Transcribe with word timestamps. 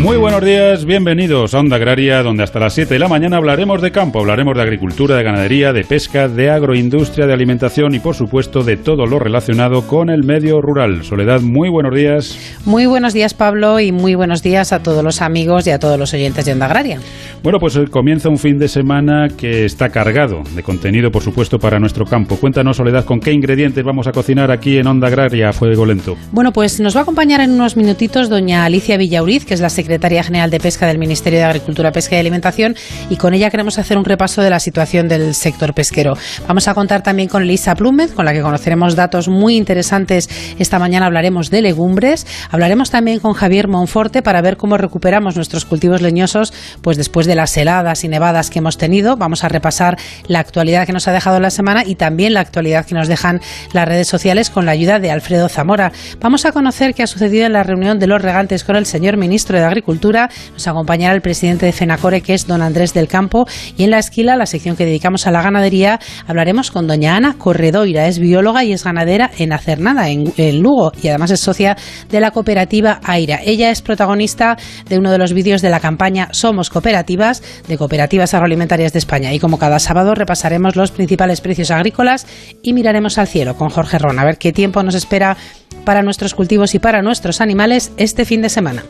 Muy 0.00 0.16
buenos 0.16 0.44
días, 0.44 0.84
bienvenidos 0.84 1.54
a 1.54 1.58
Onda 1.58 1.74
Agraria, 1.74 2.22
donde 2.22 2.44
hasta 2.44 2.60
las 2.60 2.72
7 2.72 2.94
de 2.94 3.00
la 3.00 3.08
mañana 3.08 3.36
hablaremos 3.36 3.82
de 3.82 3.90
campo, 3.90 4.20
hablaremos 4.20 4.54
de 4.54 4.62
agricultura, 4.62 5.16
de 5.16 5.24
ganadería, 5.24 5.72
de 5.72 5.82
pesca, 5.82 6.28
de 6.28 6.50
agroindustria, 6.50 7.26
de 7.26 7.32
alimentación 7.32 7.96
y 7.96 7.98
por 7.98 8.14
supuesto 8.14 8.62
de 8.62 8.76
todo 8.76 9.06
lo 9.06 9.18
relacionado 9.18 9.88
con 9.88 10.08
el 10.08 10.22
medio 10.22 10.60
rural. 10.60 11.02
Soledad, 11.02 11.40
muy 11.40 11.68
buenos 11.68 11.96
días. 11.96 12.38
Muy 12.64 12.86
buenos 12.86 13.12
días 13.12 13.34
Pablo 13.34 13.80
y 13.80 13.90
muy 13.90 14.14
buenos 14.14 14.40
días 14.40 14.72
a 14.72 14.84
todos 14.84 15.02
los 15.02 15.20
amigos 15.20 15.66
y 15.66 15.70
a 15.70 15.80
todos 15.80 15.98
los 15.98 16.14
oyentes 16.14 16.44
de 16.44 16.52
Onda 16.52 16.66
Agraria. 16.66 17.00
Bueno, 17.42 17.58
pues 17.58 17.76
comienza 17.90 18.28
un 18.28 18.38
fin 18.38 18.56
de 18.56 18.68
semana 18.68 19.26
que 19.36 19.64
está 19.64 19.88
cargado 19.88 20.44
de 20.54 20.62
contenido, 20.62 21.10
por 21.10 21.22
supuesto, 21.22 21.58
para 21.58 21.80
nuestro 21.80 22.04
campo. 22.04 22.36
Cuéntanos, 22.36 22.76
Soledad, 22.76 23.04
con 23.04 23.18
qué 23.18 23.32
ingredientes 23.32 23.84
vamos 23.84 24.06
a 24.06 24.12
cocinar 24.12 24.52
aquí 24.52 24.78
en 24.78 24.86
Onda 24.86 25.08
Agraria 25.08 25.48
a 25.48 25.52
Fuego 25.52 25.84
Lento. 25.84 26.16
Bueno, 26.30 26.52
pues 26.52 26.78
nos 26.78 26.94
va 26.94 27.00
a 27.00 27.02
acompañar 27.02 27.40
en 27.40 27.50
unos 27.50 27.76
minutitos 27.76 28.28
doña 28.28 28.64
Alicia 28.64 28.96
Villauriz, 28.96 29.44
que 29.44 29.54
es 29.54 29.60
la 29.60 29.68
secretaria 29.68 29.88
secretaria 29.98 30.22
general 30.22 30.48
de 30.48 30.60
Pesca 30.60 30.86
del 30.86 30.96
Ministerio 30.96 31.40
de 31.40 31.44
Agricultura, 31.44 31.90
Pesca 31.90 32.14
y 32.14 32.20
Alimentación, 32.20 32.76
y 33.10 33.16
con 33.16 33.34
ella 33.34 33.50
queremos 33.50 33.80
hacer 33.80 33.98
un 33.98 34.04
repaso 34.04 34.42
de 34.42 34.50
la 34.50 34.60
situación 34.60 35.08
del 35.08 35.34
sector 35.34 35.74
pesquero. 35.74 36.16
Vamos 36.46 36.68
a 36.68 36.74
contar 36.74 37.02
también 37.02 37.28
con 37.28 37.42
Elisa 37.42 37.74
Plúmez, 37.74 38.12
con 38.12 38.24
la 38.24 38.32
que 38.32 38.40
conoceremos 38.40 38.94
datos 38.94 39.26
muy 39.26 39.56
interesantes. 39.56 40.30
Esta 40.60 40.78
mañana 40.78 41.06
hablaremos 41.06 41.50
de 41.50 41.62
legumbres. 41.62 42.28
Hablaremos 42.48 42.92
también 42.92 43.18
con 43.18 43.32
Javier 43.32 43.66
Monforte 43.66 44.22
para 44.22 44.40
ver 44.40 44.56
cómo 44.56 44.76
recuperamos 44.76 45.34
nuestros 45.34 45.64
cultivos 45.64 46.00
leñosos 46.00 46.52
pues 46.80 46.96
después 46.96 47.26
de 47.26 47.34
las 47.34 47.56
heladas 47.56 48.04
y 48.04 48.08
nevadas 48.08 48.50
que 48.50 48.60
hemos 48.60 48.78
tenido. 48.78 49.16
Vamos 49.16 49.42
a 49.42 49.48
repasar 49.48 49.98
la 50.28 50.38
actualidad 50.38 50.86
que 50.86 50.92
nos 50.92 51.08
ha 51.08 51.12
dejado 51.12 51.40
la 51.40 51.50
semana 51.50 51.82
y 51.84 51.96
también 51.96 52.34
la 52.34 52.40
actualidad 52.40 52.86
que 52.86 52.94
nos 52.94 53.08
dejan 53.08 53.40
las 53.72 53.88
redes 53.88 54.06
sociales 54.06 54.48
con 54.48 54.64
la 54.64 54.72
ayuda 54.72 55.00
de 55.00 55.10
Alfredo 55.10 55.48
Zamora. 55.48 55.90
Vamos 56.20 56.44
a 56.44 56.52
conocer 56.52 56.94
qué 56.94 57.02
ha 57.02 57.08
sucedido 57.08 57.46
en 57.46 57.52
la 57.52 57.64
reunión 57.64 57.98
de 57.98 58.06
los 58.06 58.22
regantes 58.22 58.62
con 58.62 58.76
el 58.76 58.86
señor 58.86 59.16
ministro 59.16 59.58
de 59.58 59.64
Agricultura 59.64 59.77
nos 59.86 60.68
acompañará 60.68 61.14
el 61.14 61.20
presidente 61.20 61.66
de 61.66 61.72
FENACORE, 61.72 62.20
que 62.20 62.34
es 62.34 62.46
don 62.46 62.62
Andrés 62.62 62.94
del 62.94 63.08
Campo. 63.08 63.46
Y 63.76 63.84
en 63.84 63.90
la 63.90 63.98
esquila, 63.98 64.36
la 64.36 64.46
sección 64.46 64.76
que 64.76 64.84
dedicamos 64.84 65.26
a 65.26 65.30
la 65.30 65.42
ganadería, 65.42 65.98
hablaremos 66.26 66.70
con 66.70 66.86
doña 66.86 67.16
Ana 67.16 67.36
Corredoira. 67.38 68.06
Es 68.06 68.18
bióloga 68.18 68.64
y 68.64 68.72
es 68.72 68.84
ganadera 68.84 69.30
en 69.38 69.52
Acernada, 69.52 70.08
en, 70.08 70.32
en 70.36 70.60
Lugo, 70.60 70.92
y 71.02 71.08
además 71.08 71.30
es 71.30 71.40
socia 71.40 71.76
de 72.10 72.20
la 72.20 72.30
cooperativa 72.30 73.00
AIRA. 73.04 73.40
Ella 73.44 73.70
es 73.70 73.82
protagonista 73.82 74.56
de 74.88 74.98
uno 74.98 75.10
de 75.10 75.18
los 75.18 75.32
vídeos 75.32 75.62
de 75.62 75.70
la 75.70 75.80
campaña 75.80 76.28
Somos 76.32 76.70
Cooperativas, 76.70 77.42
de 77.66 77.78
Cooperativas 77.78 78.34
Agroalimentarias 78.34 78.92
de 78.92 78.98
España. 78.98 79.32
Y 79.32 79.38
como 79.38 79.58
cada 79.58 79.78
sábado 79.78 80.14
repasaremos 80.14 80.76
los 80.76 80.90
principales 80.90 81.40
precios 81.40 81.70
agrícolas 81.70 82.26
y 82.62 82.72
miraremos 82.72 83.18
al 83.18 83.28
cielo 83.28 83.56
con 83.56 83.68
Jorge 83.68 83.98
Ron 83.98 84.18
a 84.18 84.24
ver 84.24 84.38
qué 84.38 84.52
tiempo 84.52 84.82
nos 84.82 84.94
espera 84.94 85.36
para 85.84 86.02
nuestros 86.02 86.34
cultivos 86.34 86.74
y 86.74 86.78
para 86.78 87.02
nuestros 87.02 87.40
animales 87.40 87.92
este 87.96 88.24
fin 88.24 88.42
de 88.42 88.48
semana. 88.48 88.84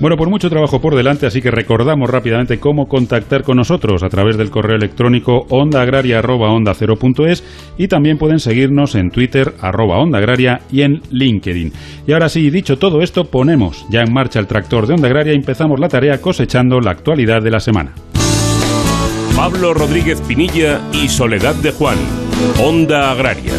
Bueno, 0.00 0.16
por 0.24 0.30
mucho 0.30 0.48
trabajo 0.48 0.80
por 0.80 0.96
delante, 0.96 1.26
así 1.26 1.42
que 1.42 1.50
recordamos 1.50 2.08
rápidamente 2.08 2.58
cómo 2.58 2.88
contactar 2.88 3.42
con 3.42 3.58
nosotros 3.58 4.02
a 4.02 4.08
través 4.08 4.38
del 4.38 4.48
correo 4.48 4.74
electrónico 4.74 5.44
ondaagraria.onda0.es 5.50 7.44
y 7.76 7.88
también 7.88 8.16
pueden 8.16 8.40
seguirnos 8.40 8.94
en 8.94 9.10
Twitter 9.10 9.52
arroba 9.60 9.98
onda 9.98 10.16
agraria 10.16 10.62
y 10.72 10.80
en 10.80 11.02
LinkedIn. 11.10 11.74
Y 12.06 12.12
ahora 12.14 12.30
sí, 12.30 12.48
dicho 12.48 12.78
todo 12.78 13.02
esto, 13.02 13.26
ponemos 13.26 13.84
ya 13.90 14.00
en 14.00 14.14
marcha 14.14 14.40
el 14.40 14.46
tractor 14.46 14.86
de 14.86 14.94
Onda 14.94 15.08
Agraria 15.08 15.34
y 15.34 15.36
empezamos 15.36 15.78
la 15.78 15.90
tarea 15.90 16.18
cosechando 16.22 16.80
la 16.80 16.92
actualidad 16.92 17.42
de 17.42 17.50
la 17.50 17.60
semana. 17.60 17.92
Pablo 19.36 19.74
Rodríguez 19.74 20.22
Pinilla 20.22 20.80
y 20.90 21.08
Soledad 21.08 21.54
de 21.56 21.70
Juan, 21.72 21.98
Onda 22.62 23.10
Agraria. 23.10 23.52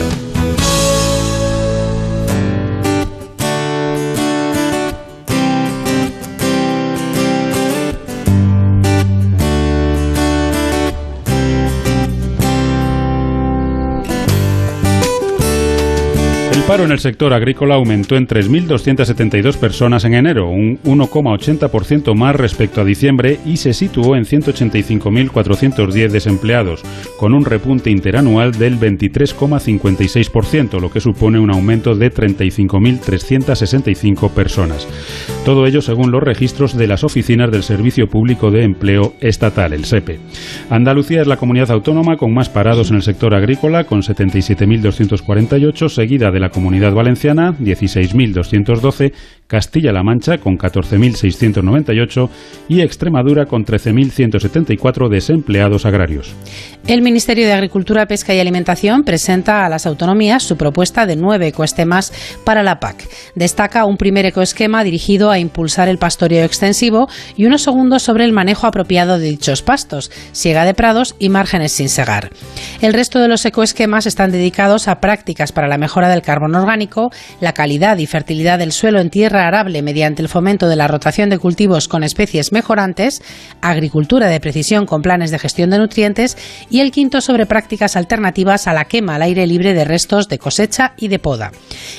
Paro 16.67 16.83
en 16.83 16.91
el 16.91 16.99
sector 16.99 17.33
agrícola 17.33 17.75
aumentó 17.75 18.15
en 18.15 18.27
3.272 18.27 19.55
personas 19.57 20.03
en 20.03 20.15
enero, 20.15 20.49
un 20.49 20.79
1,80% 20.83 22.15
más 22.15 22.35
respecto 22.35 22.81
a 22.81 22.85
diciembre 22.85 23.37
y 23.45 23.57
se 23.57 23.73
situó 23.73 24.15
en 24.15 24.25
185.410 24.25 26.09
desempleados, 26.09 26.81
con 27.19 27.35
un 27.35 27.45
repunte 27.45 27.91
interanual 27.91 28.53
del 28.53 28.79
23,56%, 28.79 30.79
lo 30.79 30.89
que 30.89 31.01
supone 31.01 31.37
un 31.37 31.51
aumento 31.51 31.93
de 31.93 32.11
35.365 32.11 34.31
personas. 34.31 34.87
Todo 35.45 35.67
ello 35.67 35.83
según 35.83 36.09
los 36.09 36.23
registros 36.23 36.75
de 36.75 36.87
las 36.87 37.03
oficinas 37.03 37.51
del 37.51 37.61
Servicio 37.61 38.09
Público 38.09 38.49
de 38.49 38.63
Empleo 38.63 39.13
Estatal, 39.19 39.73
el 39.73 39.85
SEPE. 39.85 40.19
Andalucía 40.71 41.21
es 41.21 41.27
la 41.27 41.37
comunidad 41.37 41.69
autónoma 41.69 42.17
con 42.17 42.33
más 42.33 42.49
parados 42.49 42.89
en 42.89 42.95
el 42.95 43.03
sector 43.03 43.35
agrícola, 43.35 43.83
con 43.83 44.01
77.248, 44.01 45.89
seguida 45.89 46.31
de 46.31 46.39
la 46.39 46.49
Comunidad 46.55 46.93
Valenciana 46.93 47.53
16.212, 47.59 49.11
Castilla-La 49.47 50.03
Mancha 50.03 50.39
con 50.39 50.57
14.698 50.57 52.29
y 52.67 52.81
Extremadura 52.81 53.45
con 53.45 53.63
13.174 53.63 55.09
desempleados 55.09 55.85
agrarios. 55.85 56.33
El 56.88 57.01
Ministerio 57.01 57.45
de 57.45 57.53
Agricultura, 57.53 58.05
Pesca 58.07 58.34
y 58.34 58.39
Alimentación 58.39 59.03
presenta 59.03 59.66
a 59.66 59.69
las 59.69 59.85
autonomías 59.85 60.44
su 60.44 60.57
propuesta 60.57 61.05
de 61.05 61.16
nueve 61.16 61.47
ecoesquemas 61.47 62.11
para 62.44 62.63
la 62.63 62.79
PAC. 62.79 63.07
Destaca 63.35 63.85
un 63.85 63.97
primer 63.97 64.25
ecoesquema 64.25 64.84
dirigido 64.84 65.29
a 65.29 65.39
impulsar 65.39 65.89
el 65.89 65.97
pastoreo 65.97 66.44
extensivo 66.44 67.07
y 67.35 67.45
uno 67.45 67.57
segundo 67.57 68.00
sobre 68.00 68.25
el 68.25 68.34
manejo 68.34 68.67
apropiado 68.67 69.19
de 69.19 69.29
dichos 69.29 69.61
pastos, 69.61 70.11
siega 70.31 70.66
de 70.66 70.73
prados 70.73 71.16
y 71.19 71.29
márgenes 71.29 71.72
sin 71.72 71.89
segar. 71.89 72.29
El 72.81 72.94
resto 72.94 73.19
de 73.19 73.28
los 73.28 73.45
ecoesquemas 73.45 74.05
están 74.05 74.31
dedicados 74.31 74.88
a 74.88 75.00
prácticas 75.00 75.51
para 75.51 75.67
la 75.67 75.78
mejora 75.78 76.09
del 76.09 76.22
carbono 76.22 76.59
orgánico, 76.59 77.11
la 77.41 77.53
calidad 77.53 77.97
y 77.97 78.05
fertilidad 78.05 78.59
del 78.59 78.72
suelo 78.72 79.00
en 79.00 79.09
tierra 79.09 79.34
arable 79.41 79.81
mediante 79.81 80.22
el 80.22 80.29
fomento 80.29 80.68
de 80.68 80.75
la 80.75 80.88
rotación 80.88 81.29
de 81.29 81.40
cultivos 81.40 81.88
con 81.88 82.03
especies 82.03 82.51
mejorantes, 82.51 83.22
agricultura 83.62 84.28
de 84.28 84.40
precisión 84.40 84.85
con 84.85 85.01
planes 85.01 85.31
de 85.31 85.40
gestión 85.40 85.69
de 85.69 85.79
nutrientes 85.79 86.38
y 86.69 86.79
el 86.79 86.91
quinto 86.91 87.22
sobre 87.22 87.46
prácticas 87.46 87.96
alternativas 87.96 88.68
a 88.68 88.73
la 88.73 88.85
quema 88.85 89.16
al 89.16 89.23
aire 89.23 89.47
libre 89.47 89.73
de 89.73 89.85
restos 89.85 90.29
de 90.29 90.40
cosecha 90.40 90.94
y 90.97 91.07
de 91.07 91.19
poda. 91.19 91.51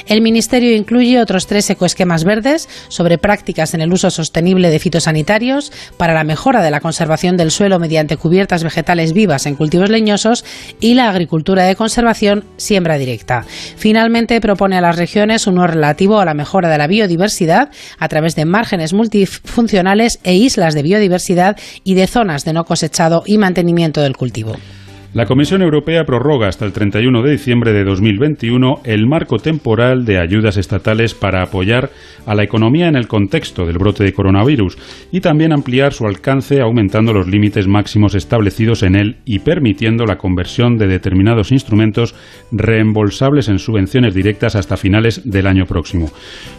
El 0.06 0.22
Ministerio 0.22 0.74
incluye 0.74 1.20
otros 1.20 1.46
tres 1.46 1.68
ecoesquemas 1.68 2.24
verdes 2.24 2.68
sobre 2.88 3.18
prácticas 3.18 3.74
en 3.74 3.80
el 3.80 3.92
uso 3.92 4.10
sostenible 4.10 4.70
de 4.70 4.78
fitosanitarios 4.78 5.72
para 5.96 6.14
la 6.14 6.24
mejora 6.24 6.62
de 6.62 6.70
la 6.70 6.80
conservación 6.80 7.36
del 7.36 7.50
suelo 7.50 7.78
mediante 7.78 8.16
cubiertas 8.16 8.64
vegetales 8.64 9.12
vivas 9.12 9.46
en 9.46 9.56
cultivos 9.56 9.90
leñosos 9.90 10.44
y 10.80 10.94
la 10.94 11.10
agricultura 11.10 11.64
de 11.64 11.76
conservación 11.76 12.44
siembra 12.56 12.98
directa. 12.98 13.44
Finalmente, 13.76 14.40
propone 14.40 14.76
a 14.76 14.80
las 14.80 14.96
regiones 14.96 15.46
uno 15.46 15.66
relativo 15.66 16.20
a 16.20 16.24
la 16.24 16.34
mejora 16.34 16.68
de 16.68 16.78
la 16.78 16.86
biodiversidad 16.86 17.25
a 17.98 18.08
través 18.08 18.34
de 18.36 18.44
márgenes 18.44 18.92
multifuncionales 18.92 20.18
e 20.22 20.34
islas 20.34 20.74
de 20.74 20.82
biodiversidad 20.82 21.56
y 21.84 21.94
de 21.94 22.06
zonas 22.06 22.44
de 22.44 22.52
no 22.52 22.64
cosechado 22.64 23.22
y 23.26 23.38
mantenimiento 23.38 24.00
del 24.00 24.16
cultivo. 24.16 24.56
La 25.16 25.24
Comisión 25.24 25.62
Europea 25.62 26.04
prorroga 26.04 26.46
hasta 26.46 26.66
el 26.66 26.74
31 26.74 27.22
de 27.22 27.30
diciembre 27.30 27.72
de 27.72 27.84
2021 27.84 28.82
el 28.84 29.06
marco 29.06 29.38
temporal 29.38 30.04
de 30.04 30.18
ayudas 30.18 30.58
estatales 30.58 31.14
para 31.14 31.40
apoyar 31.40 31.88
a 32.26 32.34
la 32.34 32.42
economía 32.42 32.86
en 32.86 32.96
el 32.96 33.08
contexto 33.08 33.64
del 33.64 33.78
brote 33.78 34.04
de 34.04 34.12
coronavirus 34.12 34.76
y 35.10 35.22
también 35.22 35.54
ampliar 35.54 35.94
su 35.94 36.06
alcance 36.06 36.60
aumentando 36.60 37.14
los 37.14 37.28
límites 37.28 37.66
máximos 37.66 38.14
establecidos 38.14 38.82
en 38.82 38.94
él 38.94 39.16
y 39.24 39.38
permitiendo 39.38 40.04
la 40.04 40.18
conversión 40.18 40.76
de 40.76 40.86
determinados 40.86 41.50
instrumentos 41.50 42.14
reembolsables 42.52 43.48
en 43.48 43.58
subvenciones 43.58 44.12
directas 44.12 44.54
hasta 44.54 44.76
finales 44.76 45.22
del 45.24 45.46
año 45.46 45.64
próximo. 45.64 46.10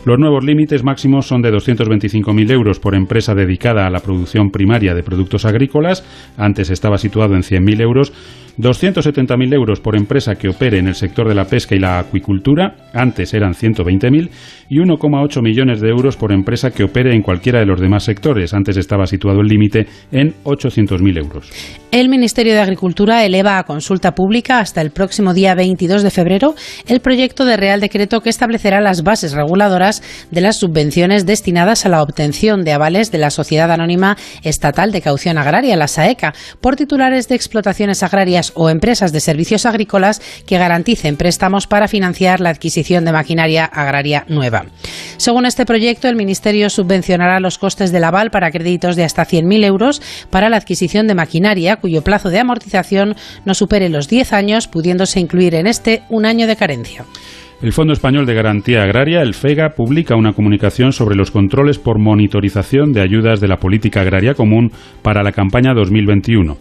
Los 0.03 0.17
nuevos 0.17 0.43
límites 0.43 0.83
máximos 0.83 1.27
son 1.27 1.43
de 1.43 1.53
225.000 1.53 2.49
euros 2.49 2.79
por 2.79 2.95
empresa 2.95 3.35
dedicada 3.35 3.85
a 3.85 3.91
la 3.91 3.99
producción 3.99 4.49
primaria 4.49 4.95
de 4.95 5.03
productos 5.03 5.45
agrícolas, 5.45 6.03
antes 6.37 6.71
estaba 6.71 6.97
situado 6.97 7.35
en 7.35 7.43
100.000 7.43 7.81
euros, 7.81 8.13
270.000 8.57 9.53
euros 9.53 9.79
por 9.79 9.95
empresa 9.95 10.35
que 10.35 10.49
opere 10.49 10.79
en 10.79 10.87
el 10.87 10.95
sector 10.95 11.27
de 11.27 11.35
la 11.35 11.45
pesca 11.45 11.75
y 11.75 11.79
la 11.79 11.99
acuicultura, 11.99 12.75
antes 12.93 13.33
eran 13.33 13.53
120.000, 13.53 14.29
y 14.69 14.79
1,8 14.79 15.41
millones 15.41 15.79
de 15.79 15.89
euros 15.89 16.17
por 16.17 16.31
empresa 16.31 16.71
que 16.71 16.83
opere 16.83 17.13
en 17.13 17.21
cualquiera 17.21 17.59
de 17.59 17.65
los 17.65 17.79
demás 17.79 18.03
sectores, 18.03 18.53
antes 18.53 18.77
estaba 18.77 19.05
situado 19.05 19.41
el 19.41 19.47
límite 19.47 19.87
en 20.11 20.33
800.000 20.43 21.17
euros. 21.17 21.51
El 21.91 22.09
Ministerio 22.09 22.53
de 22.53 22.59
Agricultura 22.59 23.23
eleva 23.23 23.57
a 23.59 23.63
consulta 23.63 24.13
pública 24.13 24.59
hasta 24.59 24.81
el 24.81 24.91
próximo 24.91 25.33
día 25.33 25.55
22 25.55 26.03
de 26.03 26.11
febrero 26.11 26.55
el 26.85 26.99
proyecto 26.99 27.45
de 27.45 27.57
Real 27.57 27.79
Decreto 27.79 28.21
que 28.21 28.29
establecerá 28.29 28.81
las 28.81 29.03
bases 29.03 29.33
reguladoras 29.33 30.03
de 30.31 30.41
las 30.41 30.57
subvenciones 30.57 31.25
destinadas 31.25 31.85
a 31.85 31.89
la 31.89 32.01
obtención 32.01 32.63
de 32.63 32.73
avales 32.73 33.11
de 33.11 33.19
la 33.19 33.29
Sociedad 33.29 33.71
Anónima 33.71 34.17
Estatal 34.43 34.91
de 34.91 35.01
Caución 35.01 35.37
Agraria, 35.37 35.75
la 35.75 35.87
SAECA, 35.87 36.33
por 36.59 36.75
titulares 36.75 37.29
de 37.29 37.35
explotaciones 37.35 38.03
agrarias 38.03 38.46
o 38.55 38.69
empresas 38.69 39.11
de 39.11 39.19
servicios 39.19 39.65
agrícolas 39.65 40.21
que 40.45 40.57
garanticen 40.57 41.17
préstamos 41.17 41.67
para 41.67 41.87
financiar 41.87 42.39
la 42.39 42.49
adquisición 42.49 43.05
de 43.05 43.11
maquinaria 43.11 43.65
agraria 43.65 44.25
nueva. 44.27 44.65
Según 45.17 45.45
este 45.45 45.65
proyecto, 45.65 46.07
el 46.07 46.15
Ministerio 46.15 46.69
subvencionará 46.69 47.39
los 47.39 47.57
costes 47.57 47.91
del 47.91 48.03
aval 48.03 48.31
para 48.31 48.51
créditos 48.51 48.95
de 48.95 49.03
hasta 49.03 49.25
100.000 49.25 49.65
euros 49.65 50.01
para 50.29 50.49
la 50.49 50.57
adquisición 50.57 51.07
de 51.07 51.15
maquinaria 51.15 51.77
cuyo 51.77 52.03
plazo 52.03 52.29
de 52.29 52.39
amortización 52.39 53.15
no 53.45 53.53
supere 53.53 53.89
los 53.89 54.07
10 54.07 54.33
años, 54.33 54.67
pudiéndose 54.67 55.19
incluir 55.19 55.55
en 55.55 55.67
este 55.67 56.03
un 56.09 56.25
año 56.25 56.47
de 56.47 56.55
carencia. 56.55 57.05
El 57.59 57.73
Fondo 57.73 57.91
Español 57.91 58.27
de 58.27 58.35
Garantía 58.35 58.83
Agraria, 58.83 59.23
el 59.23 59.33
FEGA, 59.33 59.69
publica 59.69 60.15
una 60.15 60.33
comunicación 60.33 60.93
sobre 60.93 61.15
los 61.15 61.31
controles 61.31 61.79
por 61.79 61.97
monitorización 61.97 62.93
de 62.93 63.01
ayudas 63.01 63.41
de 63.41 63.47
la 63.47 63.57
política 63.57 64.01
agraria 64.01 64.35
común 64.35 64.71
para 65.01 65.23
la 65.23 65.31
campaña 65.31 65.73
2021. 65.73 66.55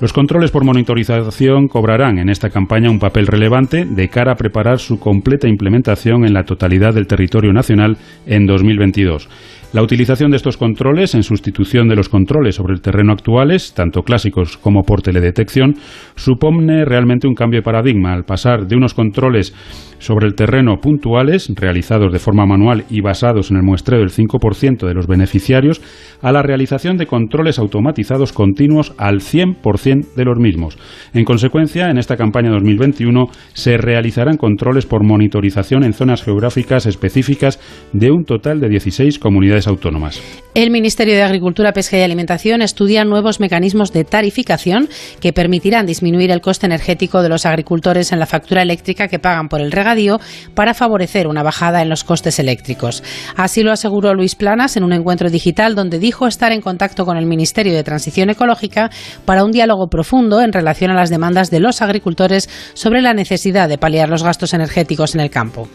Los 0.00 0.12
controles 0.12 0.52
por 0.52 0.62
monitorización 0.62 1.66
cobrarán 1.66 2.18
en 2.18 2.28
esta 2.28 2.50
campaña 2.50 2.90
un 2.90 3.00
papel 3.00 3.26
relevante 3.26 3.86
de 3.86 4.08
cara 4.08 4.32
a 4.32 4.36
preparar 4.36 4.78
su 4.78 5.00
completa 5.00 5.48
implementación 5.48 6.24
en 6.24 6.32
la 6.32 6.44
totalidad 6.44 6.94
del 6.94 7.08
territorio 7.08 7.52
nacional 7.52 7.96
en 8.24 8.46
2022. 8.46 9.28
La 9.72 9.82
utilización 9.82 10.30
de 10.30 10.36
estos 10.36 10.56
controles 10.56 11.14
en 11.14 11.22
sustitución 11.22 11.88
de 11.88 11.96
los 11.96 12.08
controles 12.08 12.54
sobre 12.54 12.72
el 12.72 12.80
terreno 12.80 13.12
actuales, 13.12 13.74
tanto 13.74 14.02
clásicos 14.02 14.56
como 14.56 14.84
por 14.84 15.02
teledetección, 15.02 15.74
supone 16.14 16.84
realmente 16.84 17.26
un 17.26 17.34
cambio 17.34 17.60
de 17.60 17.64
paradigma 17.64 18.14
al 18.14 18.24
pasar 18.24 18.66
de 18.66 18.76
unos 18.76 18.94
controles 18.94 19.52
sobre 19.98 20.26
el 20.26 20.34
terreno 20.34 20.76
puntuales, 20.76 21.50
realizados 21.54 22.12
de 22.12 22.18
forma 22.18 22.46
manual 22.46 22.84
y 22.90 23.00
basados 23.00 23.50
en 23.50 23.56
el 23.56 23.62
muestreo 23.62 24.00
del 24.00 24.10
5% 24.10 24.86
de 24.86 24.94
los 24.94 25.06
beneficiarios, 25.06 25.80
a 26.22 26.32
la 26.32 26.42
realización 26.42 26.96
de 26.96 27.06
controles 27.06 27.58
automatizados 27.58 28.32
continuos 28.32 28.94
al 28.98 29.20
100% 29.20 30.14
de 30.14 30.24
los 30.24 30.38
mismos. 30.38 30.78
En 31.14 31.24
consecuencia, 31.24 31.90
en 31.90 31.98
esta 31.98 32.16
campaña 32.16 32.50
2021 32.50 33.26
se 33.52 33.78
realizarán 33.78 34.36
controles 34.36 34.86
por 34.86 35.02
monitorización 35.02 35.82
en 35.82 35.92
zonas 35.92 36.22
geográficas 36.22 36.86
específicas 36.86 37.58
de 37.92 38.10
un 38.10 38.24
total 38.24 38.60
de 38.60 38.68
16 38.68 39.18
comunidades 39.18 39.55
autónomas. 39.64 40.20
El 40.54 40.70
Ministerio 40.70 41.14
de 41.14 41.22
Agricultura, 41.22 41.72
Pesca 41.72 41.98
y 41.98 42.02
Alimentación 42.02 42.62
estudia 42.62 43.04
nuevos 43.04 43.40
mecanismos 43.40 43.92
de 43.92 44.04
tarificación 44.04 44.88
que 45.20 45.34
permitirán 45.34 45.84
disminuir 45.84 46.30
el 46.30 46.40
coste 46.40 46.64
energético 46.64 47.22
de 47.22 47.28
los 47.28 47.44
agricultores 47.44 48.10
en 48.10 48.18
la 48.18 48.26
factura 48.26 48.62
eléctrica 48.62 49.08
que 49.08 49.18
pagan 49.18 49.48
por 49.48 49.60
el 49.60 49.70
regadío 49.70 50.18
para 50.54 50.72
favorecer 50.72 51.26
una 51.26 51.42
bajada 51.42 51.82
en 51.82 51.88
los 51.88 52.04
costes 52.04 52.38
eléctricos. 52.38 53.02
Así 53.36 53.62
lo 53.62 53.70
aseguró 53.70 54.14
Luis 54.14 54.34
Planas 54.34 54.76
en 54.76 54.84
un 54.84 54.92
encuentro 54.94 55.28
digital 55.28 55.74
donde 55.74 55.98
dijo 55.98 56.26
estar 56.26 56.52
en 56.52 56.62
contacto 56.62 57.04
con 57.04 57.18
el 57.18 57.26
Ministerio 57.26 57.74
de 57.74 57.84
Transición 57.84 58.30
Ecológica 58.30 58.90
para 59.24 59.44
un 59.44 59.52
diálogo 59.52 59.88
profundo 59.88 60.40
en 60.40 60.52
relación 60.52 60.90
a 60.90 60.94
las 60.94 61.10
demandas 61.10 61.50
de 61.50 61.60
los 61.60 61.82
agricultores 61.82 62.48
sobre 62.74 63.02
la 63.02 63.14
necesidad 63.14 63.68
de 63.68 63.78
paliar 63.78 64.08
los 64.08 64.22
gastos 64.22 64.54
energéticos 64.54 65.14
en 65.14 65.20
el 65.20 65.30
campo. 65.30 65.68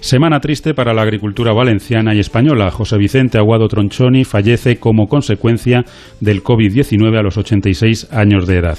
Semana 0.00 0.40
triste 0.40 0.74
para 0.74 0.94
la 0.94 1.02
agricultura 1.02 1.52
valenciana 1.52 2.14
y 2.14 2.20
española. 2.20 2.70
José 2.70 2.98
Vicente 2.98 3.38
Aguado 3.38 3.68
Tronchoni 3.68 4.24
fallece 4.24 4.76
como 4.76 5.06
consecuencia 5.06 5.84
del 6.20 6.42
COVID-19 6.42 7.18
a 7.18 7.22
los 7.22 7.36
86 7.36 8.08
años 8.12 8.46
de 8.46 8.58
edad. 8.58 8.78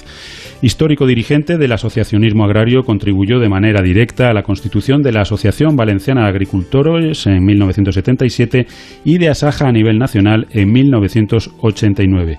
Histórico 0.62 1.06
dirigente 1.06 1.58
del 1.58 1.74
asociacionismo 1.74 2.46
agrario, 2.46 2.84
contribuyó 2.84 3.40
de 3.40 3.50
manera 3.50 3.82
directa 3.82 4.30
a 4.30 4.34
la 4.34 4.44
constitución 4.44 5.02
de 5.02 5.12
la 5.12 5.22
Asociación 5.22 5.76
Valenciana 5.76 6.24
de 6.24 6.30
Agricultores 6.30 7.28
en 7.28 7.44
1977 7.44 8.68
y 9.04 9.18
de 9.18 9.30
Asaja 9.30 9.68
a 9.68 9.72
nivel 9.72 9.98
nacional 9.98 10.48
en 10.52 10.72
1989. 10.72 12.38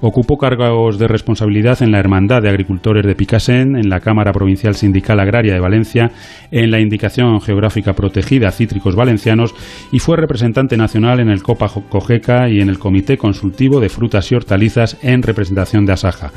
Ocupó 0.00 0.36
cargos 0.36 0.98
de 0.98 1.08
responsabilidad 1.08 1.82
en 1.82 1.90
la 1.90 1.98
Hermandad 1.98 2.42
de 2.42 2.50
Agricultores 2.50 3.06
de 3.06 3.14
Picasen, 3.14 3.76
en 3.76 3.88
la 3.88 4.00
Cámara 4.00 4.32
Provincial 4.32 4.74
Sindical 4.74 5.18
Agraria 5.20 5.54
de 5.54 5.60
Valencia, 5.60 6.10
en 6.50 6.70
la 6.70 6.80
Indicación 6.80 7.40
Geográfica 7.40 7.94
Protegida 7.94 8.50
Cítricos 8.50 8.94
Valencianos 8.94 9.54
y 9.92 9.98
fue 9.98 10.16
representante 10.16 10.76
nacional 10.76 11.20
en 11.20 11.30
el 11.30 11.42
Copa 11.42 11.70
Cogeca 11.88 12.48
y 12.48 12.60
en 12.60 12.68
el 12.68 12.78
Comité 12.78 13.16
Consultivo 13.16 13.80
de 13.80 13.88
Frutas 13.88 14.30
y 14.30 14.34
Hortalizas 14.34 14.98
en 15.02 15.22
representación 15.22 15.86
de 15.86 15.92
Asaja. 15.92 16.30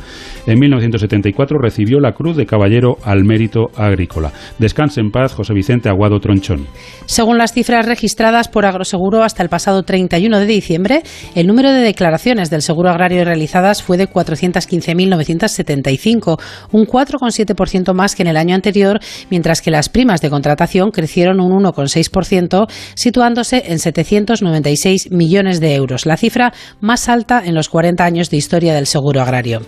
En 0.47 0.59
1974 0.59 1.57
recibió 1.57 1.99
la 1.99 2.13
Cruz 2.13 2.37
de 2.37 2.45
Caballero 2.45 2.97
al 3.03 3.25
Mérito 3.25 3.67
Agrícola. 3.75 4.31
Descanse 4.57 5.01
en 5.01 5.11
paz 5.11 5.33
José 5.33 5.53
Vicente 5.53 5.89
Aguado 5.89 6.19
Tronchón. 6.19 6.67
Según 7.05 7.37
las 7.37 7.53
cifras 7.53 7.85
registradas 7.85 8.47
por 8.47 8.65
Agroseguro 8.65 9.23
hasta 9.23 9.43
el 9.43 9.49
pasado 9.49 9.83
31 9.83 10.39
de 10.39 10.45
diciembre, 10.45 11.03
el 11.35 11.47
número 11.47 11.71
de 11.71 11.81
declaraciones 11.81 12.49
del 12.49 12.61
seguro 12.61 12.89
agrario 12.89 13.25
realizadas 13.49 13.81
fue 13.81 13.97
de 13.97 14.07
415.975, 14.09 16.39
un 16.71 16.85
4,7% 16.85 17.93
más 17.93 18.15
que 18.15 18.23
en 18.23 18.27
el 18.27 18.37
año 18.37 18.55
anterior, 18.55 18.99
mientras 19.29 19.61
que 19.61 19.71
las 19.71 19.89
primas 19.89 20.21
de 20.21 20.29
contratación 20.29 20.91
crecieron 20.91 21.39
un 21.39 21.63
1,6%, 21.63 22.67
situándose 22.93 23.63
en 23.67 23.79
796 23.79 25.11
millones 25.11 25.59
de 25.59 25.73
euros, 25.75 26.05
la 26.05 26.17
cifra 26.17 26.53
más 26.79 27.09
alta 27.09 27.41
en 27.43 27.55
los 27.55 27.69
40 27.69 28.03
años 28.03 28.29
de 28.29 28.37
historia 28.37 28.75
del 28.75 28.85
seguro 28.85 29.21
agrario. 29.21 29.63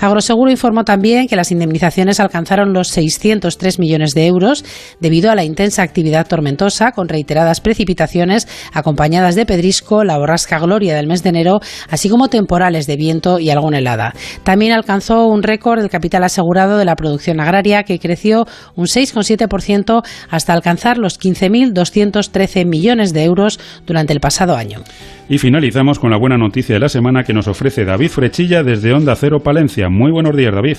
Agroseguro 0.00 0.50
informó 0.50 0.84
también 0.84 1.28
que 1.28 1.36
las 1.36 1.52
indemnizaciones 1.52 2.20
alcanzaron 2.20 2.72
los 2.72 2.88
603 2.88 3.78
millones 3.78 4.14
de 4.14 4.26
euros 4.26 4.64
debido 5.00 5.30
a 5.30 5.34
la 5.34 5.44
intensa 5.44 5.82
actividad 5.82 6.26
tormentosa 6.26 6.92
con 6.92 7.08
reiteradas 7.08 7.60
precipitaciones 7.60 8.48
acompañadas 8.72 9.34
de 9.34 9.44
pedrisco, 9.44 10.04
la 10.04 10.16
borrasca 10.16 10.58
Gloria 10.58 10.96
del 10.96 11.06
mes 11.06 11.22
de 11.22 11.28
enero, 11.28 11.60
así 11.90 12.08
como 12.08 12.28
temporales 12.28 12.86
de 12.86 12.96
viento 12.96 13.25
y 13.38 13.50
alguna 13.50 13.78
helada. 13.78 14.14
También 14.42 14.72
alcanzó 14.72 15.26
un 15.26 15.42
récord 15.42 15.80
del 15.80 15.90
capital 15.90 16.24
asegurado 16.24 16.78
de 16.78 16.84
la 16.84 16.96
producción 16.96 17.40
agraria 17.40 17.82
que 17.82 17.98
creció 17.98 18.46
un 18.74 18.86
6,7% 18.86 20.02
hasta 20.30 20.52
alcanzar 20.52 20.98
los 20.98 21.18
15.213 21.20 22.66
millones 22.66 23.12
de 23.12 23.24
euros 23.24 23.58
durante 23.86 24.12
el 24.12 24.20
pasado 24.20 24.56
año. 24.56 24.80
Y 25.28 25.38
finalizamos 25.38 25.98
con 25.98 26.10
la 26.10 26.18
buena 26.18 26.38
noticia 26.38 26.74
de 26.74 26.80
la 26.80 26.88
semana 26.88 27.24
que 27.24 27.32
nos 27.32 27.48
ofrece 27.48 27.84
David 27.84 28.10
Frechilla 28.10 28.62
desde 28.62 28.92
Onda 28.92 29.16
Cero 29.16 29.40
Palencia. 29.42 29.88
Muy 29.88 30.12
buenos 30.12 30.36
días, 30.36 30.54
David. 30.54 30.76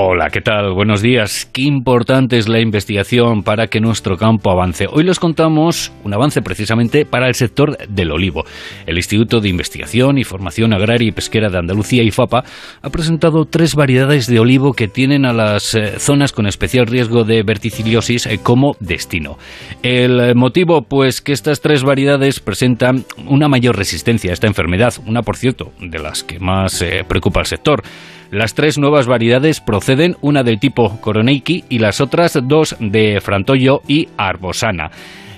Hola, 0.00 0.28
¿qué 0.30 0.40
tal? 0.40 0.74
Buenos 0.74 1.02
días. 1.02 1.50
Qué 1.52 1.62
importante 1.62 2.38
es 2.38 2.48
la 2.48 2.60
investigación 2.60 3.42
para 3.42 3.66
que 3.66 3.80
nuestro 3.80 4.16
campo 4.16 4.52
avance. 4.52 4.86
Hoy 4.88 5.02
les 5.02 5.18
contamos 5.18 5.92
un 6.04 6.14
avance 6.14 6.40
precisamente 6.40 7.04
para 7.04 7.26
el 7.26 7.34
sector 7.34 7.76
del 7.88 8.12
olivo. 8.12 8.44
El 8.86 8.96
Instituto 8.96 9.40
de 9.40 9.48
Investigación 9.48 10.16
y 10.16 10.22
Formación 10.22 10.72
Agraria 10.72 11.08
y 11.08 11.10
Pesquera 11.10 11.48
de 11.48 11.58
Andalucía, 11.58 12.04
IFAPA, 12.04 12.44
ha 12.80 12.90
presentado 12.90 13.44
tres 13.44 13.74
variedades 13.74 14.28
de 14.28 14.38
olivo 14.38 14.72
que 14.72 14.86
tienen 14.86 15.26
a 15.26 15.32
las 15.32 15.74
eh, 15.74 15.98
zonas 15.98 16.30
con 16.30 16.46
especial 16.46 16.86
riesgo 16.86 17.24
de 17.24 17.42
verticiliosis 17.42 18.26
eh, 18.26 18.38
como 18.40 18.76
destino. 18.78 19.36
El 19.82 20.36
motivo, 20.36 20.82
pues, 20.82 21.20
que 21.20 21.32
estas 21.32 21.60
tres 21.60 21.82
variedades 21.82 22.38
presentan 22.38 23.04
una 23.26 23.48
mayor 23.48 23.76
resistencia 23.76 24.30
a 24.30 24.34
esta 24.34 24.46
enfermedad, 24.46 24.94
una, 25.08 25.22
por 25.22 25.36
cierto, 25.36 25.72
de 25.80 25.98
las 25.98 26.22
que 26.22 26.38
más 26.38 26.82
eh, 26.82 27.02
preocupa 27.04 27.40
al 27.40 27.46
sector. 27.46 27.82
Las 28.30 28.54
tres 28.54 28.76
nuevas 28.76 29.06
variedades 29.06 29.60
proceden, 29.60 30.16
una 30.20 30.42
del 30.42 30.60
tipo 30.60 31.00
Coroneiki 31.00 31.64
y 31.70 31.78
las 31.78 32.00
otras 32.02 32.38
dos 32.42 32.76
de 32.78 33.20
Frantoyo 33.22 33.80
y 33.88 34.08
Arbosana. 34.18 34.90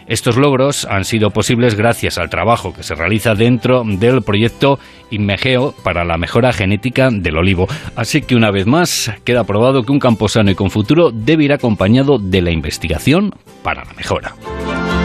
Estos 0.09 0.37
logros 0.37 0.87
han 0.87 1.05
sido 1.05 1.31
posibles 1.31 1.77
gracias 1.77 2.19
al 2.19 2.31
trabajo 2.31 2.75
que 2.75 2.83
se 2.83 2.97
realiza 2.97 3.37
dentro 3.37 3.85
del 3.87 4.23
proyecto 4.23 4.81
Inmegeo 5.13 5.73
para 5.85 6.05
la 6.05 6.19
mejora 6.19 6.53
genética 6.53 7.11
del 7.13 7.37
olivo. 7.37 7.69
Así 7.95 8.23
que 8.23 8.35
una 8.35 8.51
vez 8.51 8.67
más 8.67 9.13
queda 9.23 9.45
probado 9.45 9.85
que 9.85 9.93
un 9.93 10.01
campo 10.01 10.29
sano 10.29 10.51
y 10.51 10.57
con 10.57 10.71
futuro 10.71 11.13
debe 11.13 11.45
ir 11.45 11.53
acompañado 11.53 12.19
de 12.19 12.43
la 12.43 12.51
investigación 12.51 13.33
para 13.63 13.85
la 13.85 13.93
mejora. 13.93 14.35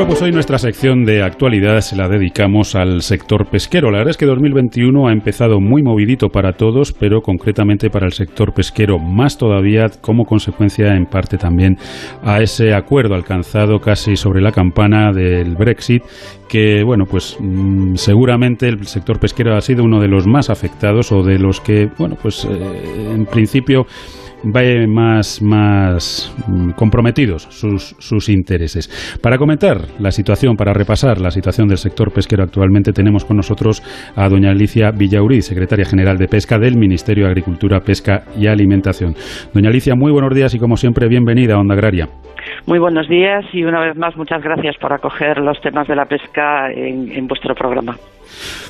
Bueno, 0.00 0.14
pues 0.14 0.22
hoy 0.22 0.32
nuestra 0.32 0.56
sección 0.56 1.04
de 1.04 1.22
actualidad 1.22 1.78
se 1.82 1.94
la 1.94 2.08
dedicamos 2.08 2.74
al 2.74 3.02
sector 3.02 3.44
pesquero. 3.50 3.90
La 3.90 3.98
verdad 3.98 4.12
es 4.12 4.16
que 4.16 4.24
2021 4.24 5.06
ha 5.06 5.12
empezado 5.12 5.60
muy 5.60 5.82
movidito 5.82 6.30
para 6.30 6.54
todos, 6.54 6.94
pero 6.94 7.20
concretamente 7.20 7.90
para 7.90 8.06
el 8.06 8.14
sector 8.14 8.54
pesquero 8.54 8.98
más 8.98 9.36
todavía 9.36 9.90
como 10.00 10.24
consecuencia 10.24 10.96
en 10.96 11.04
parte 11.04 11.36
también 11.36 11.76
a 12.22 12.40
ese 12.40 12.72
acuerdo 12.72 13.14
alcanzado 13.14 13.78
casi 13.78 14.16
sobre 14.16 14.40
la 14.40 14.52
campana 14.52 15.12
del 15.12 15.54
Brexit 15.54 16.02
que 16.48 16.82
bueno 16.82 17.04
pues 17.04 17.36
mm, 17.38 17.96
seguramente 17.96 18.68
el 18.68 18.86
sector 18.86 19.20
pesquero 19.20 19.54
ha 19.54 19.60
sido 19.60 19.84
uno 19.84 20.00
de 20.00 20.08
los 20.08 20.26
más 20.26 20.48
afectados 20.48 21.12
o 21.12 21.22
de 21.22 21.38
los 21.38 21.60
que 21.60 21.90
bueno 21.98 22.16
pues 22.20 22.46
eh, 22.46 23.12
en 23.12 23.26
principio 23.26 23.86
va 24.44 24.86
más, 24.86 25.42
más 25.42 26.34
mm, 26.46 26.70
comprometidos 26.72 27.42
sus, 27.50 27.96
sus 27.98 28.28
intereses. 28.28 28.88
Para 29.22 29.38
comentar 29.38 29.78
la 29.98 30.10
situación, 30.10 30.56
para 30.56 30.72
repasar 30.72 31.20
la 31.20 31.30
situación 31.30 31.68
del 31.68 31.78
sector 31.78 32.12
pesquero 32.12 32.44
actualmente, 32.44 32.92
tenemos 32.92 33.24
con 33.24 33.36
nosotros 33.36 33.82
a 34.16 34.28
doña 34.28 34.50
Alicia 34.50 34.90
Villauri, 34.90 35.42
secretaria 35.42 35.84
general 35.84 36.16
de 36.16 36.28
Pesca 36.28 36.58
del 36.58 36.76
Ministerio 36.76 37.24
de 37.24 37.30
Agricultura, 37.30 37.80
Pesca 37.80 38.24
y 38.36 38.46
Alimentación. 38.46 39.14
Doña 39.52 39.68
Alicia, 39.70 39.94
muy 39.94 40.12
buenos 40.12 40.34
días 40.34 40.54
y 40.54 40.58
como 40.58 40.76
siempre, 40.76 41.08
bienvenida 41.08 41.54
a 41.54 41.58
Onda 41.58 41.74
Agraria. 41.74 42.08
Muy 42.66 42.78
buenos 42.78 43.08
días 43.08 43.44
y 43.52 43.64
una 43.64 43.80
vez 43.80 43.96
más 43.96 44.16
muchas 44.16 44.42
gracias 44.42 44.76
por 44.78 44.92
acoger 44.92 45.38
los 45.38 45.60
temas 45.60 45.86
de 45.88 45.96
la 45.96 46.06
pesca 46.06 46.70
en 46.72 47.26
vuestro 47.26 47.54
programa. 47.54 47.96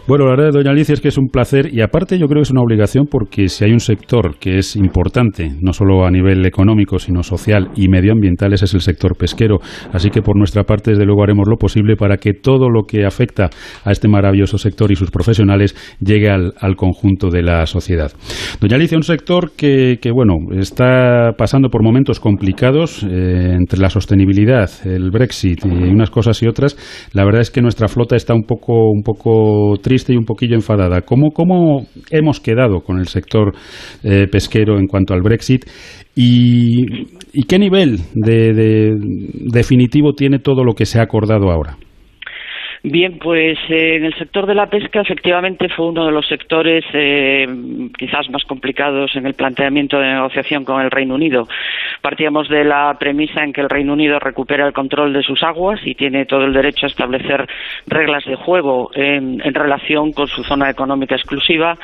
Bueno, 0.07 0.25
la 0.27 0.37
verdad, 0.37 0.53
doña 0.53 0.71
Alicia, 0.71 0.93
es 0.93 1.01
que 1.01 1.09
es 1.09 1.19
un 1.19 1.29
placer 1.29 1.73
y 1.73 1.81
aparte 1.81 2.19
yo 2.19 2.27
creo 2.27 2.41
que 2.41 2.49
es 2.49 2.51
una 2.51 2.63
obligación 2.63 3.07
porque 3.11 3.49
si 3.49 3.65
hay 3.65 3.73
un 3.73 3.81
sector 3.81 4.39
que 4.39 4.59
es 4.59 4.77
importante, 4.77 5.53
no 5.61 5.73
solo 5.73 6.05
a 6.05 6.11
nivel 6.11 6.45
económico, 6.47 6.99
sino 6.99 7.23
social 7.23 7.71
y 7.77 7.89
medioambiental, 7.89 8.53
es 8.53 8.75
el 8.75 8.81
sector 8.81 9.17
pesquero. 9.17 9.59
Así 9.93 10.11
que 10.11 10.23
por 10.23 10.37
nuestra 10.37 10.65
parte, 10.65 10.93
desde 10.93 11.05
luego, 11.05 11.23
haremos 11.23 11.49
lo 11.49 11.57
posible 11.57 11.97
para 11.97 12.17
que 12.17 12.33
todo 12.33 12.69
lo 12.69 12.85
que 12.85 13.05
afecta 13.05 13.51
a 13.85 13.93
este 13.93 14.09
maravilloso 14.09 14.59
sector 14.59 14.91
y 14.93 14.97
sus 14.97 15.11
profesionales 15.11 15.75
llegue 16.01 16.31
al, 16.31 16.53
conjunto 16.77 17.31
de 17.31 17.43
la 17.43 17.67
sociedad. 17.67 18.13
Doña 18.61 18.77
Alicia, 18.77 18.97
un 18.97 19.03
sector 19.03 19.53
que, 19.57 19.99
bueno, 20.15 20.35
está 20.59 21.33
pasando 21.37 21.69
por 21.69 21.83
momentos 21.83 22.21
complicados 22.21 23.03
eh, 23.03 23.55
entre 23.59 23.81
la 23.81 23.91
sostenibilidad, 23.91 24.71
el 24.85 25.11
Brexit 25.11 25.65
y 25.65 25.69
unas 25.69 26.11
cosas 26.11 26.43
y 26.43 26.47
otras. 26.47 26.77
La 27.13 27.25
verdad 27.25 27.41
es 27.41 27.51
que 27.51 27.61
nuestra 27.61 27.89
flota 27.89 28.17
está 28.17 28.35
un 28.35 28.45
poco, 28.45 28.91
un 28.91 29.03
poco 29.03 29.50
triste 29.83 30.13
y 30.13 30.17
un 30.17 30.25
poquillo 30.25 30.55
enfadada. 30.55 31.03
¿Cómo, 31.03 31.31
cómo 31.31 31.87
hemos 32.11 32.41
quedado 32.41 32.81
con 32.81 32.99
el 32.99 33.09
sector 33.09 33.53
eh, 34.03 34.27
pesquero 34.31 34.79
en 34.79 34.87
cuanto 34.87 35.15
al 35.15 35.23
Brexit? 35.23 35.65
¿Y, 36.15 37.07
y 37.33 37.45
qué 37.45 37.59
nivel 37.59 38.01
de 38.15 38.95
definitivo 39.53 40.13
tiene 40.13 40.39
todo 40.39 40.65
lo 40.65 40.75
que 40.75 40.87
se 40.87 40.99
ha 40.99 41.03
acordado 41.03 41.51
ahora? 41.51 41.77
Bien, 42.83 43.19
pues 43.19 43.59
eh, 43.69 43.97
en 43.97 44.07
el 44.07 44.15
sector 44.15 44.47
de 44.47 44.55
la 44.55 44.71
pesca 44.71 45.03
efectivamente 45.03 45.69
fue 45.69 45.89
uno 45.89 46.07
de 46.07 46.13
los 46.13 46.27
sectores 46.27 46.83
eh, 46.95 47.47
quizás 47.99 48.31
más 48.31 48.43
complicados 48.45 49.15
en 49.17 49.27
el 49.27 49.35
planteamiento 49.35 49.99
de 49.99 50.15
negociación 50.15 50.65
con 50.65 50.81
el 50.81 50.91
Reino 50.91 51.15
Unido. 51.15 51.47
Partíamos 52.01 52.49
de 52.49 52.65
la 52.65 52.97
premisa 52.99 53.45
en 53.45 53.53
que 53.53 53.61
el 53.61 53.69
Reino 53.69 53.93
Unido 53.93 54.19
recupera 54.19 54.67
el 54.67 54.73
control 54.73 55.13
de 55.13 55.23
sus 55.23 55.43
aguas 55.43 55.79
y 55.85 55.95
tiene 55.95 56.25
todo 56.25 56.47
el 56.47 56.55
derecho 56.55 56.87
a 56.87 56.89
establecer 56.89 57.47
reglas 57.87 58.25
de 58.25 58.37
juego 58.37 58.91
en, 58.95 59.41
relación 59.53 60.13
con 60.13 60.29
su 60.29 60.43
zona 60.43 60.71
económica 60.71 61.17
exclusiva 61.17 61.77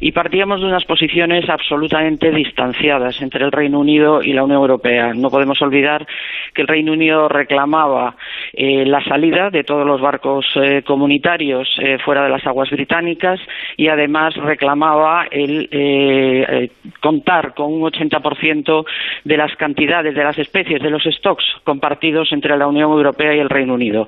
y 0.00 0.12
partíamos 0.12 0.60
de 0.60 0.66
unas 0.66 0.84
posiciones 0.84 1.48
absolutamente 1.48 2.30
distanciadas 2.30 3.20
entre 3.22 3.44
el 3.44 3.50
Reino 3.50 3.80
Unido 3.80 4.22
y 4.22 4.32
la 4.32 4.44
Unión 4.44 4.60
Europea. 4.60 5.14
No 5.14 5.30
podemos 5.30 5.60
olvidar 5.62 6.06
que 6.54 6.62
el 6.62 6.68
Reino 6.68 6.92
Unido 6.92 7.28
reclamaba 7.28 8.14
eh, 8.52 8.86
la 8.86 9.02
salida 9.02 9.50
de 9.50 9.64
todos 9.64 9.84
los 9.84 10.00
barcos 10.00 10.43
eh, 10.56 10.82
comunitarios 10.86 11.68
eh, 11.78 11.98
fuera 12.04 12.22
de 12.22 12.28
las 12.28 12.46
aguas 12.46 12.70
británicas 12.70 13.40
y 13.76 13.88
además 13.88 14.34
reclamaba 14.36 15.26
el 15.30 15.68
eh, 15.70 16.70
contar 17.00 17.54
con 17.54 17.72
un 17.72 17.82
80% 17.82 18.84
de 19.24 19.36
las 19.36 19.54
cantidades 19.56 20.14
de 20.14 20.22
las 20.22 20.38
especies 20.38 20.82
de 20.82 20.90
los 20.90 21.02
stocks 21.04 21.44
compartidos 21.64 22.32
entre 22.32 22.56
la 22.56 22.66
Unión 22.66 22.90
Europea 22.90 23.34
y 23.34 23.40
el 23.40 23.48
Reino 23.48 23.74
Unido. 23.74 24.06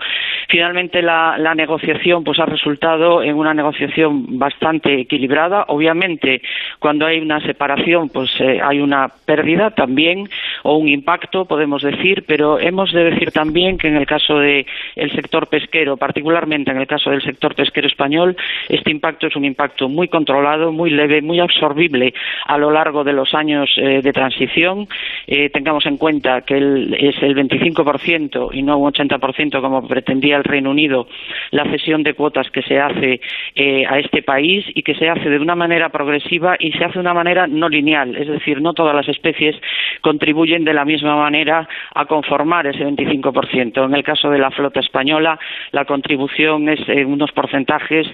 Finalmente 0.49 1.03
la, 1.03 1.37
negociación 1.57 2.23
pues 2.23 2.39
ha 2.39 2.45
resultado 2.45 3.23
en 3.23 3.35
una 3.35 3.55
negociación 3.55 4.39
bastante 4.39 5.01
equilibrada. 5.01 5.65
Obviamente 5.69 6.43
cuando 6.79 7.07
hay 7.07 7.19
una 7.19 7.41
separación 7.41 8.11
pues 8.11 8.31
hay 8.41 8.81
una 8.81 9.09
pérdida 9.25 9.71
también 9.71 10.29
o 10.63 10.77
un 10.77 10.89
impacto 10.89 11.47
podemos 11.47 11.83
decir, 11.83 12.25
pero 12.27 12.61
hemos 12.61 12.93
de 12.93 13.05
decir 13.05 13.33
también 13.33 13.79
que 13.79 13.89
en 13.89 13.97
el 13.97 14.07
caso 14.07 14.39
del 14.39 14.67
sector 15.15 15.49
pesquero, 15.49 15.97
particularmente 15.97 16.26
particularmente 16.27 16.73
en 16.73 16.79
el 16.79 16.89
caso 16.89 17.11
del 17.11 17.23
sector 17.23 17.55
pesquero 17.55 17.87
español, 17.87 18.37
este 18.69 18.91
impacto 18.91 19.29
es 19.29 19.37
un 19.37 19.45
impacto 19.45 19.89
muy 19.89 20.09
controlado, 20.09 20.73
muy 20.73 20.91
leve, 20.91 21.23
muy 21.23 21.39
absorbible 21.39 22.13
a 22.47 22.59
lo 22.59 22.73
largo 22.73 23.05
de 23.05 23.13
los 23.13 23.33
años 23.33 23.71
eh, 23.77 24.01
de 24.03 24.13
transición. 24.13 24.89
Eh, 25.29 25.51
tengamos 25.51 25.87
en 25.87 25.97
cuenta 25.99 26.41
que 26.41 26.57
es 26.57 27.23
el 27.23 27.37
25% 27.37 28.49
y 28.53 28.63
no 28.63 28.77
un 28.79 28.93
80% 28.93 29.61
como 29.61 29.87
pretendía 29.87 30.37
el 30.37 30.43
Reino 30.43 30.71
Unido 30.71 31.07
la 31.53 31.65
cesión 31.71 32.03
de 32.03 32.15
cuotas 32.15 32.51
que 32.51 32.63
se 32.63 32.81
hace 32.81 33.21
eh, 33.55 33.85
a 33.89 34.01
este 34.01 34.23
país 34.23 34.65
y 34.75 34.83
que 34.83 34.97
se 34.97 35.09
hace 35.09 35.31
de 35.31 35.39
una 35.39 35.55
manera 35.55 35.91
progresiva 35.91 36.57
y 36.59 36.73
se 36.73 36.85
hace 36.85 36.95
de 36.95 37.01
una 37.01 37.15
manera 37.15 37.47
no 37.47 37.69
lineal, 37.69 38.17
es 38.17 38.27
decir, 38.27 38.61
no 38.61 38.73
todas 38.73 38.97
las 38.97 39.09
especies 39.09 39.55
contribuyen 40.01 40.65
de 40.65 40.75
la 40.75 40.85
misma 40.85 41.17
manera 41.17 41.69
a 41.95 42.05
conformar 42.07 42.67
ese 42.67 42.85
25%. 42.85 43.85
En 43.85 43.95
el 43.95 44.03
caso 44.03 44.29
de 44.29 44.39
la 44.39 44.51
flota 44.51 44.81
española, 44.81 45.39
la 45.71 45.85
contribución 45.85 46.16
es 46.69 46.81
en 46.89 47.13
unos 47.13 47.33
porcentajes 47.33 48.07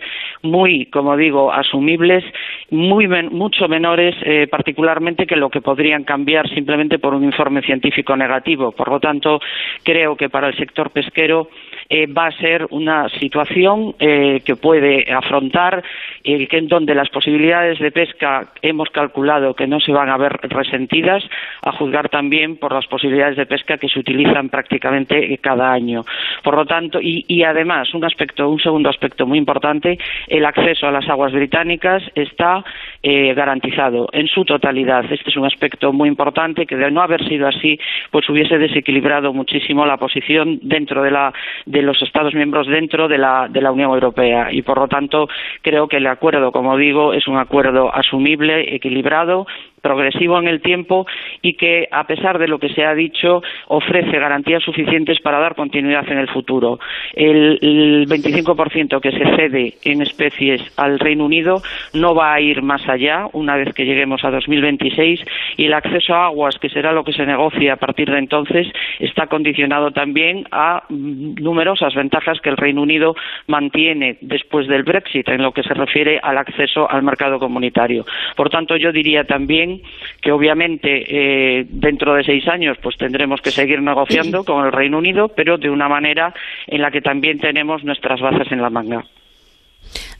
muy, 0.43 0.87
como 0.87 1.17
digo, 1.17 1.53
asumibles, 1.53 2.25
muy 2.71 3.07
mucho 3.07 3.69
menores, 3.69 4.15
eh, 4.23 4.47
particularmente 4.51 5.27
que 5.27 5.37
lo 5.37 5.51
que 5.51 5.61
podrían 5.61 6.05
cambiar 6.05 6.49
simplemente 6.49 6.99
por 6.99 7.15
un 7.15 7.25
informe 7.25 7.63
científico 7.63 8.17
negativo. 8.17 8.73
Por 8.73 8.89
lo 8.89 9.01
tanto, 9.01 9.41
creo 9.85 10.17
que 10.17 10.29
para 10.29 10.49
el 10.49 10.57
sector 10.57 10.91
pesquero 10.91 11.49
eh, 11.95 12.07
va 12.07 12.29
a 12.29 12.33
ser 12.39 12.67
una 12.71 13.07
situación 13.11 13.95
eh, 13.99 14.41
que 14.47 14.57
puede 14.57 15.13
afrontar 15.13 15.85
que 16.23 16.49
en 16.57 16.67
donde 16.67 16.95
las 16.95 17.11
posibilidades 17.11 17.79
de 17.81 17.91
pesca 17.91 18.49
hemos 18.63 18.89
calculado 18.89 19.53
que 19.53 19.67
no 19.67 19.79
se 19.79 19.93
van 19.93 20.09
a 20.09 20.17
ver 20.17 20.33
resentidas, 20.45 21.23
a 21.63 21.73
juzgar 21.73 22.09
también 22.09 22.57
por 22.57 22.73
las 22.73 22.87
posibilidades 22.87 23.37
de 23.37 23.45
pesca 23.45 23.77
que 23.77 23.89
se 23.89 23.99
utilizan 23.99 24.49
prácticamente 24.49 25.37
cada 25.39 25.71
año. 25.71 26.03
Por 26.43 26.57
lo 26.57 26.65
tanto, 26.65 26.99
y, 26.99 27.27
y 27.29 27.43
además 27.43 27.93
un 27.93 28.07
aspecto, 28.07 28.49
un 28.49 28.61
segundo 28.61 28.89
aspecto 28.89 29.27
muy 29.27 29.37
importante, 29.37 29.99
el 30.29 30.47
acceso 30.47 30.87
a 30.87 30.93
las 30.93 31.07
aguas 31.11 31.33
británicas 31.33 32.03
está 32.15 32.65
eh, 33.03 33.35
garantizado 33.35 34.09
en 34.13 34.27
su 34.29 34.45
totalidad. 34.45 35.05
Este 35.11 35.31
es 35.31 35.37
un 35.37 35.45
aspecto 35.45 35.93
muy 35.93 36.09
importante 36.09 36.67
que 36.67 36.77
de 36.77 36.91
no 36.91 37.03
haber 37.03 37.27
sido 37.27 37.49
así, 37.49 37.79
pues 38.11 38.29
hubiese 38.29 38.59
desequilibrado 38.59 39.33
muchísimo 39.33 39.85
la 39.87 39.97
posición 39.97 40.59
dentro 40.63 41.03
de, 41.03 41.11
la, 41.11 41.33
de 41.67 41.83
los 41.83 42.01
Estados 42.03 42.35
miembros 42.35 42.67
dentro 42.67 43.09
de 43.09 43.19
la, 43.19 43.49
de 43.49 43.61
la 43.61 43.73
Unión 43.73 43.91
Europea 43.91 44.53
y 44.53 44.63
por 44.63 44.79
lo 44.79 44.89
tanto 44.89 45.29
creo 45.63 45.89
que 45.89 45.97
el 45.97 46.07
acuerdo, 46.07 46.53
como 46.53 46.77
digo, 46.77 47.13
es 47.13 47.27
un 47.27 47.39
acuerdo 47.39 47.95
asumible, 47.95 48.75
equilibrado 48.75 49.47
progresivo 49.83 50.39
en 50.39 50.49
el 50.49 50.63
tiempo 50.63 51.07
y 51.43 51.55
que, 51.55 51.89
a 51.91 52.07
pesar 52.07 52.39
de 52.39 52.49
lo 52.49 52.59
que 52.59 52.71
se 52.71 52.85
ha 52.85 52.95
dicho, 52.95 53.43
ofrece 53.69 54.19
garantías 54.19 54.63
suficientes 54.63 55.21
para 55.21 55.39
dar 55.39 55.55
continuidad 55.55 56.11
en 56.11 56.19
el 56.19 56.29
futuro. 56.29 56.79
El, 57.15 57.59
el 57.61 58.07
25% 58.09 59.01
que 59.01 59.11
se 59.11 59.37
cede 59.37 59.75
en 59.85 60.01
especies 60.03 60.63
al 60.79 60.99
Reino 60.99 61.25
Unido 61.25 61.61
no 61.93 62.15
va 62.15 62.33
a 62.33 62.41
ir 62.41 62.63
más 62.63 62.89
allá 62.89 63.27
una 63.33 63.57
vez 63.57 63.75
que 63.75 63.85
lleguemos 63.85 64.25
a 64.25 64.31
2026 64.31 65.21
y 65.57 65.67
el 65.67 65.75
acceso 65.75 66.15
a 66.15 66.27
aguas, 66.27 66.59
que 66.59 66.69
será 66.69 66.93
lo 66.93 67.05
que 67.05 67.13
se 67.13 67.27
negocie 67.27 67.71
a 67.71 67.77
partir 67.77 68.11
de 68.11 68.19
entonces, 68.19 68.69
está 69.01 69.27
condicionado 69.27 69.91
también 69.91 70.45
a 70.53 70.85
numerosas 70.89 71.95
ventajas 71.95 72.41
que 72.41 72.51
el 72.51 72.57
Reino 72.57 72.83
Unido 72.83 73.15
mantiene 73.47 74.19
después 74.21 74.69
del 74.69 74.85
Brexit 74.85 75.29
en 75.29 75.43
lo 75.43 75.53
que 75.53 75.63
se 75.63 75.75
refiere 75.75 76.21
al 76.23 76.39
acceso 76.39 76.89
al 76.89 77.03
mercado 77.03 77.39
comunitario. 77.39 78.05
Por 78.37 78.51
tanto, 78.51 78.77
yo 78.77 78.93
diría 78.93 79.25
también 79.25 79.72
que 80.21 80.33
obviamente 80.33 81.61
eh, 81.61 81.67
dentro 81.69 82.15
de 82.15 82.25
seis 82.25 82.47
años 82.49 82.77
pues 82.83 82.97
tendremos 82.97 83.41
que 83.41 83.51
seguir 83.51 83.81
negociando 83.81 84.45
con 84.47 84.65
el 84.65 84.73
Reino 84.73 84.99
Unido, 84.99 85.29
pero 85.29 85.59
de 85.59 85.71
una 85.71 85.89
manera 85.89 86.35
en 86.67 86.83
la 86.83 86.91
que 86.91 87.01
también 87.01 87.39
tenemos 87.39 87.85
nuestras 87.85 88.21
bases 88.21 88.51
en 88.51 88.63
la 88.63 88.71
manga. 88.71 89.05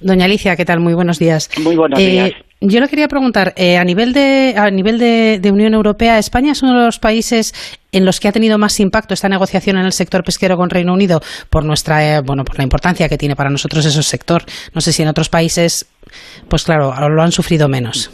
Doña 0.01 0.25
Alicia, 0.25 0.57
¿qué 0.57 0.65
tal? 0.65 0.81
Muy 0.81 0.95
buenos 0.95 1.19
días. 1.19 1.49
Muy 1.63 1.77
buenos 1.77 1.99
eh, 2.01 2.11
días. 2.11 2.33
Yo 2.61 2.81
le 2.81 2.89
quería 2.89 3.09
preguntar, 3.09 3.55
eh, 3.57 3.77
a 3.77 3.85
nivel, 3.85 4.13
de, 4.13 4.55
a 4.57 4.71
nivel 4.71 4.99
de, 4.99 5.51
Unión 5.51 5.75
Europea, 5.75 6.19
¿España 6.19 6.53
es 6.53 6.63
uno 6.63 6.79
de 6.79 6.87
los 6.87 6.99
países 6.99 7.55
en 7.91 8.05
los 8.05 8.21
que 8.21 8.29
ha 8.29 8.33
tenido 8.33 8.57
más 8.57 8.79
impacto 8.79 9.15
esta 9.15 9.29
negociación 9.29 9.79
en 9.79 9.85
el 9.85 9.93
sector 9.93 10.23
pesquero 10.23 10.57
con 10.57 10.71
Reino 10.71 10.93
Unido 10.93 11.21
por 11.51 11.65
nuestra, 11.65 12.21
bueno, 12.21 12.45
por 12.45 12.59
la 12.59 12.65
importancia 12.65 13.09
que 13.09 13.19
tiene 13.19 13.35
para 13.35 13.51
nosotros 13.51 13.85
ese 13.85 14.03
sector? 14.03 14.45
No 14.75 14.81
sé 14.81 14.93
si 14.93 15.03
en 15.03 15.09
otros 15.09 15.29
países, 15.29 15.91
pues 16.49 16.65
claro, 16.65 16.95
lo 17.09 17.23
han 17.23 17.33
sufrido 17.33 17.69
menos. 17.69 18.11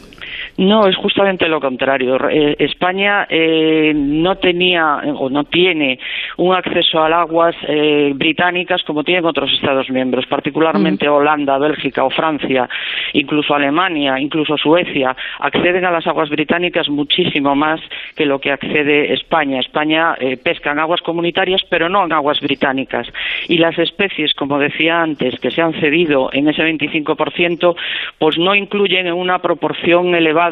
No, 0.58 0.88
es 0.88 0.96
justamente 0.96 1.48
lo 1.48 1.60
contrario. 1.60 2.18
Eh, 2.28 2.56
España 2.58 3.28
eh, 3.30 3.92
no 3.94 4.38
tenía 4.38 4.96
o 5.14 5.30
no 5.30 5.44
tiene 5.44 6.00
un 6.36 6.52
acceso 6.52 7.00
al 7.00 7.12
aguas 7.12 7.54
eh, 7.68 8.10
británicas 8.16 8.82
como 8.82 9.04
tienen 9.04 9.24
otros 9.24 9.52
Estados 9.52 9.88
miembros, 9.88 10.26
particularmente 10.26 11.08
Holanda, 11.08 11.58
Bélgica 11.58 12.02
o 12.02 12.10
Francia, 12.10 12.68
incluso 13.12 13.54
Alemania, 13.54 14.18
incluso 14.18 14.56
Suecia, 14.56 15.14
acceden 15.38 15.84
a 15.84 15.92
las 15.92 16.08
aguas 16.08 16.28
británicas 16.28 16.88
muchísimo 16.88 17.54
más 17.54 17.80
que 18.16 18.26
lo 18.26 18.40
que 18.40 18.50
accede 18.50 19.12
España. 19.12 19.60
España 19.60 20.16
pesca 20.42 20.72
en 20.72 20.80
aguas 20.80 21.02
comunitarias, 21.02 21.62
pero 21.70 21.88
no 21.88 22.04
en 22.04 22.12
aguas 22.12 22.40
británicas. 22.40 23.06
Y 23.46 23.58
las 23.58 23.78
especies, 23.78 24.34
como 24.34 24.58
decía 24.58 25.02
antes, 25.02 25.38
que 25.38 25.52
se 25.52 25.62
han 25.62 25.74
cedido 25.74 26.30
en 26.32 26.48
ese 26.48 26.62
25%, 26.62 27.76
pues 28.18 28.38
no 28.38 28.56
incluyen 28.56 29.06
en 29.06 29.14
una 29.14 29.38
proporción 29.38 30.16
elevada 30.16 30.47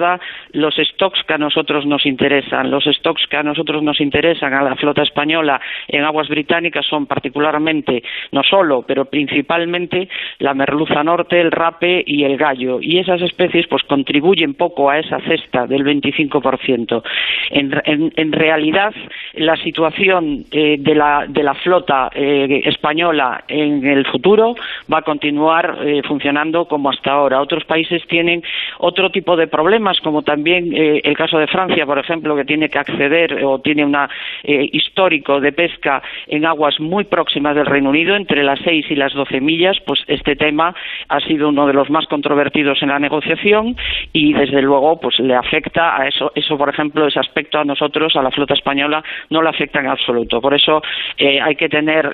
los 0.53 0.75
stocks 0.77 1.23
que 1.27 1.35
a 1.35 1.39
nosotros 1.39 1.87
nos 1.87 2.07
interesan. 2.07 2.71
Los 2.71 2.85
stocks 2.85 3.27
que 3.29 3.37
a 3.37 3.43
nosotros 3.43 3.83
nos 3.83 4.01
interesan 4.01 4.55
a 4.55 4.63
la 4.63 4.77
flota 4.77 5.03
española 5.03 5.61
en 5.89 6.05
aguas 6.05 6.29
británicas 6.29 6.87
son 6.87 7.07
particularmente, 7.07 8.03
no 8.33 8.43
solo, 8.43 8.85
pero 8.87 9.07
principalmente 9.07 10.09
la 10.39 10.55
merluza 10.55 11.03
norte, 11.03 11.41
el 11.41 11.53
rape 11.53 12.03
y 12.07 12.25
el 12.25 12.37
gallo. 12.37 12.79
Y 12.81 12.99
esas 12.99 13.23
especies 13.23 13.67
pues 13.69 13.83
contribuyen 13.85 14.55
poco 14.55 14.91
a 14.91 14.99
esa 14.99 15.21
cesta 15.21 15.67
del 15.67 15.85
25%. 15.85 17.03
En, 17.51 18.13
en, 18.17 18.33
realidad, 18.33 18.93
la 19.35 19.57
situación 19.57 20.45
eh, 20.51 20.77
de, 20.79 20.95
la, 20.95 21.27
de, 21.29 21.43
la, 21.43 21.55
flota 21.55 22.11
eh, 22.15 22.63
española 22.65 23.45
en 23.49 23.87
el 23.87 24.07
futuro 24.07 24.55
va 24.93 24.99
a 24.99 25.03
continuar 25.03 25.79
eh, 25.83 26.03
funcionando 26.07 26.67
como 26.67 26.91
hasta 26.91 27.13
ahora. 27.13 27.41
Otros 27.41 27.65
países 27.65 28.03
tienen 28.09 28.43
otro 28.79 29.11
tipo 29.11 29.37
de 29.37 29.47
problemas, 29.47 29.86
como 30.03 30.23
también 30.23 30.73
eh, 30.73 31.01
el 31.05 31.17
caso 31.17 31.39
de 31.39 31.47
Francia, 31.47 31.87
por 31.87 31.99
ejemplo, 31.99 32.35
que 32.35 32.45
tiene 32.45 32.69
que 32.69 32.79
acceder 32.79 33.45
o 33.45 33.61
tiene 33.61 33.85
un 33.85 33.95
eh, 33.95 34.69
histórico 34.73 35.41
de 35.41 35.53
pesca 35.53 36.03
en 36.27 36.45
aguas 36.45 36.81
muy 36.81 37.05
próximas 37.05 37.55
del 37.55 37.67
Reino 37.67 37.91
Unido, 37.91 38.17
entre 38.17 38.43
las 38.43 38.59
seis 38.65 38.85
y 38.91 38.97
las 38.97 39.13
doce 39.13 39.41
millas, 39.41 39.79
pues 39.87 40.01
este 40.09 40.35
tema 40.35 40.75
ha 41.09 41.21
sido 41.21 41.49
uno 41.51 41.67
de 41.67 41.73
los 41.73 41.89
más 41.89 42.07
controvertidos 42.07 42.83
en 42.83 42.89
la 42.89 42.99
negociación 42.99 43.77
y 44.13 44.33
desde 44.33 44.61
luego 44.61 44.99
pues 44.99 45.19
le 45.21 45.35
afecta 45.35 45.97
a 46.01 46.09
eso, 46.09 46.33
eso 46.35 46.59
por 46.59 46.69
ejemplo, 46.69 47.07
ese 47.07 47.21
aspecto 47.21 47.59
a 47.59 47.65
nosotros, 47.65 48.17
a 48.17 48.23
la 48.23 48.31
flota 48.31 48.55
española, 48.55 49.05
no 49.31 49.41
le 49.41 49.51
afecta 49.51 49.81
en 49.81 49.87
absoluto. 49.87 50.41
Por 50.41 50.55
eso 50.55 50.83
eh, 51.17 51.41
hay 51.41 51.55
que 51.55 51.69
tener 51.69 52.13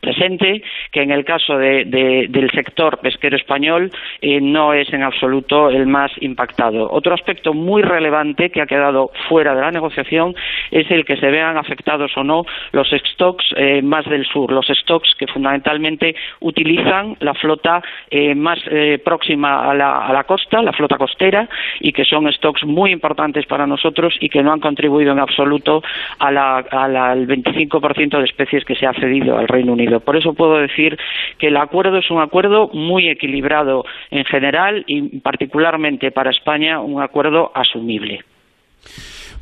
presente 0.00 0.62
que 0.90 1.02
en 1.02 1.10
el 1.10 1.24
caso 1.24 1.58
del 1.58 2.50
sector 2.54 2.98
pesquero 2.98 3.36
español 3.36 3.90
no 4.22 4.72
es 4.72 4.90
en 4.92 5.02
absoluto 5.02 5.68
el 5.68 5.86
más 5.86 6.10
impactado. 6.20 6.93
Otro 6.96 7.12
aspecto 7.12 7.52
muy 7.52 7.82
relevante 7.82 8.50
que 8.50 8.62
ha 8.62 8.66
quedado 8.66 9.10
fuera 9.28 9.52
de 9.52 9.60
la 9.60 9.72
negociación 9.72 10.32
es 10.70 10.88
el 10.92 11.04
que 11.04 11.16
se 11.16 11.28
vean 11.28 11.56
afectados 11.56 12.16
o 12.16 12.22
no 12.22 12.44
los 12.70 12.88
stocks 12.88 13.46
eh, 13.56 13.82
más 13.82 14.04
del 14.04 14.24
sur, 14.24 14.52
los 14.52 14.68
stocks 14.68 15.12
que 15.18 15.26
fundamentalmente 15.26 16.14
utilizan 16.38 17.16
la 17.18 17.34
flota 17.34 17.82
eh, 18.08 18.36
más 18.36 18.60
eh, 18.70 19.00
próxima 19.04 19.68
a 19.68 19.74
la, 19.74 20.24
costa, 20.24 20.62
la 20.62 20.72
flota 20.72 20.96
costera, 20.96 21.48
y 21.80 21.92
que 21.92 22.04
son 22.04 22.32
stocks 22.32 22.64
muy 22.64 22.92
importantes 22.92 23.44
para 23.46 23.66
nosotros 23.66 24.14
y 24.20 24.28
que 24.28 24.44
no 24.44 24.52
han 24.52 24.60
contribuido 24.60 25.10
en 25.10 25.18
absoluto 25.18 25.82
al 26.20 27.26
25% 27.26 28.18
de 28.18 28.24
especies 28.24 28.64
que 28.64 28.76
se 28.76 28.86
ha 28.86 28.92
cedido 28.92 29.36
al 29.36 29.48
Reino 29.48 29.72
Unido. 29.72 29.98
Por 29.98 30.16
eso 30.16 30.34
puedo 30.34 30.58
decir 30.58 30.96
que 31.38 31.48
el 31.48 31.56
acuerdo 31.56 31.98
es 31.98 32.08
un 32.12 32.22
acuerdo 32.22 32.70
muy 32.72 33.08
equilibrado 33.08 33.84
en 34.12 34.24
general 34.26 34.84
y 34.86 35.18
particularmente 35.18 36.12
para 36.12 36.30
España 36.30 36.73
un 36.80 37.02
acuerdo 37.02 37.50
asumible. 37.54 38.20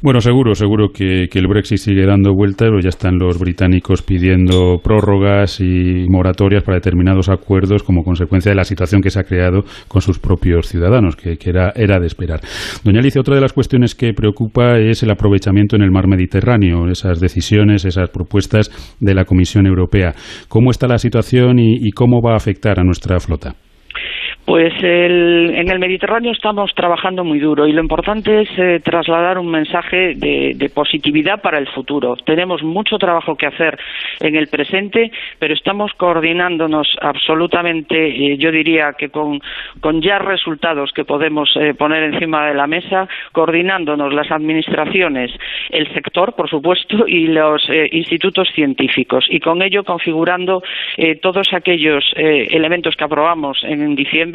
Bueno, 0.05 0.21
seguro, 0.21 0.57
seguro 0.57 0.89
que, 0.93 1.29
el 1.33 1.47
Brexit 1.47 1.79
sigue 1.79 2.05
dando 2.05 2.35
vueltas, 2.35 2.71
pero 2.71 2.81
ya 2.81 2.89
están 2.89 3.19
los 3.21 3.39
británicos 3.39 4.03
pidiendo 4.03 4.79
prórrogas 4.83 5.61
y 5.61 6.07
moratorias 6.09 6.65
para 6.65 6.79
determinados 6.79 7.29
acuerdos 7.29 7.85
como 7.85 8.03
consecuencia 8.03 8.51
de 8.51 8.57
la 8.57 8.65
situación 8.65 9.01
que 9.01 9.11
se 9.11 9.21
ha 9.21 9.23
creado 9.23 9.63
con 9.87 10.03
sus 10.03 10.19
propios 10.19 10.67
ciudadanos, 10.67 11.15
que, 11.15 11.39
era, 11.45 11.73
era 11.77 12.01
de 12.01 12.09
esperar. 12.09 12.41
Doña 12.83 12.99
Alicia, 12.99 13.21
otra 13.21 13.37
de 13.37 13.43
las 13.43 13.53
cuestiones 13.53 13.95
que 13.95 14.13
preocupa 14.13 14.77
es 14.77 15.05
el 15.05 15.11
aprovechamiento 15.13 15.77
en 15.77 15.83
el 15.83 15.93
mar 15.93 16.09
Mediterráneo, 16.09 16.89
esas 16.91 17.21
decisiones, 17.21 17.85
esas 17.85 18.11
propuestas 18.11 18.97
de 18.99 19.15
la 19.15 19.25
Comisión 19.25 19.69
Europea. 19.69 20.15
¿Cómo 20.49 20.73
está 20.73 20.89
la 20.89 20.99
situación 20.99 21.61
y 21.61 21.93
cómo 21.93 22.21
va 22.21 22.33
a 22.33 22.39
afectar 22.39 22.81
a 22.81 22.85
nuestra 22.85 23.21
flota? 23.21 23.55
Pues 24.45 24.75
en 24.83 25.71
el 25.71 25.79
Mediterráneo 25.79 26.33
estamos 26.33 26.75
trabajando 26.75 27.23
muy 27.23 27.39
duro 27.39 27.69
y 27.69 27.73
lo 27.73 27.81
importante 27.81 28.41
es 28.41 28.49
eh, 28.59 28.81
trasladar 28.83 29.39
un 29.39 29.49
mensaje 29.49 30.15
de, 30.17 30.71
positividad 30.75 31.41
para 31.41 31.59
el 31.59 31.69
futuro. 31.69 32.17
Tenemos 32.17 32.63
mucho 32.63 32.99
trabajo 32.99 33.37
que 33.37 33.47
hacer 33.47 33.79
en 34.21 34.35
el 34.35 34.49
presente, 34.49 35.13
pero 35.39 35.55
estamos 35.55 35.93
coordinándonos 35.97 36.89
absolutamente, 37.01 38.33
eh, 38.33 38.37
yo 38.37 38.51
diría 38.51 38.95
que 38.99 39.11
con, 39.11 39.41
ya 40.01 40.19
resultados 40.19 40.91
que 40.93 41.05
podemos 41.05 41.49
eh, 41.57 41.75
poner 41.75 42.03
encima 42.03 42.47
de 42.47 42.55
la 42.55 42.67
mesa, 42.67 43.07
coordinándonos 43.31 44.13
las 44.13 44.31
administraciones, 44.33 45.31
el 45.71 45.93
sector, 45.95 46.35
por 46.35 46.51
supuesto, 46.51 47.07
y 47.07 47.29
los 47.29 47.63
institutos 47.93 48.49
científicos 48.55 49.25
y 49.29 49.39
con 49.39 49.63
ello 49.63 49.85
configurando 49.85 50.63
todos 51.21 51.53
aquellos 51.53 52.05
elementos 52.17 52.97
que 52.97 53.05
aprobamos 53.05 53.63
en 53.65 53.95
diciembre 53.95 54.32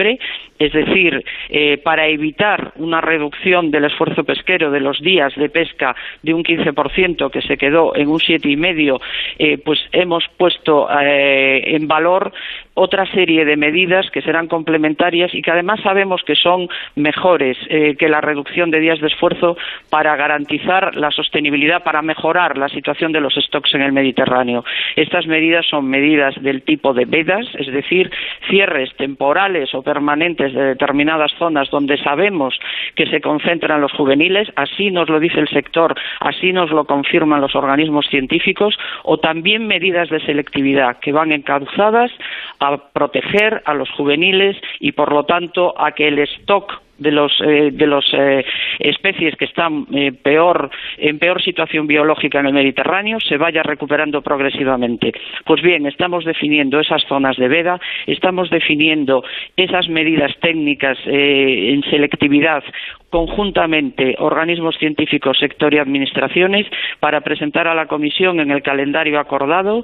es 0.59 0.73
decir, 0.73 1.23
eh, 1.49 1.77
para 1.77 2.07
evitar 2.07 2.73
una 2.75 3.01
reducción 3.01 3.71
del 3.71 3.85
esfuerzo 3.85 4.23
pesquero 4.23 4.71
de 4.71 4.79
los 4.79 4.99
días 5.01 5.33
de 5.35 5.49
pesca 5.49 5.95
de 6.23 6.33
un 6.33 6.43
15% 6.43 7.29
que 7.31 7.41
se 7.41 7.57
quedó 7.57 7.95
en 7.95 8.07
un 8.07 8.19
7,5%, 8.19 8.99
eh, 9.39 9.57
pues 9.63 9.79
hemos 9.91 10.23
puesto 10.37 10.87
eh, 10.89 11.75
en 11.75 11.87
valor 11.87 12.33
otra 12.79 13.11
serie 13.11 13.43
de 13.43 13.57
medidas 13.57 14.09
que 14.11 14.21
serán 14.21 14.47
complementarias 14.47 15.33
y 15.33 15.41
que 15.41 15.49
además 15.49 15.79
sabemos 15.81 16.21
que 16.23 16.35
son 16.35 16.69
mejores 16.95 17.57
eh, 17.69 17.95
que 17.97 18.07
la 18.07 18.21
reducción 18.21 18.69
de 18.69 18.79
días 18.79 18.99
de 18.99 19.07
esfuerzo 19.07 19.57
para 19.89 20.15
garantizar 20.15 20.95
la 20.95 21.09
sostenibilidad, 21.09 21.83
para 21.83 22.03
mejorar 22.03 22.55
la 22.55 22.69
situación 22.69 23.11
de 23.11 23.21
los 23.21 23.33
stocks 23.33 23.73
en 23.73 23.81
el 23.81 23.93
Mediterráneo. 23.93 24.63
Estas 24.95 25.25
medidas 25.25 25.65
son 25.67 25.89
medidas 25.89 26.35
del 26.43 26.61
tipo 26.61 26.93
de 26.93 27.05
vedas, 27.05 27.47
es 27.57 27.65
decir, 27.65 28.11
cierres 28.47 28.95
temporales 28.95 29.73
o 29.73 29.81
permanentes 29.87 30.53
de 30.53 30.75
determinadas 30.75 31.31
zonas 31.39 31.69
donde 31.69 31.97
sabemos 32.03 32.53
que 32.95 33.07
se 33.07 33.21
concentran 33.21 33.79
los 33.79 33.93
juveniles, 33.93 34.51
así 34.57 34.91
nos 34.91 35.07
lo 35.07 35.17
dice 35.21 35.39
el 35.39 35.47
sector, 35.47 35.95
así 36.19 36.51
nos 36.51 36.71
lo 36.71 36.83
confirman 36.83 37.39
los 37.39 37.55
organismos 37.55 38.05
científicos, 38.09 38.77
o 39.03 39.17
también 39.17 39.65
medidas 39.65 40.09
de 40.09 40.19
selectividad 40.19 40.99
que 40.99 41.13
van 41.13 41.31
encauzadas 41.31 42.11
a 42.59 42.77
proteger 42.91 43.61
a 43.63 43.73
los 43.73 43.89
juveniles 43.91 44.57
y, 44.81 44.91
por 44.91 45.13
lo 45.13 45.23
tanto, 45.23 45.73
a 45.79 45.93
que 45.93 46.09
el 46.09 46.19
stock 46.19 46.81
de 46.97 47.11
los 47.11 47.31
eh, 47.41 47.69
de 47.71 47.87
los 47.87 48.05
eh, 48.13 48.43
especies 48.79 49.35
que 49.35 49.45
están 49.45 49.87
eh, 49.93 50.11
peor 50.11 50.69
en 50.97 51.19
peor 51.19 51.41
situación 51.41 51.87
biológica 51.87 52.39
en 52.39 52.47
el 52.47 52.53
Mediterráneo 52.53 53.19
se 53.19 53.37
vaya 53.37 53.63
recuperando 53.63 54.21
progresivamente. 54.21 55.13
Pues 55.45 55.61
bien, 55.61 55.85
estamos 55.85 56.25
definiendo 56.25 56.79
esas 56.79 57.03
zonas 57.07 57.37
de 57.37 57.47
veda, 57.47 57.79
estamos 58.05 58.49
definiendo 58.49 59.23
esas 59.55 59.87
medidas 59.89 60.31
técnicas 60.41 60.97
en 61.05 61.83
selectividad 61.83 62.63
conjuntamente 63.09 64.15
organismos 64.19 64.75
científicos, 64.77 65.37
sector 65.39 65.73
y 65.73 65.79
administraciones 65.79 66.67
para 66.99 67.21
presentar 67.21 67.67
a 67.67 67.75
la 67.75 67.87
Comisión 67.87 68.39
en 68.39 68.51
el 68.51 68.61
calendario 68.61 69.19
acordado 69.19 69.83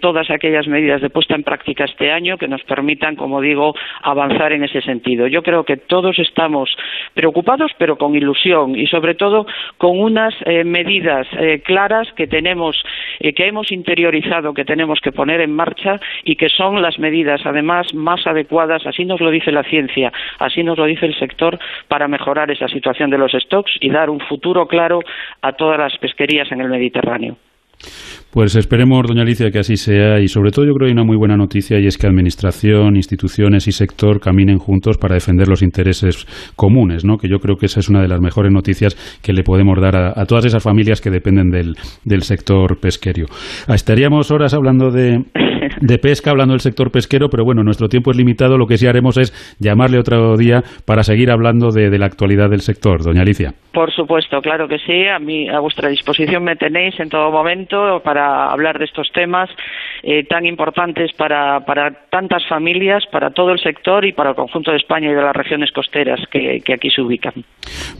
todas 0.00 0.30
aquellas 0.30 0.66
medidas 0.66 1.00
de 1.00 1.10
puesta 1.10 1.34
en 1.34 1.42
práctica 1.42 1.84
este 1.84 2.12
año 2.12 2.36
que 2.36 2.48
nos 2.48 2.62
permitan, 2.64 3.16
como 3.16 3.40
digo, 3.40 3.74
avanzar 4.02 4.52
en 4.52 4.64
ese 4.64 4.82
sentido. 4.82 5.26
Yo 5.26 5.42
creo 5.42 5.64
que 5.64 5.76
todos 5.76 6.18
estamos 6.18 6.70
preocupados, 7.14 7.72
pero 7.78 7.96
con 7.96 8.14
ilusión 8.14 8.76
y, 8.76 8.86
sobre 8.86 9.14
todo, 9.14 9.46
con 9.76 9.98
unas 9.98 10.34
eh, 10.44 10.64
medidas 10.64 11.26
eh, 11.38 11.62
claras 11.64 12.08
que 12.12 12.26
tenemos, 12.26 12.76
eh, 13.20 13.32
que 13.32 13.46
hemos 13.46 13.72
interiorizado, 13.72 14.54
que 14.54 14.64
tenemos 14.64 15.00
que 15.00 15.12
poner 15.12 15.40
en 15.40 15.54
marcha 15.54 16.00
y 16.24 16.36
que 16.36 16.48
son 16.48 16.82
las 16.82 16.98
medidas, 16.98 17.40
además, 17.44 17.92
más 17.94 18.26
adecuadas. 18.26 18.86
Así 18.86 19.04
nos 19.04 19.20
lo 19.20 19.30
dice 19.30 19.52
la 19.52 19.64
ciencia, 19.64 20.12
así 20.38 20.62
nos 20.62 20.78
lo 20.78 20.84
dice 20.84 21.06
el 21.06 21.18
sector 21.18 21.58
para 21.88 22.08
mejorar 22.08 22.50
esa 22.58 22.68
situación 22.68 23.10
de 23.10 23.18
los 23.18 23.32
stocks 23.32 23.72
y 23.80 23.90
dar 23.90 24.10
un 24.10 24.20
futuro 24.20 24.66
claro 24.66 25.00
a 25.42 25.52
todas 25.52 25.78
las 25.78 25.96
pesquerías 25.98 26.50
en 26.52 26.60
el 26.60 26.68
Mediterráneo. 26.68 27.36
Pues 28.32 28.56
esperemos, 28.56 29.06
doña 29.06 29.22
Alicia, 29.22 29.50
que 29.50 29.60
así 29.60 29.76
sea 29.76 30.20
y 30.20 30.28
sobre 30.28 30.50
todo 30.50 30.66
yo 30.66 30.74
creo 30.74 30.86
que 30.86 30.90
hay 30.90 30.92
una 30.92 31.04
muy 31.04 31.16
buena 31.16 31.36
noticia 31.36 31.78
y 31.78 31.86
es 31.86 31.96
que 31.96 32.06
Administración, 32.06 32.96
instituciones 32.96 33.66
y 33.68 33.72
sector 33.72 34.20
caminen 34.20 34.58
juntos 34.58 34.98
para 34.98 35.14
defender 35.14 35.48
los 35.48 35.62
intereses 35.62 36.26
comunes, 36.54 37.04
¿no? 37.04 37.16
que 37.16 37.28
yo 37.28 37.38
creo 37.38 37.56
que 37.56 37.66
esa 37.66 37.80
es 37.80 37.88
una 37.88 38.02
de 38.02 38.08
las 38.08 38.20
mejores 38.20 38.52
noticias 38.52 38.94
que 39.22 39.32
le 39.32 39.44
podemos 39.44 39.80
dar 39.80 39.96
a, 39.96 40.26
todas 40.26 40.44
esas 40.44 40.62
familias 40.62 41.00
que 41.00 41.10
dependen 41.10 41.50
del, 41.50 41.74
del 42.04 42.22
sector 42.22 42.78
pesquerio. 42.80 43.26
Ah, 43.66 43.74
estaríamos 43.74 44.30
horas 44.30 44.52
hablando 44.52 44.90
de, 44.90 45.24
de 45.80 45.98
pesca, 45.98 46.30
hablando 46.30 46.52
del 46.52 46.60
sector 46.60 46.90
pesquero, 46.90 47.28
pero 47.28 47.44
bueno, 47.44 47.62
nuestro 47.62 47.88
tiempo 47.88 48.10
es 48.10 48.16
limitado. 48.16 48.56
Lo 48.56 48.66
que 48.66 48.76
sí 48.76 48.86
haremos 48.86 49.16
es 49.18 49.32
llamarle 49.58 49.98
otro 49.98 50.36
día 50.36 50.62
para 50.86 51.02
seguir 51.02 51.30
hablando 51.30 51.70
de, 51.70 51.98
la 51.98 52.06
actualidad 52.06 52.50
del 52.50 52.60
sector. 52.60 53.02
Doña 53.02 53.22
Alicia. 53.22 53.52
Por 53.72 53.92
supuesto, 53.92 54.40
claro 54.40 54.68
que 54.68 54.78
sí. 54.78 55.06
A, 55.06 55.18
mí, 55.18 55.48
a 55.48 55.60
vuestra 55.60 55.88
disposición 55.88 56.44
me 56.44 56.56
tenéis 56.56 56.98
en 57.00 57.08
todo 57.08 57.30
momento 57.30 58.00
para 58.04 58.50
hablar 58.50 58.78
de 58.78 58.84
estos 58.84 59.10
temas 59.12 59.50
eh, 60.02 60.24
tan 60.24 60.46
importantes 60.46 61.12
para, 61.16 61.60
para 61.60 61.90
tantas 62.10 62.46
familias, 62.48 63.04
para 63.10 63.30
todo 63.30 63.52
el 63.52 63.58
sector 63.58 64.04
y 64.04 64.12
para 64.12 64.30
el 64.30 64.36
conjunto 64.36 64.70
de 64.70 64.78
España 64.78 65.10
y 65.10 65.14
de 65.14 65.22
las 65.22 65.34
regiones 65.34 65.70
costeras 65.72 66.20
que 66.30 66.72
aquí 66.72 66.90
se 66.90 67.02
ubican. 67.02 67.34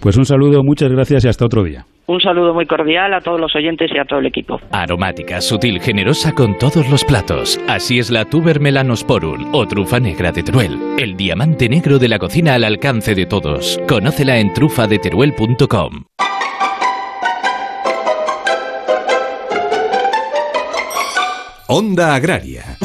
Pues 0.01 0.17
un 0.17 0.25
saludo, 0.25 0.63
muchas 0.63 0.91
gracias 0.93 1.25
y 1.25 1.29
hasta 1.29 1.45
otro 1.45 1.65
día. 1.65 1.85
Un 2.09 2.23
saludo 2.23 2.55
muy 2.55 2.65
cordial 2.65 3.13
a 3.13 3.21
todos 3.21 3.39
los 3.39 3.55
oyentes 3.55 3.91
y 3.95 3.99
a 3.99 4.05
todo 4.07 4.21
el 4.21 4.27
equipo. 4.27 4.59
Aromática, 4.73 5.43
sutil, 5.43 5.79
generosa 5.79 6.33
con 6.33 6.57
todos 6.57 6.89
los 6.89 7.05
platos. 7.05 7.61
Así 7.69 7.99
es 7.99 8.11
la 8.11 8.25
tuber 8.25 8.61
melanosporum 8.61 9.55
o 9.55 9.67
trufa 9.67 10.01
negra 10.01 10.33
de 10.33 10.43
Teruel. 10.43 10.79
El 10.99 11.19
diamante 11.19 11.69
negro 11.69 11.99
de 11.99 12.09
la 12.09 12.19
cocina 12.19 12.55
al 12.55 12.65
alcance 12.65 13.15
de 13.15 13.27
todos. 13.27 13.79
Conócela 13.87 14.39
en 14.39 14.55
trufadeteruel.com. 14.55 16.05
Onda 21.67 22.15
Agraria 22.15 22.79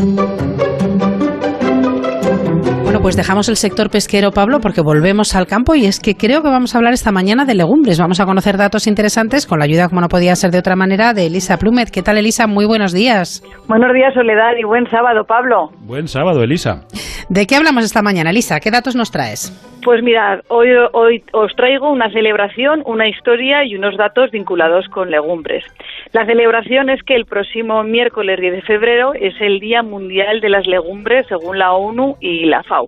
pues 3.03 3.17
dejamos 3.17 3.49
el 3.49 3.57
sector 3.57 3.89
pesquero, 3.89 4.31
Pablo, 4.31 4.61
porque 4.61 4.79
volvemos 4.79 5.35
al 5.35 5.45
campo 5.45 5.75
y 5.75 5.85
es 5.85 5.99
que 5.99 6.15
creo 6.15 6.41
que 6.41 6.47
vamos 6.47 6.73
a 6.73 6.77
hablar 6.77 6.93
esta 6.93 7.11
mañana 7.11 7.43
de 7.43 7.53
legumbres. 7.53 7.99
Vamos 7.99 8.21
a 8.21 8.25
conocer 8.25 8.55
datos 8.55 8.87
interesantes 8.87 9.45
con 9.45 9.59
la 9.59 9.65
ayuda, 9.65 9.89
como 9.89 9.99
no 9.99 10.07
podía 10.07 10.33
ser 10.37 10.51
de 10.51 10.59
otra 10.59 10.77
manera, 10.77 11.13
de 11.13 11.25
Elisa 11.25 11.57
Plumet. 11.57 11.91
¿Qué 11.91 12.01
tal, 12.01 12.17
Elisa? 12.17 12.47
Muy 12.47 12.65
buenos 12.65 12.93
días. 12.93 13.43
Buenos 13.67 13.93
días, 13.93 14.13
Soledad, 14.13 14.53
y 14.57 14.63
buen 14.63 14.89
sábado, 14.89 15.25
Pablo. 15.27 15.71
Buen 15.81 16.07
sábado, 16.07 16.43
Elisa. 16.43 16.85
¿De 17.27 17.45
qué 17.45 17.57
hablamos 17.57 17.83
esta 17.83 18.01
mañana, 18.01 18.29
Elisa? 18.29 18.61
¿Qué 18.61 18.71
datos 18.71 18.95
nos 18.95 19.11
traes? 19.11 19.51
Pues 19.83 20.01
mirad, 20.01 20.39
hoy, 20.47 20.69
hoy 20.93 21.23
os 21.33 21.53
traigo 21.57 21.91
una 21.91 22.09
celebración, 22.09 22.83
una 22.85 23.09
historia 23.09 23.65
y 23.65 23.75
unos 23.75 23.97
datos 23.97 24.31
vinculados 24.31 24.87
con 24.87 25.11
legumbres. 25.11 25.65
La 26.13 26.25
celebración 26.25 26.89
es 26.89 27.03
que 27.03 27.15
el 27.15 27.25
próximo 27.25 27.83
miércoles 27.83 28.39
10 28.39 28.53
de 28.53 28.61
febrero 28.61 29.13
es 29.13 29.33
el 29.41 29.59
Día 29.59 29.83
Mundial 29.83 30.39
de 30.39 30.49
las 30.49 30.67
Legumbres 30.67 31.27
según 31.27 31.59
la 31.59 31.73
ONU 31.73 32.15
y 32.21 32.45
la 32.45 32.63
FAO. 32.63 32.87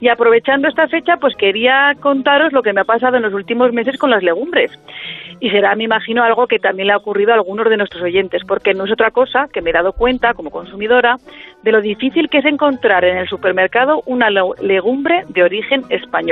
Y 0.00 0.08
aprovechando 0.08 0.66
esta 0.66 0.88
fecha, 0.88 1.16
pues 1.18 1.36
quería 1.36 1.94
contaros 2.00 2.52
lo 2.52 2.62
que 2.62 2.72
me 2.72 2.80
ha 2.80 2.84
pasado 2.84 3.18
en 3.18 3.22
los 3.22 3.34
últimos 3.34 3.72
meses 3.72 3.96
con 3.96 4.10
las 4.10 4.24
legumbres. 4.24 4.72
Y 5.38 5.50
será, 5.50 5.74
me 5.74 5.84
imagino, 5.84 6.22
algo 6.22 6.46
que 6.46 6.58
también 6.58 6.86
le 6.86 6.92
ha 6.92 6.96
ocurrido 6.96 7.32
a 7.32 7.34
algunos 7.34 7.68
de 7.68 7.76
nuestros 7.76 8.02
oyentes, 8.02 8.42
porque 8.46 8.74
no 8.74 8.84
es 8.84 8.92
otra 8.92 9.10
cosa 9.10 9.48
que 9.52 9.60
me 9.60 9.70
he 9.70 9.72
dado 9.72 9.92
cuenta, 9.92 10.34
como 10.34 10.50
consumidora, 10.50 11.16
de 11.62 11.72
lo 11.72 11.80
difícil 11.80 12.28
que 12.28 12.38
es 12.38 12.44
encontrar 12.44 13.04
en 13.04 13.16
el 13.16 13.28
supermercado 13.28 14.02
una 14.06 14.30
legumbre 14.30 15.24
de 15.28 15.42
origen 15.42 15.82
español. 15.88 16.31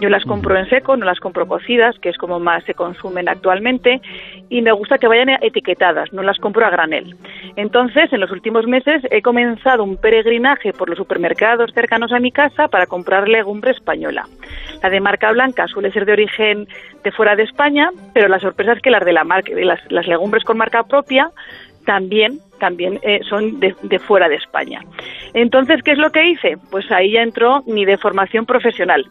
Yo 0.00 0.08
las 0.08 0.24
compro 0.24 0.56
en 0.56 0.68
seco, 0.68 0.96
no 0.96 1.04
las 1.04 1.20
compro 1.20 1.46
cocidas, 1.46 1.98
que 1.98 2.08
es 2.08 2.18
como 2.18 2.40
más 2.40 2.64
se 2.64 2.74
consumen 2.74 3.28
actualmente, 3.28 4.00
y 4.48 4.62
me 4.62 4.72
gusta 4.72 4.98
que 4.98 5.08
vayan 5.08 5.30
etiquetadas, 5.40 6.12
no 6.12 6.22
las 6.22 6.38
compro 6.38 6.66
a 6.66 6.70
granel. 6.70 7.16
Entonces, 7.56 8.12
en 8.12 8.20
los 8.20 8.30
últimos 8.30 8.66
meses 8.66 9.02
he 9.10 9.22
comenzado 9.22 9.84
un 9.84 9.96
peregrinaje 9.96 10.72
por 10.72 10.88
los 10.88 10.98
supermercados 10.98 11.72
cercanos 11.72 12.12
a 12.12 12.20
mi 12.20 12.30
casa 12.30 12.68
para 12.68 12.86
comprar 12.86 13.28
legumbre 13.28 13.70
española. 13.72 14.26
La 14.82 14.90
de 14.90 15.00
marca 15.00 15.32
blanca 15.32 15.66
suele 15.66 15.92
ser 15.92 16.04
de 16.04 16.12
origen 16.12 16.68
de 17.02 17.12
fuera 17.12 17.36
de 17.36 17.44
España, 17.44 17.90
pero 18.12 18.28
la 18.28 18.38
sorpresa 18.38 18.72
es 18.72 18.82
que 18.82 18.90
las 18.90 19.04
de 19.04 19.12
la 19.12 19.24
marca, 19.24 19.52
las, 19.54 19.80
las 19.90 20.06
legumbres 20.06 20.44
con 20.44 20.58
marca 20.58 20.82
propia 20.84 21.30
también 21.84 22.40
también 22.64 22.98
eh, 23.02 23.20
son 23.28 23.60
de, 23.60 23.76
de, 23.82 23.98
fuera 23.98 24.26
de 24.26 24.36
España. 24.36 24.80
Entonces, 25.34 25.82
¿qué 25.82 25.92
es 25.92 25.98
lo 25.98 26.10
que 26.10 26.26
hice? 26.30 26.56
Pues 26.70 26.90
ahí 26.90 27.12
ya 27.12 27.20
entró 27.20 27.62
mi 27.66 27.84
deformación 27.84 28.46
profesional. 28.46 29.04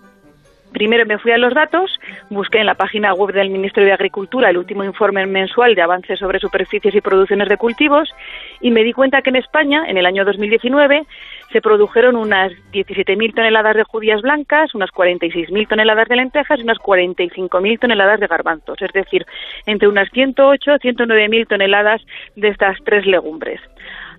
Primero 0.73 1.05
me 1.05 1.19
fui 1.19 1.31
a 1.31 1.37
los 1.37 1.53
datos, 1.53 1.99
busqué 2.29 2.59
en 2.59 2.65
la 2.65 2.73
página 2.73 3.13
web 3.13 3.33
del 3.33 3.49
Ministerio 3.49 3.87
de 3.87 3.93
Agricultura 3.93 4.49
el 4.49 4.57
último 4.57 4.83
informe 4.83 5.25
mensual 5.25 5.75
de 5.75 5.81
avance 5.81 6.17
sobre 6.17 6.39
superficies 6.39 6.95
y 6.95 7.01
producciones 7.01 7.47
de 7.47 7.57
cultivos 7.57 8.09
y 8.59 8.71
me 8.71 8.83
di 8.83 8.91
cuenta 8.91 9.21
que 9.21 9.29
en 9.29 9.37
España, 9.37 9.83
en 9.87 9.97
el 9.97 10.05
año 10.05 10.25
2019, 10.25 11.05
se 11.51 11.61
produjeron 11.61 12.15
unas 12.15 12.51
17.000 12.73 13.35
toneladas 13.35 13.75
de 13.75 13.83
judías 13.83 14.21
blancas, 14.21 14.73
unas 14.73 14.89
46.000 14.89 15.67
toneladas 15.67 16.07
de 16.07 16.15
lentejas 16.15 16.59
y 16.59 16.63
unas 16.63 16.79
45.000 16.79 17.79
toneladas 17.79 18.19
de 18.19 18.27
garbanzos, 18.27 18.81
es 18.81 18.91
decir, 18.91 19.25
entre 19.67 19.87
unas 19.87 20.09
108 20.09 20.71
y 20.81 20.89
109.000 20.89 21.47
toneladas 21.47 22.01
de 22.35 22.47
estas 22.47 22.77
tres 22.83 23.05
legumbres. 23.05 23.61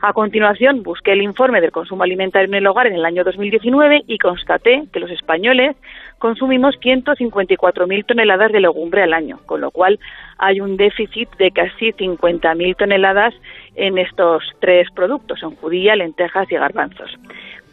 A 0.00 0.12
continuación, 0.12 0.82
busqué 0.82 1.12
el 1.12 1.22
informe 1.22 1.60
del 1.60 1.72
consumo 1.72 2.02
alimentario 2.02 2.48
en 2.48 2.54
el 2.54 2.66
hogar 2.66 2.86
en 2.86 2.94
el 2.94 3.04
año 3.04 3.24
2019 3.24 4.04
y 4.06 4.18
constaté 4.18 4.84
que 4.92 5.00
los 5.00 5.10
españoles 5.10 5.76
consumimos 6.18 6.76
154.000 6.80 8.06
toneladas 8.06 8.52
de 8.52 8.60
legumbre 8.60 9.02
al 9.02 9.12
año, 9.12 9.40
con 9.46 9.60
lo 9.60 9.70
cual 9.70 9.98
hay 10.38 10.60
un 10.60 10.76
déficit 10.76 11.28
de 11.36 11.50
casi 11.50 11.92
50.000 11.92 12.76
toneladas 12.76 13.34
en 13.76 13.98
estos 13.98 14.44
tres 14.60 14.88
productos, 14.94 15.42
en 15.42 15.54
judía, 15.56 15.96
lentejas 15.96 16.50
y 16.50 16.56
garbanzos. 16.56 17.16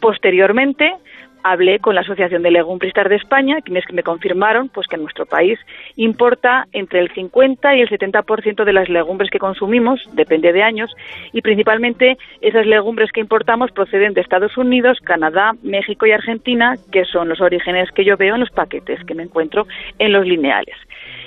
Posteriormente, 0.00 0.92
hablé 1.42 1.78
con 1.78 1.94
la 1.94 2.02
Asociación 2.02 2.42
de 2.42 2.50
Legumbristas 2.50 3.08
de 3.08 3.16
España, 3.16 3.60
quienes 3.62 3.84
me 3.92 4.02
confirmaron 4.02 4.68
pues 4.68 4.86
que 4.86 4.96
nuestro 4.96 5.26
país 5.26 5.58
importa 5.96 6.66
entre 6.72 7.00
el 7.00 7.10
50 7.12 7.76
y 7.76 7.80
el 7.80 7.88
70% 7.88 8.64
de 8.64 8.72
las 8.72 8.88
legumbres 8.88 9.30
que 9.30 9.38
consumimos, 9.38 10.00
depende 10.12 10.52
de 10.52 10.62
años, 10.62 10.94
y 11.32 11.42
principalmente 11.42 12.16
esas 12.40 12.66
legumbres 12.66 13.10
que 13.12 13.20
importamos 13.20 13.72
proceden 13.72 14.14
de 14.14 14.20
Estados 14.20 14.56
Unidos, 14.56 14.98
Canadá, 15.02 15.52
México 15.62 16.06
y 16.06 16.12
Argentina, 16.12 16.76
que 16.90 17.04
son 17.04 17.28
los 17.28 17.40
orígenes 17.40 17.90
que 17.92 18.04
yo 18.04 18.16
veo 18.16 18.34
en 18.34 18.40
los 18.40 18.50
paquetes 18.50 19.04
que 19.04 19.14
me 19.14 19.24
encuentro 19.24 19.66
en 19.98 20.12
los 20.12 20.26
lineales. 20.26 20.76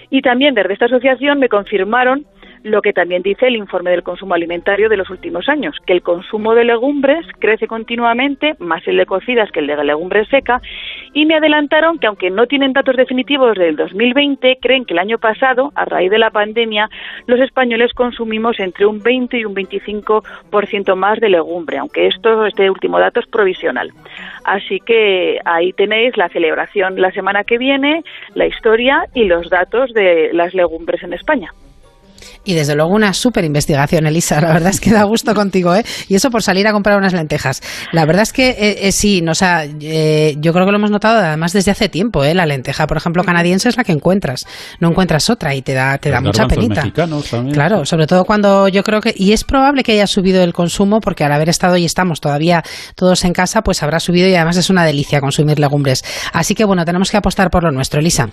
Y 0.09 0.21
también 0.21 0.53
desde 0.53 0.73
esta 0.73 0.85
asociación 0.85 1.39
me 1.39 1.49
confirmaron 1.49 2.25
lo 2.65 2.81
que 2.81 2.93
también 2.93 3.21
dice 3.21 3.45
el 3.47 3.55
informe 3.55 3.91
del 3.91 4.01
consumo 4.01 4.33
alimentario 4.33 4.89
de 4.89 4.97
los 4.97 5.11
últimos 5.11 5.47
años, 5.47 5.77
que 5.85 5.93
el 5.93 6.01
consumo 6.01 6.55
de 6.55 6.65
legumbres 6.65 7.23
crece 7.37 7.67
continuamente, 7.67 8.55
más 8.57 8.85
el 8.87 8.97
de 8.97 9.05
cocidas 9.05 9.51
que 9.51 9.59
el 9.59 9.67
de 9.67 9.83
legumbre 9.83 10.25
seca, 10.25 10.61
y 11.13 11.27
me 11.27 11.35
adelantaron 11.35 11.99
que 11.99 12.07
aunque 12.07 12.31
no 12.31 12.47
tienen 12.47 12.73
datos 12.73 12.95
definitivos 12.95 13.55
del 13.55 13.75
2020, 13.75 14.57
creen 14.59 14.83
que 14.83 14.93
el 14.93 14.99
año 14.99 15.19
pasado, 15.19 15.71
a 15.75 15.85
raíz 15.85 16.09
de 16.09 16.17
la 16.17 16.31
pandemia, 16.31 16.89
los 17.27 17.39
españoles 17.39 17.93
consumimos 17.93 18.59
entre 18.59 18.87
un 18.87 18.99
20 18.99 19.37
y 19.37 19.45
un 19.45 19.53
25% 19.53 20.95
más 20.95 21.19
de 21.19 21.29
legumbre, 21.29 21.77
aunque 21.77 22.07
esto, 22.07 22.47
este 22.47 22.67
último 22.71 22.99
dato 22.99 23.19
es 23.19 23.27
provisional. 23.27 23.91
Así 24.43 24.79
que 24.79 25.39
ahí 25.45 25.71
tenéis 25.73 26.17
la 26.17 26.29
celebración 26.29 26.99
la 26.99 27.11
semana 27.11 27.43
que 27.43 27.59
viene, 27.59 28.03
la 28.33 28.47
historia 28.47 29.05
y 29.13 29.25
los 29.25 29.51
datos 29.51 29.93
de 29.93 30.31
las 30.33 30.55
legumbres 30.55 31.03
en 31.03 31.13
España. 31.13 31.51
Y 32.43 32.53
desde 32.53 32.75
luego 32.75 32.93
una 32.93 33.13
súper 33.13 33.43
investigación, 33.43 34.05
Elisa. 34.07 34.39
La 34.41 34.53
verdad 34.53 34.69
es 34.69 34.79
que 34.79 34.91
da 34.91 35.03
gusto 35.03 35.33
contigo, 35.33 35.75
¿eh? 35.75 35.83
Y 36.07 36.15
eso 36.15 36.29
por 36.29 36.43
salir 36.43 36.67
a 36.67 36.71
comprar 36.71 36.97
unas 36.97 37.13
lentejas. 37.13 37.61
La 37.91 38.05
verdad 38.05 38.23
es 38.23 38.33
que 38.33 38.49
eh, 38.49 38.87
eh, 38.87 38.91
sí, 38.91 39.21
no, 39.21 39.31
o 39.31 39.35
sea, 39.35 39.65
eh, 39.65 40.35
yo 40.39 40.53
creo 40.53 40.65
que 40.65 40.71
lo 40.71 40.77
hemos 40.77 40.91
notado 40.91 41.19
además 41.19 41.53
desde 41.53 41.71
hace 41.71 41.89
tiempo, 41.89 42.23
¿eh? 42.23 42.33
La 42.33 42.45
lenteja, 42.45 42.87
por 42.87 42.97
ejemplo, 42.97 43.23
canadiense 43.23 43.69
es 43.69 43.77
la 43.77 43.83
que 43.83 43.91
encuentras. 43.91 44.45
No 44.79 44.89
encuentras 44.89 45.29
otra 45.29 45.55
y 45.55 45.61
te 45.61 45.73
da, 45.73 45.97
te 45.97 46.09
da 46.09 46.21
mucha 46.21 46.47
penita. 46.47 46.83
Claro, 47.51 47.85
sobre 47.85 48.07
todo 48.07 48.25
cuando 48.25 48.67
yo 48.67 48.83
creo 48.83 49.01
que. 49.01 49.13
Y 49.15 49.33
es 49.33 49.43
probable 49.43 49.83
que 49.83 49.93
haya 49.93 50.07
subido 50.07 50.43
el 50.43 50.53
consumo 50.53 50.99
porque 50.99 51.23
al 51.23 51.31
haber 51.31 51.49
estado 51.49 51.77
y 51.77 51.85
estamos 51.85 52.21
todavía 52.21 52.63
todos 52.95 53.23
en 53.25 53.33
casa, 53.33 53.61
pues 53.61 53.83
habrá 53.83 53.99
subido 53.99 54.27
y 54.27 54.35
además 54.35 54.57
es 54.57 54.69
una 54.69 54.85
delicia 54.85 55.19
consumir 55.21 55.59
legumbres. 55.59 56.03
Así 56.33 56.55
que 56.55 56.65
bueno, 56.65 56.85
tenemos 56.85 57.11
que 57.11 57.17
apostar 57.17 57.49
por 57.49 57.63
lo 57.63 57.71
nuestro, 57.71 57.99
Elisa 57.99 58.29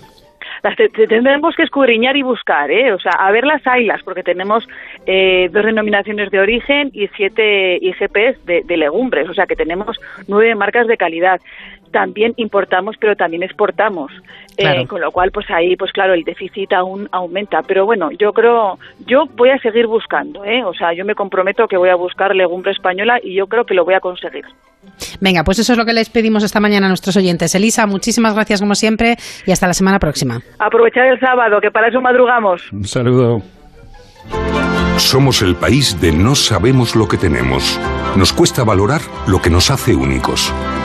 las 0.77 0.77
tendremos 1.09 1.55
que 1.57 1.63
escudriñar 1.65 2.17
y 2.17 2.23
buscar, 2.23 2.71
¿eh? 2.71 2.93
O 2.93 2.99
sea, 2.99 3.13
a 3.13 3.31
ver 3.31 3.45
las 3.45 3.67
ailas, 3.67 4.03
porque 4.05 4.23
tenemos 4.23 4.69
eh, 5.07 5.49
dos 5.53 5.65
denominaciones 5.65 6.31
de 6.31 6.41
origen 6.41 6.91
y 6.93 7.09
siete 7.09 7.79
IGPs 7.81 8.47
de, 8.47 8.63
de 8.65 8.77
legumbres, 8.77 9.29
o 9.29 9.35
sea 9.35 9.47
que 9.47 9.57
tenemos 9.57 9.99
nueve 10.29 10.55
marcas 10.55 10.87
de 10.87 10.97
calidad 10.97 11.41
también 11.93 12.35
importamos, 12.37 12.97
pero 12.99 13.15
también 13.15 13.43
exportamos. 13.43 14.11
Eh, 14.59 14.87
con 14.87 15.01
lo 15.01 15.11
cual, 15.11 15.31
pues 15.31 15.47
ahí, 15.51 15.77
pues 15.77 15.93
claro, 15.93 16.15
el 16.15 16.25
déficit 16.25 16.73
aún 16.73 17.09
aumenta. 17.13 17.63
Pero 17.63 17.87
bueno, 17.87 18.11
yo 18.19 18.33
creo, 18.33 18.79
yo 19.07 19.25
voy 19.37 19.51
a 19.51 19.59
seguir 19.59 19.87
buscando, 19.87 20.45
¿eh? 20.45 20.63
O 20.65 20.75
sea, 20.75 20.93
yo 20.93 21.05
me 21.05 21.15
comprometo 21.15 21.67
que 21.67 21.77
voy 21.77 21.89
a 21.89 21.95
buscar 21.95 22.35
legumbre 22.35 22.73
española 22.73 23.19
y 23.23 23.35
yo 23.35 23.47
creo 23.47 23.65
que 23.65 23.75
lo 23.75 23.85
voy 23.85 23.95
a 23.95 24.01
conseguir. 24.01 24.45
Venga, 25.21 25.45
pues 25.45 25.59
eso 25.59 25.73
es 25.73 25.79
lo 25.79 25.85
que 25.85 25.93
les 25.93 26.11
pedimos 26.11 26.43
esta 26.43 26.61
mañana 26.61 26.87
a 26.87 26.89
nuestros 26.89 27.17
oyentes. 27.17 27.55
Elisa, 27.55 27.87
muchísimas 27.87 28.35
gracias 28.35 28.61
como 28.61 28.75
siempre 28.75 29.17
y 29.47 29.53
hasta 29.53 29.67
la 29.67 29.75
semana 29.75 29.99
próxima. 29.99 30.41
Aprovechar 30.59 31.07
el 31.07 31.21
sábado, 31.21 31.61
que 31.61 31.71
para 31.71 31.89
eso 31.89 32.01
madrugamos. 32.01 32.71
Un 32.73 32.85
saludo. 32.85 33.43
Somos 34.99 35.43
el 35.43 35.57
país 35.57 36.01
de 36.01 36.13
no 36.13 36.35
sabemos 36.35 36.95
lo 36.95 37.09
que 37.09 37.17
tenemos. 37.17 37.81
Nos 38.17 38.33
cuesta 38.33 38.65
valorar 38.65 39.01
lo 39.27 39.41
que 39.41 39.51
nos 39.51 39.71
hace 39.71 39.95
únicos. 39.95 40.53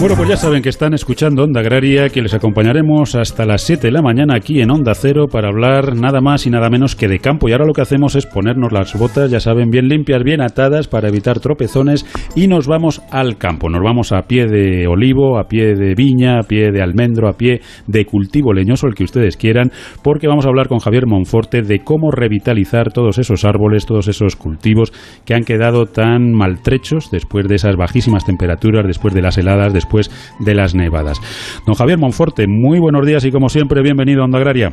Bueno, 0.00 0.16
pues 0.16 0.30
ya 0.30 0.36
saben 0.38 0.62
que 0.62 0.70
están 0.70 0.94
escuchando 0.94 1.44
Onda 1.44 1.60
Agraria, 1.60 2.08
que 2.08 2.22
les 2.22 2.32
acompañaremos 2.32 3.14
hasta 3.16 3.44
las 3.44 3.60
7 3.64 3.88
de 3.88 3.92
la 3.92 4.00
mañana 4.00 4.34
aquí 4.34 4.62
en 4.62 4.70
Onda 4.70 4.94
Cero 4.94 5.26
para 5.30 5.48
hablar 5.48 5.94
nada 5.94 6.22
más 6.22 6.46
y 6.46 6.50
nada 6.50 6.70
menos 6.70 6.96
que 6.96 7.06
de 7.06 7.18
campo. 7.18 7.50
Y 7.50 7.52
ahora 7.52 7.66
lo 7.66 7.74
que 7.74 7.82
hacemos 7.82 8.16
es 8.16 8.24
ponernos 8.24 8.72
las 8.72 8.98
botas, 8.98 9.30
ya 9.30 9.40
saben, 9.40 9.68
bien 9.68 9.88
limpias, 9.88 10.24
bien 10.24 10.40
atadas 10.40 10.88
para 10.88 11.08
evitar 11.08 11.38
tropezones 11.40 12.06
y 12.34 12.48
nos 12.48 12.66
vamos 12.66 13.02
al 13.10 13.36
campo. 13.36 13.68
Nos 13.68 13.82
vamos 13.82 14.12
a 14.12 14.22
pie 14.22 14.46
de 14.46 14.86
olivo, 14.86 15.38
a 15.38 15.44
pie 15.44 15.74
de 15.74 15.94
viña, 15.94 16.38
a 16.38 16.44
pie 16.44 16.72
de 16.72 16.80
almendro, 16.80 17.28
a 17.28 17.34
pie 17.34 17.60
de 17.86 18.06
cultivo 18.06 18.54
leñoso, 18.54 18.86
el 18.86 18.94
que 18.94 19.04
ustedes 19.04 19.36
quieran, 19.36 19.70
porque 20.02 20.28
vamos 20.28 20.46
a 20.46 20.48
hablar 20.48 20.68
con 20.68 20.78
Javier 20.78 21.06
Monforte 21.06 21.60
de 21.60 21.80
cómo 21.80 22.10
revitalizar 22.10 22.90
todos 22.90 23.18
esos 23.18 23.44
árboles, 23.44 23.84
todos 23.84 24.08
esos 24.08 24.34
cultivos 24.34 24.94
que 25.26 25.34
han 25.34 25.44
quedado 25.44 25.84
tan 25.84 26.32
maltrechos 26.32 27.10
después 27.10 27.46
de 27.48 27.56
esas 27.56 27.76
bajísimas 27.76 28.24
temperaturas, 28.24 28.86
después 28.86 29.12
de 29.12 29.20
las 29.20 29.36
heladas, 29.36 29.74
después 29.74 29.89
de 30.38 30.54
las 30.54 30.74
nevadas. 30.74 31.20
Don 31.66 31.74
Javier 31.74 31.98
Monforte, 31.98 32.46
muy 32.46 32.78
buenos 32.78 33.06
días 33.06 33.24
y 33.24 33.30
como 33.30 33.48
siempre, 33.48 33.82
bienvenido 33.82 34.22
a 34.22 34.24
Onda 34.24 34.38
Agraria. 34.38 34.72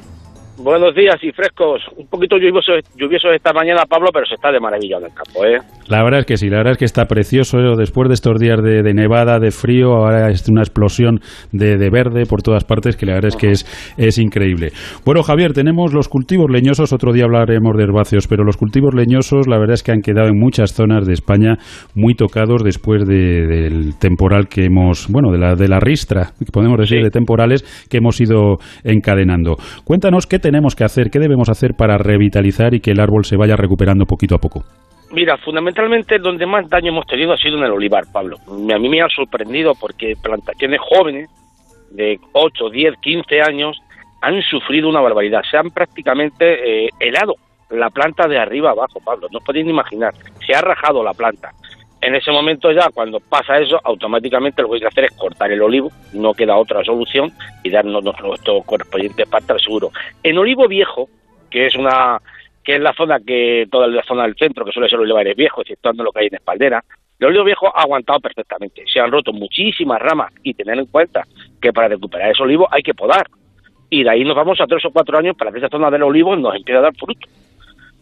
Buenos 0.59 0.95
días 0.95 1.17
y 1.21 1.31
frescos. 1.31 1.83
Un 1.95 2.07
poquito 2.07 2.37
lluviosos, 2.37 2.79
lluviosos 2.95 3.31
esta 3.35 3.53
mañana, 3.53 3.83
Pablo, 3.87 4.09
pero 4.11 4.25
se 4.25 4.33
está 4.33 4.51
de 4.51 4.59
maravilla 4.59 4.97
en 4.97 5.05
el 5.05 5.13
campo, 5.13 5.45
¿eh? 5.45 5.59
La 5.87 6.03
verdad 6.03 6.21
es 6.21 6.25
que 6.25 6.35
sí, 6.35 6.49
la 6.49 6.57
verdad 6.57 6.71
es 6.71 6.77
que 6.79 6.85
está 6.85 7.05
precioso. 7.05 7.57
Después 7.77 8.07
de 8.07 8.15
estos 8.15 8.39
días 8.39 8.61
de, 8.63 8.93
nevada, 8.95 9.39
de 9.39 9.51
frío, 9.51 9.93
ahora 9.93 10.31
es 10.31 10.49
una 10.49 10.61
explosión 10.61 11.19
de, 11.51 11.77
verde 11.91 12.25
por 12.25 12.41
todas 12.41 12.63
partes 12.63 12.97
que 12.97 13.05
la 13.05 13.13
verdad 13.13 13.29
es 13.29 13.35
que 13.35 13.51
es, 13.51 13.93
es 13.97 14.17
increíble. 14.17 14.71
Bueno, 15.05 15.21
Javier, 15.21 15.53
tenemos 15.53 15.93
los 15.93 16.09
cultivos 16.09 16.49
leñosos. 16.49 16.91
Otro 16.91 17.13
día 17.13 17.25
hablaremos 17.25 17.77
de 17.77 17.83
herbáceos, 17.83 18.27
pero 18.27 18.43
los 18.43 18.57
cultivos 18.57 18.95
leñosos, 18.95 19.47
la 19.47 19.59
verdad 19.59 19.75
es 19.75 19.83
que 19.83 19.91
han 19.91 20.01
quedado 20.01 20.27
en 20.27 20.39
muchas 20.39 20.73
zonas 20.73 21.05
de 21.05 21.13
España 21.13 21.57
muy 21.93 22.15
tocados 22.15 22.63
después 22.63 23.07
del 23.07 23.97
temporal 23.99 24.47
que 24.47 24.65
hemos, 24.65 25.07
bueno, 25.07 25.31
de 25.31 25.37
la, 25.37 25.53
de 25.53 25.67
la 25.67 25.79
ristra, 25.79 26.31
podemos 26.51 26.79
decir, 26.79 27.03
de 27.03 27.11
temporales 27.11 27.63
que 27.89 27.97
hemos 27.97 28.19
ido 28.19 28.57
encadenando. 28.83 29.55
Cuéntanos 29.85 30.25
qué 30.25 30.39
tenemos 30.47 30.77
que 30.77 30.85
hacer, 30.85 31.09
qué 31.11 31.19
debemos 31.19 31.49
hacer 31.49 31.73
para 31.73 31.97
revitalizar 31.97 32.73
y 32.73 32.79
que 32.79 32.91
el 32.91 33.01
árbol 33.01 33.25
se 33.25 33.35
vaya 33.35 33.57
recuperando 33.57 34.05
poquito 34.05 34.35
a 34.35 34.37
poco? 34.37 34.63
Mira, 35.11 35.35
fundamentalmente 35.37 36.19
donde 36.19 36.45
más 36.45 36.69
daño 36.69 36.93
hemos 36.93 37.05
tenido 37.05 37.33
ha 37.33 37.37
sido 37.37 37.57
en 37.57 37.65
el 37.65 37.71
olivar, 37.71 38.05
Pablo. 38.13 38.37
A 38.47 38.79
mí 38.79 38.87
me 38.87 39.01
ha 39.01 39.09
sorprendido 39.09 39.73
porque 39.77 40.13
plantaciones 40.23 40.79
jóvenes 40.79 41.29
de 41.91 42.17
8, 42.31 42.69
10, 42.69 42.95
15 43.01 43.41
años 43.41 43.77
han 44.21 44.41
sufrido 44.41 44.87
una 44.87 45.01
barbaridad. 45.01 45.41
Se 45.51 45.57
han 45.57 45.69
prácticamente 45.69 46.85
eh, 46.85 46.89
helado 46.97 47.35
la 47.69 47.89
planta 47.89 48.25
de 48.29 48.39
arriba 48.39 48.71
abajo, 48.71 49.01
Pablo. 49.03 49.27
No 49.29 49.39
os 49.39 49.43
podéis 49.43 49.67
imaginar. 49.67 50.13
Se 50.45 50.55
ha 50.55 50.61
rajado 50.61 51.03
la 51.03 51.11
planta. 51.11 51.51
En 52.01 52.15
ese 52.15 52.31
momento 52.31 52.71
ya, 52.71 52.89
cuando 52.93 53.19
pasa 53.19 53.57
eso, 53.57 53.79
automáticamente 53.83 54.61
lo 54.61 54.69
que 54.69 54.75
hay 54.75 54.81
que 54.81 54.87
hacer 54.87 55.03
es 55.05 55.11
cortar 55.13 55.51
el 55.51 55.61
olivo, 55.61 55.91
no 56.13 56.33
queda 56.33 56.55
otra 56.55 56.83
solución, 56.83 57.31
y 57.63 57.69
darnos 57.69 58.03
nuestro 58.03 58.61
correspondiente 58.61 59.25
parte 59.25 59.53
al 59.53 59.59
seguro. 59.59 59.91
En 60.23 60.37
olivo 60.37 60.67
viejo, 60.67 61.09
que 61.49 61.65
es 61.65 61.75
una 61.75 62.21
que 62.63 62.75
es 62.75 62.81
la 62.81 62.93
zona 62.93 63.21
que 63.25 63.65
toda 63.71 63.87
la 63.87 64.03
zona 64.03 64.23
del 64.23 64.35
centro, 64.35 64.65
que 64.65 64.73
suele 64.73 64.89
ser 64.89 64.99
olivares 64.99 65.37
viejos, 65.37 65.61
exceptuando 65.61 66.03
lo 66.03 66.11
que 66.11 66.19
hay 66.19 66.27
en 66.27 66.35
espaldera, 66.35 66.83
el 67.17 67.27
olivo 67.27 67.45
viejo 67.45 67.67
ha 67.67 67.81
aguantado 67.81 68.19
perfectamente. 68.19 68.83
Se 68.91 68.99
han 68.99 69.09
roto 69.09 69.31
muchísimas 69.31 69.99
ramas 70.01 70.33
y 70.43 70.53
tener 70.53 70.77
en 70.77 70.85
cuenta 70.85 71.25
que 71.61 71.71
para 71.71 71.87
recuperar 71.87 72.31
ese 72.31 72.43
olivo 72.43 72.67
hay 72.69 72.83
que 72.83 72.93
podar. 72.93 73.25
Y 73.89 74.03
de 74.03 74.09
ahí 74.09 74.25
nos 74.25 74.35
vamos 74.35 74.59
a 74.59 74.67
tres 74.67 74.83
o 74.83 74.91
cuatro 74.91 75.17
años 75.17 75.35
para 75.37 75.51
que 75.51 75.59
esa 75.59 75.69
zona 75.69 75.89
del 75.89 76.03
olivo 76.03 76.35
nos 76.35 76.55
empiece 76.55 76.77
a 76.77 76.81
dar 76.81 76.95
fruto. 76.95 77.27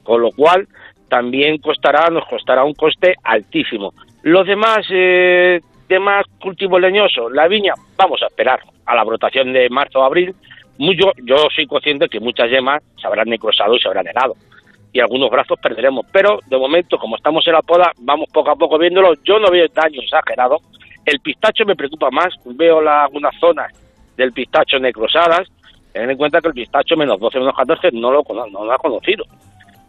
Con 0.04 0.22
lo 0.22 0.32
cual, 0.32 0.68
también 1.10 1.58
costará, 1.60 2.10
nos 2.10 2.26
costará 2.26 2.64
un 2.64 2.74
coste 2.74 3.16
altísimo. 3.24 3.94
Los 4.24 4.48
demás, 4.48 4.86
eh, 4.90 5.60
demás 5.88 6.26
cultivos 6.40 6.82
leñosos, 6.82 7.32
la 7.32 7.48
viña, 7.48 7.74
vamos 7.96 8.22
a 8.24 8.28
esperar 8.28 8.60
a 8.86 8.96
la 8.96 9.04
brotación 9.04 9.54
de 9.54 9.70
marzo 9.70 10.00
o 10.00 10.04
abril. 10.04 10.34
Yo, 10.78 11.12
yo 11.24 11.48
soy 11.56 11.68
consciente 11.68 12.10
que 12.10 12.20
muchas 12.20 12.50
yemas 12.50 12.84
se 13.00 13.08
habrán 13.08 13.30
necrosado 13.30 13.76
y 13.76 13.80
se 13.80 13.88
habrán 13.88 14.08
helado. 14.08 14.36
Y 14.92 15.00
algunos 15.00 15.30
brazos 15.30 15.60
perderemos. 15.62 16.06
Pero 16.12 16.40
de 16.48 16.58
momento, 16.58 16.98
como 16.98 17.18
estamos 17.18 17.46
en 17.48 17.54
la 17.54 17.62
poda, 17.62 17.92
vamos 17.98 18.28
poco 18.34 18.52
a 18.52 18.56
poco 18.56 18.78
viéndolo. 18.78 19.14
Yo 19.24 19.40
no 19.40 19.50
veo 19.52 19.68
daño 19.74 20.02
exagerado. 20.02 20.58
El 21.06 21.20
pistacho 21.20 21.66
me 21.66 21.76
preocupa 21.76 22.10
más. 22.12 22.34
Veo 22.46 22.82
la, 22.82 23.04
algunas 23.04 23.36
zonas 23.40 23.72
del 24.18 24.32
pistacho 24.32 24.80
necrosadas. 24.80 25.48
Ten 25.92 26.10
en 26.10 26.18
cuenta 26.18 26.42
que 26.42 26.48
el 26.48 26.54
pistacho 26.54 26.98
menos 26.98 27.20
12, 27.20 27.40
menos 27.40 27.56
14 27.56 27.92
no 27.94 28.12
lo, 28.12 28.24
no 28.52 28.66
lo 28.66 28.72
ha 28.72 28.78
conocido. 28.78 29.26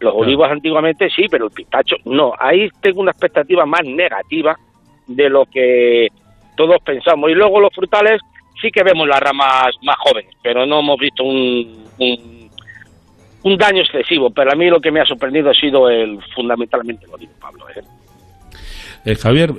Los 0.01 0.15
olivos 0.15 0.51
antiguamente 0.51 1.09
sí, 1.11 1.27
pero 1.31 1.47
el 1.47 1.51
pistacho 1.51 1.97
no. 2.05 2.33
Ahí 2.39 2.69
tengo 2.81 3.01
una 3.01 3.13
expectativa 3.13 3.65
más 3.65 3.83
negativa 3.85 4.57
de 5.07 5.31
lo 5.31 5.47
que 5.47 6.09
todos 6.57 6.79
pensamos. 6.83 7.31
Y 7.31 7.35
luego 7.35 7.61
los 7.61 7.75
frutales 7.75 8.21
sí 8.61 8.71
que 8.71 8.83
vemos 8.83 9.09
las 9.09 9.21
ramas 9.21 9.75
más 9.83 9.97
jóvenes, 9.99 10.35
pero 10.43 10.67
no 10.67 10.81
hemos 10.81 10.99
visto 10.99 11.25
un, 11.25 11.89
un, 13.43 13.57
daño 13.57 13.83
excesivo. 13.83 14.31
Pero 14.31 14.53
a 14.53 14.55
mí 14.55 14.69
lo 14.69 14.81
que 14.81 14.91
me 14.91 15.01
ha 15.01 15.07
sorprendido 15.07 15.51
ha 15.51 15.55
sido 15.55 15.89
el 15.89 16.21
fundamentalmente 16.35 17.07
el 17.07 17.15
olivo, 17.15 17.33
Pablo. 17.41 17.67
¿eh? 17.71 17.83
Eh, 19.07 19.15
Javier, 19.15 19.51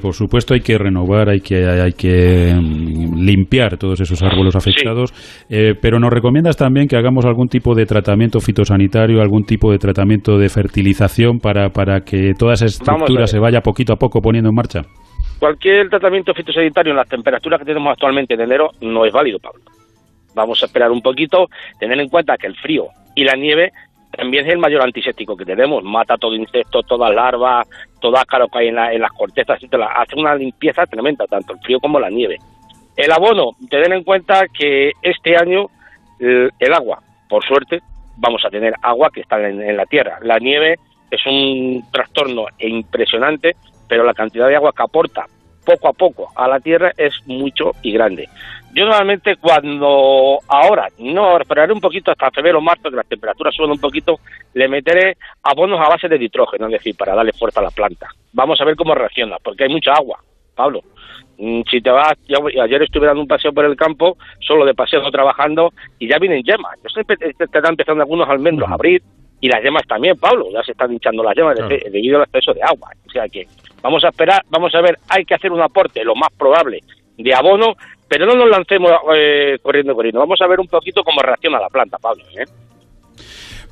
por 0.00 0.14
supuesto 0.14 0.54
hay 0.54 0.60
que 0.60 0.78
renovar, 0.78 1.28
hay 1.28 1.40
que, 1.40 1.66
hay 1.66 1.94
que 1.94 2.54
mm, 2.54 3.24
limpiar 3.24 3.76
todos 3.76 4.00
esos 4.00 4.22
árboles 4.22 4.54
afectados, 4.54 5.12
eh, 5.50 5.74
pero 5.82 5.98
nos 5.98 6.12
recomiendas 6.12 6.56
también 6.56 6.86
que 6.86 6.96
hagamos 6.96 7.24
algún 7.24 7.48
tipo 7.48 7.74
de 7.74 7.86
tratamiento 7.86 8.38
fitosanitario, 8.38 9.20
algún 9.20 9.42
tipo 9.44 9.72
de 9.72 9.78
tratamiento 9.78 10.38
de 10.38 10.48
fertilización 10.48 11.40
para, 11.40 11.70
para 11.70 12.02
que 12.02 12.34
toda 12.38 12.54
esa 12.54 12.66
estructura 12.66 13.26
se 13.26 13.40
vaya 13.40 13.62
poquito 13.62 13.92
a 13.92 13.96
poco 13.96 14.20
poniendo 14.20 14.50
en 14.50 14.54
marcha. 14.54 14.82
Cualquier 15.40 15.88
tratamiento 15.88 16.32
fitosanitario 16.32 16.92
en 16.92 16.96
las 16.96 17.08
temperaturas 17.08 17.58
que 17.58 17.66
tenemos 17.66 17.90
actualmente 17.90 18.34
en 18.34 18.42
enero 18.42 18.70
no 18.80 19.04
es 19.04 19.12
válido, 19.12 19.40
Pablo. 19.40 19.60
Vamos 20.36 20.62
a 20.62 20.66
esperar 20.66 20.92
un 20.92 21.02
poquito, 21.02 21.48
tener 21.80 21.98
en 21.98 22.08
cuenta 22.08 22.36
que 22.36 22.46
el 22.46 22.54
frío 22.54 22.86
y 23.16 23.24
la 23.24 23.34
nieve 23.34 23.72
también 24.16 24.46
es 24.46 24.52
el 24.52 24.58
mayor 24.58 24.82
antiséptico 24.82 25.36
que 25.36 25.44
tenemos. 25.44 25.82
Mata 25.82 26.16
todo 26.16 26.34
insecto, 26.34 26.82
toda 26.82 27.10
larva, 27.10 27.64
todo 28.04 28.18
ácaro 28.18 28.48
que 28.48 28.58
hay 28.58 28.68
en, 28.68 29.00
las 29.00 29.12
cortezas, 29.12 29.58
hace 29.62 30.14
una 30.14 30.34
limpieza 30.34 30.84
tremenda, 30.84 31.24
tanto 31.26 31.54
el 31.54 31.60
frío 31.60 31.80
como 31.80 31.98
la 31.98 32.10
nieve. 32.10 32.36
El 32.94 33.10
abono, 33.10 33.52
tener 33.70 33.90
en 33.94 34.04
cuenta 34.04 34.44
que 34.46 34.92
este 35.00 35.34
año 35.38 35.68
el, 36.18 36.74
agua, 36.74 37.02
por 37.30 37.42
suerte, 37.46 37.80
vamos 38.18 38.42
a 38.44 38.50
tener 38.50 38.74
agua 38.82 39.08
que 39.10 39.22
está 39.22 39.40
en, 39.48 39.74
la 39.74 39.86
tierra. 39.86 40.18
La 40.20 40.38
nieve 40.38 40.74
es 41.10 41.24
un 41.24 41.82
trastorno 41.90 42.44
impresionante, 42.58 43.56
pero 43.88 44.04
la 44.04 44.12
cantidad 44.12 44.48
de 44.48 44.56
agua 44.56 44.74
que 44.76 44.82
aporta 44.82 45.24
poco 45.64 45.88
a 45.88 45.94
poco 45.94 46.28
a 46.36 46.46
la 46.46 46.60
tierra 46.60 46.92
es 46.98 47.14
mucho 47.24 47.70
y 47.80 47.92
grande. 47.92 48.28
Yo 48.74 48.84
normalmente 48.84 49.36
cuando 49.36 50.38
ahora, 50.48 50.88
no, 50.98 51.38
esperaré 51.38 51.72
un 51.72 51.80
poquito 51.80 52.10
hasta 52.10 52.32
febrero 52.32 52.58
o 52.58 52.60
marzo, 52.60 52.90
que 52.90 52.96
las 52.96 53.06
temperaturas 53.06 53.54
suban 53.54 53.70
un 53.70 53.78
poquito, 53.78 54.18
le 54.52 54.68
meteré 54.68 55.16
abonos 55.44 55.80
a 55.80 55.88
base 55.88 56.08
de 56.08 56.18
nitrógeno, 56.18 56.66
es 56.66 56.72
decir, 56.72 56.96
para 56.96 57.14
darle 57.14 57.32
fuerza 57.32 57.60
a 57.60 57.64
la 57.64 57.70
planta. 57.70 58.08
Vamos 58.32 58.60
a 58.60 58.64
ver 58.64 58.74
cómo 58.74 58.94
reacciona, 58.94 59.36
porque 59.42 59.64
hay 59.64 59.70
mucha 59.70 59.92
agua, 59.92 60.18
Pablo. 60.56 60.80
Mm, 61.38 61.62
si 61.70 61.80
te 61.80 61.90
vas, 61.90 62.14
ayer 62.62 62.82
estuve 62.82 63.06
dando 63.06 63.22
un 63.22 63.28
paseo 63.28 63.52
por 63.52 63.64
el 63.64 63.76
campo, 63.76 64.16
solo 64.40 64.64
de 64.64 64.74
paseo 64.74 65.08
trabajando, 65.10 65.72
y 66.00 66.08
ya 66.08 66.18
vienen 66.18 66.42
yemas. 66.42 66.76
Yo 66.82 66.88
sé 66.88 67.04
que 67.04 67.32
te 67.32 67.44
están 67.44 67.66
empezando 67.66 68.02
algunos 68.02 68.28
almendros 68.28 68.68
a 68.68 68.74
abrir, 68.74 69.00
y 69.40 69.48
las 69.48 69.62
yemas 69.62 69.86
también, 69.86 70.16
Pablo, 70.16 70.46
ya 70.52 70.64
se 70.64 70.72
están 70.72 70.92
hinchando 70.92 71.22
las 71.22 71.36
yemas 71.36 71.56
debido 71.68 72.16
al 72.16 72.24
exceso 72.24 72.52
de 72.54 72.62
agua. 72.62 72.90
O 73.06 73.10
sea 73.10 73.28
que 73.28 73.46
vamos 73.82 74.02
a 74.02 74.08
esperar, 74.08 74.42
vamos 74.48 74.74
a 74.74 74.80
ver, 74.80 74.98
hay 75.08 75.24
que 75.24 75.34
hacer 75.34 75.52
un 75.52 75.60
aporte, 75.60 76.02
lo 76.02 76.16
más 76.16 76.30
probable, 76.36 76.80
de 77.16 77.34
abono 77.34 77.74
pero 78.08 78.26
no 78.26 78.34
nos 78.34 78.48
lancemos 78.48 78.90
eh, 79.14 79.58
corriendo, 79.62 79.94
corriendo. 79.94 80.20
Vamos 80.20 80.40
a 80.40 80.46
ver 80.46 80.60
un 80.60 80.68
poquito 80.68 81.02
cómo 81.02 81.22
reacciona 81.22 81.60
la 81.60 81.68
planta, 81.68 81.98
Pablo. 81.98 82.24
¿eh? 82.36 82.44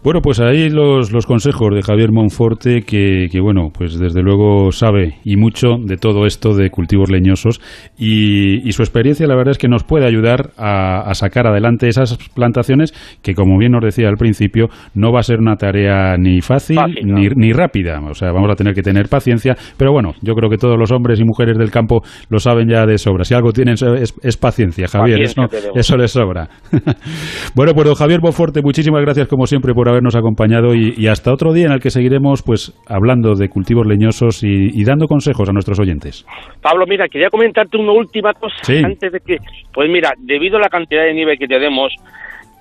Bueno, 0.05 0.21
pues 0.21 0.41
ahí 0.41 0.69
los, 0.69 1.13
los 1.13 1.27
consejos 1.27 1.73
de 1.73 1.81
Javier 1.81 2.11
Monforte, 2.11 2.83
que, 2.83 3.29
que, 3.31 3.41
bueno, 3.41 3.69
pues 3.73 4.01
desde 4.01 4.21
luego 4.21 4.73
sabe 4.73 5.15
y 5.25 5.37
mucho 5.37 5.77
de 5.79 5.97
todo 5.97 6.27
esto 6.27 6.57
de 6.57 6.71
cultivos 6.71 7.09
leñosos 7.09 7.61
y, 7.97 8.69
y 8.69 8.73
su 8.73 8.83
experiencia 8.83 9.29
la 9.29 9.37
verdad 9.37 9.53
es 9.53 9.59
que 9.59 9.69
nos 9.69 9.85
puede 9.85 10.05
ayudar 10.05 10.51
a, 10.57 11.09
a, 11.09 11.15
sacar 11.15 11.47
adelante 11.47 11.87
esas 11.87 12.19
plantaciones 12.35 12.93
que, 13.23 13.35
como 13.35 13.57
bien 13.59 13.71
nos 13.71 13.85
decía 13.85 14.09
al 14.09 14.17
principio, 14.17 14.71
no 14.93 15.13
va 15.13 15.21
a 15.21 15.23
ser 15.23 15.39
una 15.39 15.55
tarea 15.55 16.17
ni 16.17 16.41
fácil, 16.41 16.81
ni, 17.05 17.29
ni 17.37 17.53
rápida. 17.53 18.01
O 18.01 18.15
sea, 18.15 18.33
vamos 18.33 18.51
a 18.51 18.57
tener 18.57 18.75
que 18.75 18.83
tener 18.83 19.09
paciencia, 19.09 19.57
pero 19.77 19.93
bueno, 19.93 20.15
yo 20.21 20.35
creo 20.35 20.51
que 20.51 20.57
todos 20.57 20.77
los 20.77 20.91
hombres 20.91 21.21
y 21.21 21.25
mujeres 21.25 21.57
del 21.59 21.71
campo 21.71 22.03
lo 22.29 22.41
saben 22.41 22.69
ya 22.69 22.87
de 22.87 22.99
sobra. 22.99 23.23
Si 23.23 23.35
algo 23.35 23.53
tienen 23.53 23.75
es, 23.75 24.15
es 24.21 24.37
paciencia, 24.37 24.89
Javier, 24.89 25.23
eso, 25.23 25.43
eso 25.77 25.97
les 25.97 26.11
sobra. 26.11 26.49
bueno, 27.55 27.73
pues 27.73 27.87
don 27.87 27.95
Javier 27.95 28.21
Monforte, 28.21 28.63
muchísimas 28.63 29.01
gracias 29.03 29.29
como 29.29 29.47
siempre 29.47 29.73
por 29.75 29.92
habernos 29.93 30.17
acompañado 30.17 30.75
y, 30.75 31.07
hasta 31.07 31.33
otro 31.33 31.53
día 31.53 31.67
en 31.67 31.73
el 31.73 31.81
que 31.81 31.91
seguiremos 31.91 32.43
pues 32.43 32.73
hablando 32.89 33.35
de 33.35 33.49
cultivos 33.49 33.87
leñosos 33.87 34.43
y, 34.43 34.85
dando 34.85 35.07
consejos 35.07 35.49
a 35.49 35.53
nuestros 35.53 35.79
oyentes. 35.79 36.27
Pablo, 36.61 36.85
mira, 36.87 37.09
quería 37.09 37.31
comentarte 37.31 37.77
una 37.77 37.93
última 37.93 38.33
cosa 38.35 38.55
antes 38.85 39.13
de 39.13 39.21
que, 39.21 39.37
pues 39.73 39.89
mira, 39.91 40.13
debido 40.19 40.57
a 40.57 40.61
la 40.61 40.69
cantidad 40.69 41.05
de 41.05 41.15
nieve 41.15 41.39
que 41.39 41.47
tenemos, 41.47 41.95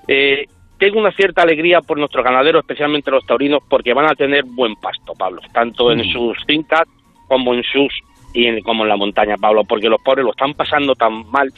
eh, 0.08 0.44
tengo 0.78 0.98
una 0.98 1.12
cierta 1.12 1.42
alegría 1.42 1.80
por 1.80 1.98
nuestros 1.98 2.24
ganaderos, 2.24 2.62
especialmente 2.62 3.10
los 3.10 3.24
taurinos, 3.26 3.60
porque 3.68 3.94
van 3.94 4.06
a 4.06 4.14
tener 4.14 4.44
buen 4.44 4.74
pasto, 4.76 5.12
Pablo, 5.18 5.40
tanto 5.52 5.92
en 5.92 6.00
mm. 6.00 6.12
sus 6.12 6.44
fincas 6.46 6.82
como 7.28 7.54
en 7.54 7.62
sus 7.62 7.92
y 8.34 8.60
como 8.62 8.82
en 8.82 8.88
la 8.88 8.96
montaña, 8.96 9.36
Pablo, 9.40 9.62
porque 9.68 9.88
los 9.88 10.02
pobres 10.02 10.24
lo 10.24 10.30
están 10.30 10.54
pasando 10.54 10.94
tan 10.94 11.30
mal 11.30 11.48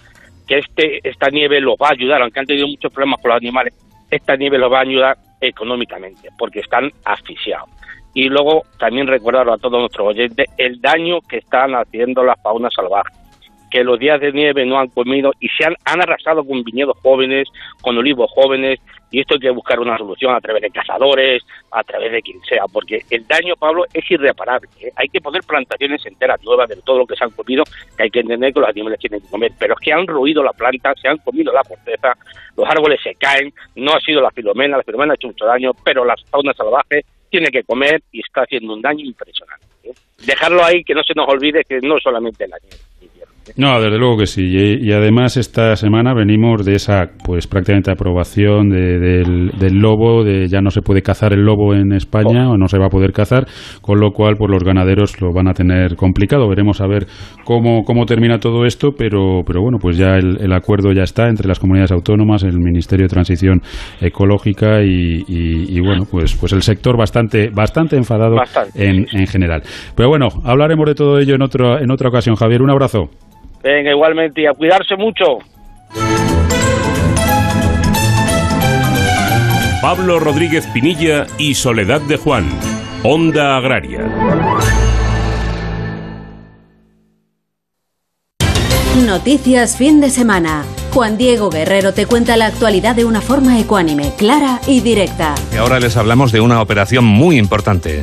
que 0.46 0.58
este 0.58 1.00
esta 1.08 1.30
nieve 1.30 1.60
los 1.60 1.76
va 1.80 1.88
a 1.88 1.92
ayudar, 1.92 2.20
aunque 2.22 2.40
han 2.40 2.46
tenido 2.46 2.68
muchos 2.68 2.92
problemas 2.92 3.20
con 3.20 3.30
los 3.30 3.38
animales, 3.38 3.74
esta 4.10 4.36
nieve 4.36 4.58
los 4.58 4.70
va 4.70 4.78
a 4.78 4.82
ayudar 4.82 5.16
económicamente, 5.48 6.30
porque 6.38 6.60
están 6.60 6.90
asfixiados. 7.04 7.68
Y 8.12 8.28
luego 8.28 8.62
también 8.78 9.06
recordarlo 9.06 9.54
a 9.54 9.58
todos 9.58 9.80
nuestros 9.80 10.08
oyentes 10.08 10.46
el 10.56 10.80
daño 10.80 11.20
que 11.22 11.38
están 11.38 11.74
haciendo 11.74 12.22
las 12.22 12.40
faunas 12.42 12.72
salvajes 12.74 13.23
que 13.74 13.82
los 13.82 13.98
días 13.98 14.20
de 14.20 14.30
nieve 14.30 14.64
no 14.64 14.78
han 14.78 14.86
comido 14.86 15.32
y 15.40 15.48
se 15.48 15.64
han, 15.64 15.74
han 15.84 16.00
arrasado 16.00 16.44
con 16.44 16.62
viñedos 16.62 16.96
jóvenes, 17.02 17.48
con 17.82 17.98
olivos 17.98 18.30
jóvenes, 18.30 18.78
y 19.10 19.18
esto 19.18 19.34
hay 19.34 19.40
que 19.40 19.50
buscar 19.50 19.80
una 19.80 19.98
solución 19.98 20.32
a 20.32 20.40
través 20.40 20.62
de 20.62 20.70
cazadores, 20.70 21.42
a 21.72 21.82
través 21.82 22.12
de 22.12 22.22
quien 22.22 22.40
sea, 22.42 22.66
porque 22.72 23.00
el 23.10 23.26
daño, 23.26 23.56
Pablo, 23.58 23.84
es 23.92 24.08
irreparable. 24.08 24.68
¿eh? 24.80 24.92
Hay 24.94 25.08
que 25.08 25.20
poner 25.20 25.42
plantaciones 25.42 26.06
enteras 26.06 26.40
nuevas 26.44 26.68
de 26.68 26.76
todo 26.84 26.98
lo 26.98 27.06
que 27.06 27.16
se 27.16 27.24
han 27.24 27.32
comido, 27.32 27.64
que 27.96 28.04
hay 28.04 28.10
que 28.10 28.20
entender 28.20 28.54
que 28.54 28.60
los 28.60 28.68
animales 28.68 29.00
tienen 29.00 29.20
que 29.20 29.28
comer, 29.28 29.50
pero 29.58 29.74
es 29.74 29.80
que 29.80 29.92
han 29.92 30.06
ruido 30.06 30.44
la 30.44 30.52
planta, 30.52 30.94
se 30.94 31.08
han 31.08 31.18
comido 31.18 31.52
la 31.52 31.64
corteza, 31.64 32.12
los 32.56 32.68
árboles 32.68 33.00
se 33.02 33.16
caen, 33.16 33.52
no 33.74 33.92
ha 33.92 33.98
sido 33.98 34.20
la 34.20 34.30
filomena, 34.30 34.76
la 34.76 34.84
filomena 34.84 35.14
ha 35.14 35.16
hecho 35.16 35.26
mucho 35.26 35.46
daño, 35.46 35.72
pero 35.84 36.04
la 36.04 36.14
fauna 36.30 36.54
salvaje 36.54 37.04
tiene 37.28 37.48
que 37.48 37.64
comer 37.64 38.00
y 38.12 38.20
está 38.20 38.42
haciendo 38.42 38.72
un 38.72 38.82
daño 38.82 39.04
impresionante. 39.04 39.66
¿eh? 39.82 39.92
Dejarlo 40.24 40.64
ahí, 40.64 40.84
que 40.84 40.94
no 40.94 41.02
se 41.02 41.14
nos 41.16 41.28
olvide 41.28 41.64
que 41.64 41.80
no 41.80 41.98
solamente 41.98 42.46
la 42.46 42.56
nieve. 42.62 42.76
No, 43.56 43.80
desde 43.80 43.98
luego 43.98 44.16
que 44.18 44.26
sí. 44.26 44.42
Y, 44.42 44.92
además 44.92 45.36
esta 45.36 45.76
semana 45.76 46.14
venimos 46.14 46.64
de 46.64 46.74
esa, 46.74 47.10
pues 47.24 47.46
prácticamente 47.46 47.90
aprobación 47.90 48.70
del, 48.70 49.78
lobo, 49.78 50.24
de 50.24 50.48
ya 50.48 50.60
no 50.60 50.70
se 50.70 50.80
puede 50.80 51.02
cazar 51.02 51.32
el 51.32 51.44
lobo 51.44 51.74
en 51.74 51.92
España 51.92 52.48
oh. 52.48 52.52
o 52.52 52.56
no 52.56 52.68
se 52.68 52.78
va 52.78 52.86
a 52.86 52.88
poder 52.88 53.12
cazar, 53.12 53.46
con 53.80 54.00
lo 54.00 54.12
cual 54.12 54.36
pues 54.36 54.50
los 54.50 54.64
ganaderos 54.64 55.20
lo 55.20 55.32
van 55.32 55.48
a 55.48 55.52
tener 55.52 55.94
complicado. 55.96 56.48
Veremos 56.48 56.80
a 56.80 56.86
ver 56.86 57.06
cómo, 57.44 57.82
cómo 57.84 58.06
termina 58.06 58.38
todo 58.38 58.64
esto, 58.64 58.92
pero, 58.96 59.42
pero 59.46 59.60
bueno, 59.60 59.78
pues 59.80 59.98
ya 59.98 60.16
el, 60.16 60.52
acuerdo 60.52 60.92
ya 60.92 61.02
está 61.02 61.28
entre 61.28 61.48
las 61.48 61.58
comunidades 61.58 61.92
autónomas, 61.92 62.44
el 62.44 62.58
Ministerio 62.58 63.04
de 63.04 63.08
Transición 63.08 63.60
Ecológica 64.00 64.82
y, 64.82 65.80
bueno, 65.80 66.04
pues, 66.10 66.34
pues 66.34 66.52
el 66.52 66.62
sector 66.62 66.96
bastante, 66.96 67.50
bastante 67.50 67.96
enfadado 67.96 68.36
En, 68.74 69.06
en 69.12 69.26
general. 69.26 69.62
Pero 69.94 70.08
bueno, 70.08 70.28
hablaremos 70.44 70.86
de 70.86 70.94
todo 70.94 71.18
ello 71.18 71.34
en, 71.34 71.42
otro, 71.42 71.78
en 71.78 71.90
otra 71.90 72.08
ocasión. 72.08 72.36
Javier, 72.36 72.62
un 72.62 72.70
abrazo. 72.70 73.10
Venga, 73.64 73.90
igualmente, 73.90 74.42
y 74.42 74.46
a 74.46 74.52
cuidarse 74.52 74.94
mucho. 74.94 75.38
Pablo 79.80 80.20
Rodríguez 80.20 80.66
Pinilla 80.66 81.26
y 81.38 81.54
Soledad 81.54 82.02
de 82.02 82.18
Juan, 82.18 82.46
Onda 83.02 83.56
Agraria. 83.56 84.00
Noticias 89.06 89.78
fin 89.78 90.00
de 90.02 90.10
semana. 90.10 90.64
Juan 90.92 91.16
Diego 91.16 91.48
Guerrero 91.48 91.92
te 91.92 92.06
cuenta 92.06 92.36
la 92.36 92.46
actualidad 92.46 92.94
de 92.94 93.04
una 93.06 93.20
forma 93.22 93.58
ecuánime, 93.58 94.12
clara 94.16 94.60
y 94.66 94.80
directa. 94.80 95.34
Y 95.52 95.56
ahora 95.56 95.80
les 95.80 95.96
hablamos 95.96 96.32
de 96.32 96.40
una 96.40 96.60
operación 96.60 97.04
muy 97.04 97.38
importante. 97.38 98.02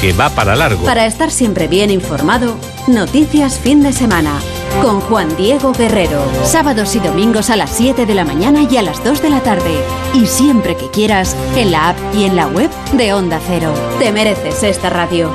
que 0.00 0.12
va 0.12 0.30
para 0.30 0.54
largo. 0.54 0.84
Para 0.84 1.04
estar 1.04 1.32
siempre 1.32 1.66
bien 1.66 1.90
informado, 1.90 2.56
Noticias 2.86 3.58
Fin 3.58 3.82
de 3.82 3.92
Semana 3.92 4.38
con 4.80 5.00
Juan 5.00 5.36
Diego 5.36 5.72
Guerrero. 5.72 6.22
Sábados 6.44 6.94
y 6.94 7.00
domingos 7.00 7.50
a 7.50 7.56
las 7.56 7.70
7 7.70 8.06
de 8.06 8.14
la 8.14 8.24
mañana 8.24 8.62
y 8.70 8.76
a 8.76 8.82
las 8.82 9.02
2 9.02 9.20
de 9.20 9.30
la 9.30 9.40
tarde. 9.40 9.82
Y 10.14 10.26
siempre 10.26 10.76
que 10.76 10.90
quieras, 10.90 11.36
en 11.56 11.72
la 11.72 11.90
app 11.90 11.96
y 12.14 12.24
en 12.24 12.36
la 12.36 12.46
web 12.46 12.70
de 12.92 13.12
Onda 13.12 13.40
Cero. 13.44 13.74
Te 13.98 14.12
mereces 14.12 14.62
esta 14.62 14.90
radio. 14.90 15.30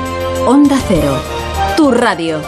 Onda 0.46 0.78
Cero, 0.88 1.18
tu 1.76 1.90
radio. 1.90 2.40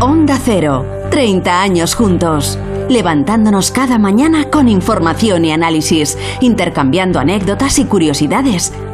Onda 0.00 0.38
Cero, 0.44 0.84
30 1.10 1.62
años 1.62 1.94
juntos 1.94 2.58
levantándonos 2.88 3.70
cada 3.70 3.98
mañana 3.98 4.50
con 4.50 4.68
información 4.68 5.44
y 5.44 5.52
análisis, 5.52 6.16
intercambiando 6.40 7.18
anécdotas 7.18 7.78
y 7.78 7.84
curiosidades, 7.84 8.72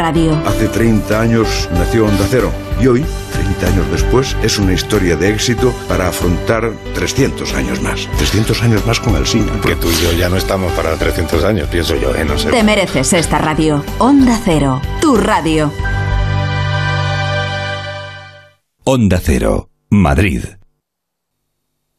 radio. 0.00 0.34
Hace 0.46 0.66
30 0.68 1.20
años 1.20 1.68
nació 1.74 2.06
Onda 2.06 2.24
Cero 2.30 2.50
y 2.80 2.86
hoy, 2.86 3.04
30 3.32 3.66
años 3.66 3.90
después, 3.90 4.34
es 4.42 4.58
una 4.58 4.72
historia 4.72 5.14
de 5.14 5.28
éxito 5.28 5.74
para 5.88 6.08
afrontar 6.08 6.72
300 6.94 7.52
años 7.52 7.82
más. 7.82 8.08
300 8.16 8.62
años 8.62 8.86
más 8.86 8.98
con 8.98 9.14
el 9.16 9.26
cine. 9.26 9.52
Que 9.62 9.76
tú 9.76 9.88
y 9.90 10.02
yo 10.02 10.12
ya 10.12 10.30
no 10.30 10.38
estamos 10.38 10.72
para 10.72 10.96
300 10.96 11.44
años, 11.44 11.68
pienso 11.68 11.94
yo, 11.96 12.14
¿eh? 12.14 12.24
No 12.24 12.38
sé. 12.38 12.48
Te 12.50 12.64
mereces 12.64 13.12
esta 13.12 13.36
radio. 13.36 13.84
Onda 13.98 14.40
Cero, 14.42 14.80
tu 15.02 15.18
radio. 15.18 15.70
Onda 18.84 19.20
Cero, 19.22 19.68
Madrid. 19.90 20.44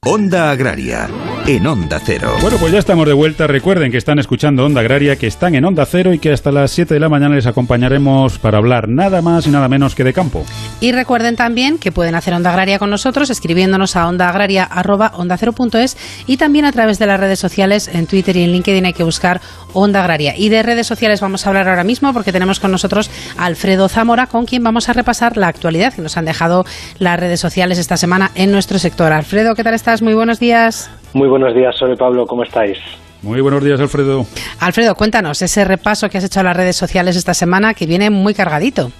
Onda 0.03 0.49
Agraria 0.49 1.07
en 1.47 1.65
Onda 1.65 1.99
Cero. 2.03 2.35
Bueno, 2.41 2.57
pues 2.57 2.71
ya 2.71 2.79
estamos 2.79 3.07
de 3.07 3.13
vuelta. 3.13 3.47
Recuerden 3.47 3.91
que 3.91 3.97
están 3.97 4.19
escuchando 4.19 4.65
Onda 4.65 4.81
Agraria, 4.81 5.15
que 5.15 5.27
están 5.27 5.55
en 5.55 5.65
Onda 5.65 5.85
Cero 5.85 6.13
y 6.13 6.19
que 6.19 6.31
hasta 6.31 6.51
las 6.51 6.71
7 6.71 6.93
de 6.93 6.99
la 6.99 7.09
mañana 7.09 7.35
les 7.35 7.47
acompañaremos 7.47 8.37
para 8.37 8.57
hablar 8.57 8.87
nada 8.87 9.21
más 9.21 9.47
y 9.47 9.49
nada 9.49 9.67
menos 9.67 9.95
que 9.95 10.03
de 10.03 10.13
campo. 10.13 10.45
Y 10.79 10.91
recuerden 10.91 11.35
también 11.35 11.79
que 11.79 11.91
pueden 11.91 12.15
hacer 12.15 12.33
Onda 12.33 12.51
Agraria 12.51 12.79
con 12.79 12.89
nosotros 12.89 13.29
escribiéndonos 13.29 13.95
a 13.95 14.07
ondaagraria.es 14.07 15.97
y 16.27 16.37
también 16.37 16.65
a 16.65 16.71
través 16.71 16.99
de 16.99 17.07
las 17.07 17.19
redes 17.19 17.39
sociales 17.39 17.89
en 17.91 18.07
Twitter 18.07 18.37
y 18.37 18.43
en 18.43 18.51
LinkedIn 18.51 18.85
hay 18.85 18.93
que 18.93 19.03
buscar 19.03 19.41
Onda 19.73 20.01
Agraria. 20.01 20.35
Y 20.37 20.49
de 20.49 20.61
redes 20.61 20.85
sociales 20.85 21.21
vamos 21.21 21.45
a 21.45 21.49
hablar 21.49 21.67
ahora 21.67 21.83
mismo 21.83 22.13
porque 22.13 22.31
tenemos 22.31 22.59
con 22.59 22.71
nosotros 22.71 23.09
a 23.37 23.45
Alfredo 23.45 23.89
Zamora 23.89 24.27
con 24.27 24.45
quien 24.45 24.63
vamos 24.63 24.89
a 24.89 24.93
repasar 24.93 25.37
la 25.37 25.47
actualidad 25.47 25.93
que 25.93 26.01
nos 26.01 26.17
han 26.17 26.25
dejado 26.25 26.65
las 26.99 27.19
redes 27.19 27.39
sociales 27.39 27.79
esta 27.79 27.97
semana 27.97 28.31
en 28.35 28.51
nuestro 28.51 28.77
sector. 28.77 29.11
Alfredo, 29.11 29.55
¿qué 29.55 29.63
tal 29.63 29.73
estás? 29.73 30.01
Muy 30.01 30.13
buenos 30.13 30.39
días. 30.39 30.89
Muy 31.13 31.27
buenos 31.27 31.53
días, 31.53 31.75
Sole 31.75 31.97
Pablo, 31.97 32.25
¿cómo 32.25 32.43
estáis? 32.43 32.77
Muy 33.21 33.41
buenos 33.41 33.63
días, 33.63 33.79
Alfredo. 33.79 34.25
Alfredo, 34.59 34.95
cuéntanos 34.95 35.41
ese 35.41 35.65
repaso 35.65 36.09
que 36.09 36.17
has 36.17 36.23
hecho 36.23 36.39
a 36.39 36.43
las 36.43 36.57
redes 36.57 36.75
sociales 36.75 37.15
esta 37.15 37.33
semana 37.33 37.73
que 37.73 37.85
viene 37.85 38.09
muy 38.09 38.33
cargadito. 38.33 38.91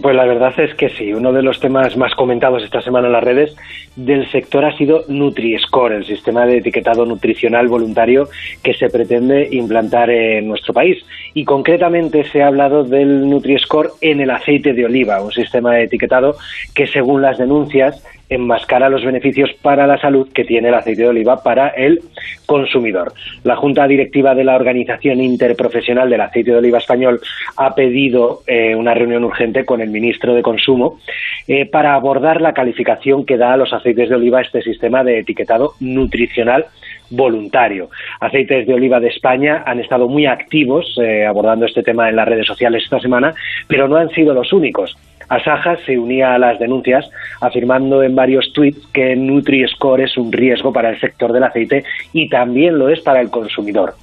Pues 0.00 0.14
la 0.14 0.24
verdad 0.24 0.52
es 0.58 0.74
que 0.76 0.88
sí, 0.90 1.12
uno 1.12 1.32
de 1.32 1.42
los 1.42 1.58
temas 1.58 1.96
más 1.96 2.14
comentados 2.14 2.62
esta 2.62 2.80
semana 2.80 3.08
en 3.08 3.12
las 3.12 3.24
redes 3.24 3.56
del 3.96 4.30
sector 4.30 4.64
ha 4.64 4.76
sido 4.76 5.04
NutriScore, 5.08 5.96
el 5.96 6.06
sistema 6.06 6.46
de 6.46 6.58
etiquetado 6.58 7.04
nutricional 7.04 7.66
voluntario 7.66 8.28
que 8.62 8.72
se 8.74 8.88
pretende 8.88 9.48
implantar 9.50 10.10
en 10.10 10.46
nuestro 10.46 10.72
país. 10.72 11.04
Y 11.34 11.44
concretamente 11.44 12.24
se 12.30 12.42
ha 12.42 12.46
hablado 12.46 12.84
del 12.84 13.28
NutriScore 13.28 13.90
en 14.00 14.20
el 14.20 14.30
aceite 14.30 14.74
de 14.74 14.84
oliva, 14.84 15.20
un 15.22 15.32
sistema 15.32 15.74
de 15.74 15.84
etiquetado 15.84 16.36
que 16.72 16.86
según 16.86 17.22
las 17.22 17.38
denuncias 17.38 18.00
enmascara 18.30 18.88
los 18.88 19.04
beneficios 19.04 19.50
para 19.60 19.86
la 19.86 20.00
salud 20.00 20.28
que 20.32 20.44
tiene 20.44 20.68
el 20.68 20.74
aceite 20.74 21.02
de 21.02 21.08
oliva 21.08 21.42
para 21.42 21.68
el 21.68 22.00
consumidor. 22.46 23.12
La 23.44 23.56
Junta 23.56 23.86
Directiva 23.86 24.34
de 24.34 24.44
la 24.44 24.54
Organización 24.54 25.20
Interprofesional 25.20 26.08
del 26.08 26.20
Aceite 26.20 26.52
de 26.52 26.58
Oliva 26.58 26.78
Español 26.78 27.20
ha 27.56 27.74
pedido 27.74 28.42
eh, 28.46 28.74
una 28.74 28.94
reunión 28.94 29.24
urgente 29.24 29.64
con 29.64 29.80
el 29.80 29.90
ministro 29.90 30.34
de 30.34 30.42
Consumo 30.42 31.00
eh, 31.48 31.66
para 31.66 31.94
abordar 31.94 32.40
la 32.40 32.54
calificación 32.54 33.26
que 33.26 33.36
da 33.36 33.52
a 33.52 33.56
los 33.56 33.72
aceites 33.72 34.08
de 34.08 34.14
oliva 34.14 34.40
este 34.40 34.62
sistema 34.62 35.02
de 35.02 35.18
etiquetado 35.18 35.74
nutricional 35.80 36.66
voluntario. 37.10 37.90
Aceites 38.20 38.66
de 38.66 38.74
oliva 38.74 39.00
de 39.00 39.08
España 39.08 39.64
han 39.66 39.80
estado 39.80 40.08
muy 40.08 40.26
activos 40.26 40.96
eh, 41.02 41.26
abordando 41.26 41.66
este 41.66 41.82
tema 41.82 42.08
en 42.08 42.16
las 42.16 42.28
redes 42.28 42.46
sociales 42.46 42.84
esta 42.84 43.00
semana, 43.00 43.34
pero 43.66 43.88
no 43.88 43.96
han 43.96 44.10
sido 44.10 44.32
los 44.32 44.52
únicos. 44.52 44.96
Asaja 45.30 45.76
se 45.86 45.96
unía 45.96 46.34
a 46.34 46.38
las 46.38 46.58
denuncias 46.58 47.08
afirmando 47.40 48.02
en 48.02 48.14
varios 48.14 48.52
tweets 48.52 48.84
que 48.92 49.16
Nutri-Score 49.16 50.02
es 50.02 50.18
un 50.18 50.30
riesgo 50.32 50.72
para 50.72 50.90
el 50.90 51.00
sector 51.00 51.32
del 51.32 51.44
aceite 51.44 51.84
y 52.12 52.28
también 52.28 52.78
lo 52.78 52.88
es 52.88 53.00
para 53.00 53.20
el 53.20 53.30
consumidor. 53.30 53.94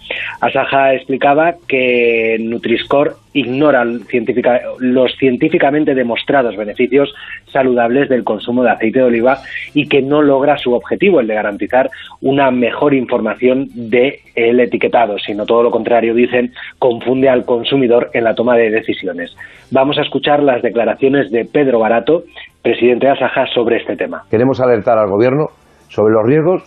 Asaja 0.42 0.94
explicaba 0.94 1.56
que 1.68 2.38
Nutri-Score 2.40 3.16
ignora 3.34 3.86
los 4.80 5.16
científicamente 5.18 5.94
demostrados 5.94 6.56
beneficios 6.56 7.14
saludables 7.52 8.10
del 8.10 8.24
consumo 8.24 8.64
de 8.64 8.72
aceite 8.72 9.00
de 9.00 9.06
oliva 9.06 9.40
y 9.74 9.88
que 9.88 10.02
no 10.02 10.22
logra 10.22 10.58
su 10.58 10.74
objetivo, 10.74 11.20
el 11.20 11.28
de 11.28 11.36
garantizar 11.36 11.90
una 12.22 12.52
mejor 12.52 12.94
información 12.94 13.68
del 13.74 14.20
etiquetado, 14.36 15.20
sino 15.20 15.46
todo 15.46 15.64
lo 15.64 15.72
contrario, 15.72 16.14
dicen, 16.14 16.54
confunde 16.80 17.30
al 17.30 17.46
consumidor 17.46 18.10
en 18.14 18.24
la 18.24 18.34
toma 18.34 18.56
de 18.56 18.70
decisiones. 18.70 19.36
Vamos 19.70 19.98
a 19.98 20.02
escuchar 20.02 20.42
las 20.42 20.62
declaraciones 20.62 21.16
de 21.32 21.45
Pedro 21.51 21.80
Barato, 21.80 22.24
presidente 22.61 23.07
de 23.07 23.13
Asaja, 23.13 23.45
sobre 23.53 23.78
este 23.78 23.95
tema. 23.95 24.24
Queremos 24.30 24.61
alertar 24.61 24.97
al 24.97 25.09
Gobierno 25.09 25.47
sobre 25.88 26.13
los 26.13 26.26
riesgos 26.26 26.63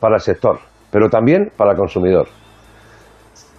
para 0.00 0.16
el 0.16 0.20
sector, 0.20 0.58
pero 0.92 1.08
también 1.08 1.50
para 1.56 1.72
el 1.72 1.76
consumidor 1.76 2.26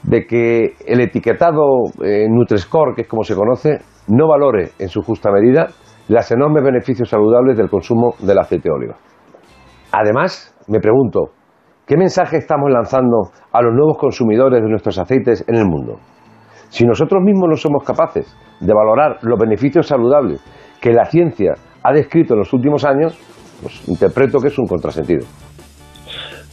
de 0.04 0.26
que 0.26 0.74
el 0.88 1.02
etiquetado 1.02 1.84
eh, 2.04 2.28
Nutrescore, 2.30 2.94
que 2.96 3.02
es 3.02 3.08
como 3.08 3.24
se 3.24 3.36
conoce, 3.36 3.80
no 4.08 4.28
valore 4.28 4.70
en 4.80 4.88
su 4.88 5.02
justa 5.02 5.32
medida 5.32 5.68
los 6.08 6.32
enormes 6.32 6.64
beneficios 6.64 7.10
saludables 7.10 7.58
del 7.58 7.70
consumo 7.70 8.16
del 8.20 8.40
aceite 8.40 8.70
de 8.70 8.76
oliva. 8.76 8.96
Además, 9.92 10.56
me 10.68 10.80
pregunto, 10.80 11.32
¿qué 11.86 11.98
mensaje 11.98 12.38
estamos 12.38 12.72
lanzando 12.72 13.30
a 13.52 13.62
los 13.62 13.74
nuevos 13.74 13.98
consumidores 13.98 14.62
de 14.62 14.70
nuestros 14.70 14.98
aceites 14.98 15.46
en 15.48 15.56
el 15.56 15.66
mundo? 15.66 16.00
Si 16.70 16.86
nosotros 16.86 17.22
mismos 17.24 17.50
no 17.50 17.56
somos 17.56 17.84
capaces 17.84 18.36
de 18.60 18.74
valorar 18.74 19.18
los 19.22 19.40
beneficios 19.40 19.88
saludables 19.88 20.42
que 20.82 20.92
la 20.92 21.06
ciencia 21.06 21.54
ha 21.84 21.92
descrito 21.92 22.34
en 22.34 22.40
los 22.40 22.54
últimos 22.54 22.86
años, 22.86 23.18
pues 23.62 23.88
interpreto 23.88 24.40
que 24.40 24.48
es 24.48 24.58
un 24.58 24.68
contrasentido. 24.68 25.26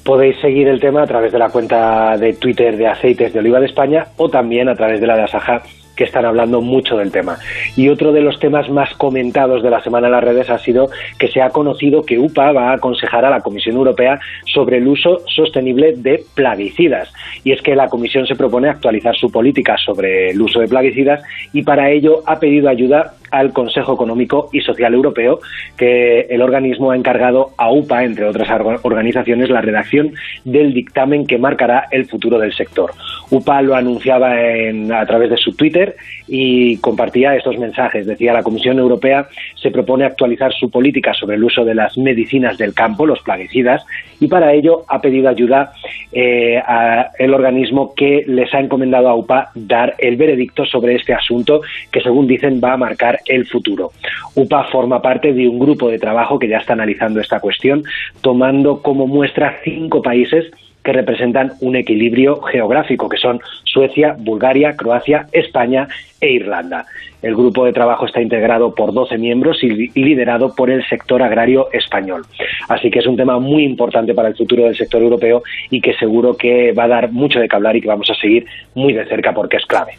Podéis 0.05 0.41
seguir 0.41 0.69
el 0.69 0.81
tema 0.81 1.03
a 1.03 1.07
través 1.07 1.33
de 1.33 1.39
la 1.39 1.49
cuenta 1.49 2.17
de 2.17 2.35
Twitter 2.35 2.77
de 2.77 2.87
Aceites 2.87 3.33
de 3.33 3.41
Oliva 3.41 3.59
de 3.59 3.67
España 3.67 4.05
o 4.17 4.29
también 4.29 4.69
a 4.69 4.75
través 4.75 5.01
de 5.01 5.07
la 5.07 5.17
de 5.17 5.25
Asaja 5.25 5.63
que 5.97 6.05
están 6.05 6.25
hablando 6.25 6.61
mucho 6.61 6.97
del 6.97 7.11
tema. 7.11 7.39
Y 7.75 7.89
otro 7.89 8.13
de 8.13 8.21
los 8.21 8.39
temas 8.39 8.69
más 8.69 8.95
comentados 8.95 9.63
de 9.63 9.71
la 9.71 9.83
semana 9.83 10.07
en 10.07 10.13
las 10.13 10.25
redes 10.25 10.51
ha 10.51 10.59
sido 10.59 10.91
que 11.19 11.29
se 11.29 11.41
ha 11.43 11.51
conocido 11.51 12.03
que 12.03 12.19
UPA 12.19 12.53
va 12.53 12.71
a 12.71 12.75
aconsejar 12.75 13.25
a 13.25 13.31
la 13.31 13.41
Comisión 13.41 13.77
Europea 13.77 14.21
sobre 14.45 14.79
el 14.79 14.87
uso 14.87 15.21
sostenible 15.27 15.95
de 15.97 16.25
plaguicidas. 16.35 17.13
Y 17.43 17.53
es 17.53 17.63
que 17.63 17.75
la 17.75 17.89
Comisión 17.89 18.27
se 18.27 18.37
propone 18.37 18.69
actualizar 18.69 19.17
su 19.17 19.31
política 19.31 19.77
sobre 19.79 20.31
el 20.31 20.41
uso 20.41 20.61
de 20.61 20.69
plaguicidas 20.69 21.23
y 21.53 21.63
para 21.63 21.91
ello 21.91 22.23
ha 22.27 22.39
pedido 22.39 22.69
ayuda 22.69 23.15
al 23.31 23.53
Consejo 23.53 23.95
Económico 23.95 24.49
y 24.53 24.61
Social 24.61 24.95
Europeo, 24.95 25.41
que 25.77 26.21
el 26.23 26.43
organismo 26.43 26.91
ha 26.91 26.97
encargado 26.97 27.51
a 27.57 27.71
UPA, 27.71 28.05
entre 28.05 28.25
otras 28.25 28.49
organizaciones, 28.83 29.51
la 29.51 29.61
redacción 29.61 30.13
del 30.45 30.73
dictamen 30.73 31.27
que 31.27 31.39
marcará 31.39 31.87
el 31.91 32.07
futuro 32.07 32.39
del 32.39 32.53
sector. 32.53 32.93
UPA 33.31 33.63
lo 33.63 33.75
anunciaba 33.75 34.33
a 34.33 35.07
través 35.07 35.31
de 35.31 35.37
su 35.37 35.55
Twitter 35.55 35.97
y 36.29 36.77
compartía 36.79 37.35
estos 37.35 37.59
mensajes. 37.59 38.07
Decía, 38.07 38.33
la 38.33 38.43
Comisión 38.43 38.79
Europea 38.79 39.29
se 39.55 39.71
propone 39.71 40.05
actualizar 40.05 40.53
su 40.53 40.71
política 40.71 41.13
sobre 41.15 41.37
el 41.37 41.45
uso 41.45 41.65
de 41.65 41.75
las 41.75 41.97
medicinas 41.99 42.59
del 42.59 42.75
campo, 42.75 43.07
los 43.07 43.21
plaguicidas, 43.23 43.85
y 44.21 44.29
para 44.29 44.53
ello 44.53 44.85
ha 44.89 45.01
pedido 45.01 45.29
ayuda 45.29 45.73
eh, 46.13 46.59
al 46.59 47.35
organismo 47.35 47.95
que 47.95 48.25
les 48.27 48.53
ha 48.55 48.61
encomendado 48.61 49.09
a 49.09 49.15
UPA 49.15 49.51
dar 49.55 49.95
el 49.99 50.17
veredicto 50.17 50.65
sobre 50.65 50.95
este 50.95 51.15
asunto 51.15 51.61
que, 51.91 52.01
según 52.01 52.27
dicen, 52.27 52.61
va 52.63 52.73
a 52.73 52.77
marcar 52.77 53.16
el 53.27 53.47
futuro. 53.47 53.93
UPA 54.35 54.65
forma 54.65 55.01
parte 55.01 55.33
de 55.33 55.49
un 55.49 55.59
grupo 55.59 55.89
de 55.89 55.99
trabajo 55.99 56.39
que 56.39 56.49
ya 56.49 56.59
está 56.59 56.75
analizando 56.75 57.21
esta 57.21 57.41
cuestión, 57.41 57.85
tomando 58.21 58.83
como 58.83 59.07
muestra 59.07 59.59
cinco 59.65 60.03
países 60.03 60.51
que 60.87 60.93
representan 60.93 61.53
un 61.61 61.75
equilibrio 61.75 62.41
geográfico, 62.43 63.09
que 63.09 63.17
son 63.17 63.41
Suecia, 63.65 64.15
Bulgaria, 64.17 64.77
Croacia, 64.77 65.27
España 65.33 65.89
e 66.21 66.31
Irlanda. 66.31 66.87
El 67.23 67.35
grupo 67.35 67.65
de 67.65 67.73
trabajo 67.73 68.07
está 68.07 68.23
integrado 68.23 68.73
por 68.73 68.93
12 68.93 69.19
miembros 69.19 69.65
y 69.65 69.89
liderado 70.01 70.55
por 70.55 70.71
el 70.71 70.87
sector 70.87 71.23
agrario 71.25 71.69
español. 71.73 72.23
Así 72.69 72.89
que 72.89 73.01
es 73.01 73.07
un 73.07 73.17
tema 73.17 73.41
muy 73.41 73.65
importante 73.65 74.15
para 74.15 74.29
el 74.29 74.37
futuro 74.37 74.63
del 74.63 74.77
sector 74.77 75.03
europeo 75.03 75.43
y 75.71 75.81
que 75.81 75.93
seguro 75.95 76.37
que 76.37 76.73
va 76.73 76.85
a 76.85 76.89
dar 76.89 77.11
mucho 77.11 77.41
de 77.41 77.49
qué 77.49 77.57
hablar 77.57 77.75
y 77.75 77.81
que 77.81 77.89
vamos 77.89 78.09
a 78.09 78.15
seguir 78.15 78.47
muy 78.77 78.93
de 78.93 79.07
cerca 79.07 79.35
porque 79.35 79.57
es 79.57 79.67
clave. 79.67 79.95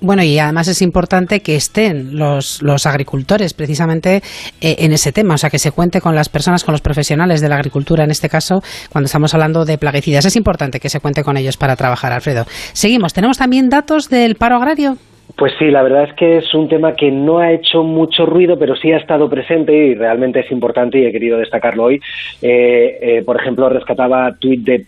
Bueno, 0.00 0.22
y 0.22 0.38
además 0.38 0.68
es 0.68 0.82
importante 0.82 1.40
que 1.40 1.56
estén 1.56 2.18
los, 2.18 2.60
los 2.62 2.84
agricultores 2.84 3.54
precisamente 3.54 4.22
eh, 4.60 4.76
en 4.80 4.92
ese 4.92 5.12
tema, 5.12 5.34
o 5.34 5.38
sea, 5.38 5.50
que 5.50 5.58
se 5.58 5.70
cuente 5.70 6.00
con 6.00 6.14
las 6.14 6.28
personas, 6.28 6.62
con 6.64 6.72
los 6.72 6.82
profesionales 6.82 7.40
de 7.40 7.48
la 7.48 7.56
agricultura, 7.56 8.04
en 8.04 8.10
este 8.10 8.28
caso, 8.28 8.62
cuando 8.90 9.06
estamos 9.06 9.32
hablando 9.32 9.64
de 9.64 9.78
plaguicidas. 9.78 10.24
Es 10.24 10.36
importante 10.36 10.80
que 10.80 10.90
se 10.90 11.00
cuente 11.00 11.24
con 11.24 11.36
ellos 11.36 11.56
para 11.56 11.76
trabajar, 11.76 12.12
Alfredo. 12.12 12.46
Seguimos. 12.72 13.14
¿Tenemos 13.14 13.38
también 13.38 13.70
datos 13.70 14.10
del 14.10 14.34
paro 14.34 14.56
agrario? 14.56 14.98
Pues 15.36 15.52
sí, 15.58 15.64
la 15.66 15.82
verdad 15.82 16.04
es 16.04 16.12
que 16.12 16.36
es 16.36 16.54
un 16.54 16.68
tema 16.68 16.94
que 16.94 17.10
no 17.10 17.38
ha 17.38 17.50
hecho 17.50 17.82
mucho 17.82 18.24
ruido, 18.24 18.56
pero 18.56 18.76
sí 18.76 18.92
ha 18.92 18.98
estado 18.98 19.28
presente 19.28 19.74
y 19.74 19.94
realmente 19.94 20.40
es 20.40 20.50
importante 20.52 21.00
y 21.00 21.06
he 21.06 21.12
querido 21.12 21.38
destacarlo 21.38 21.84
hoy. 21.84 22.00
Eh, 22.40 22.98
eh, 23.02 23.22
por 23.26 23.40
ejemplo, 23.40 23.68
rescataba 23.68 24.32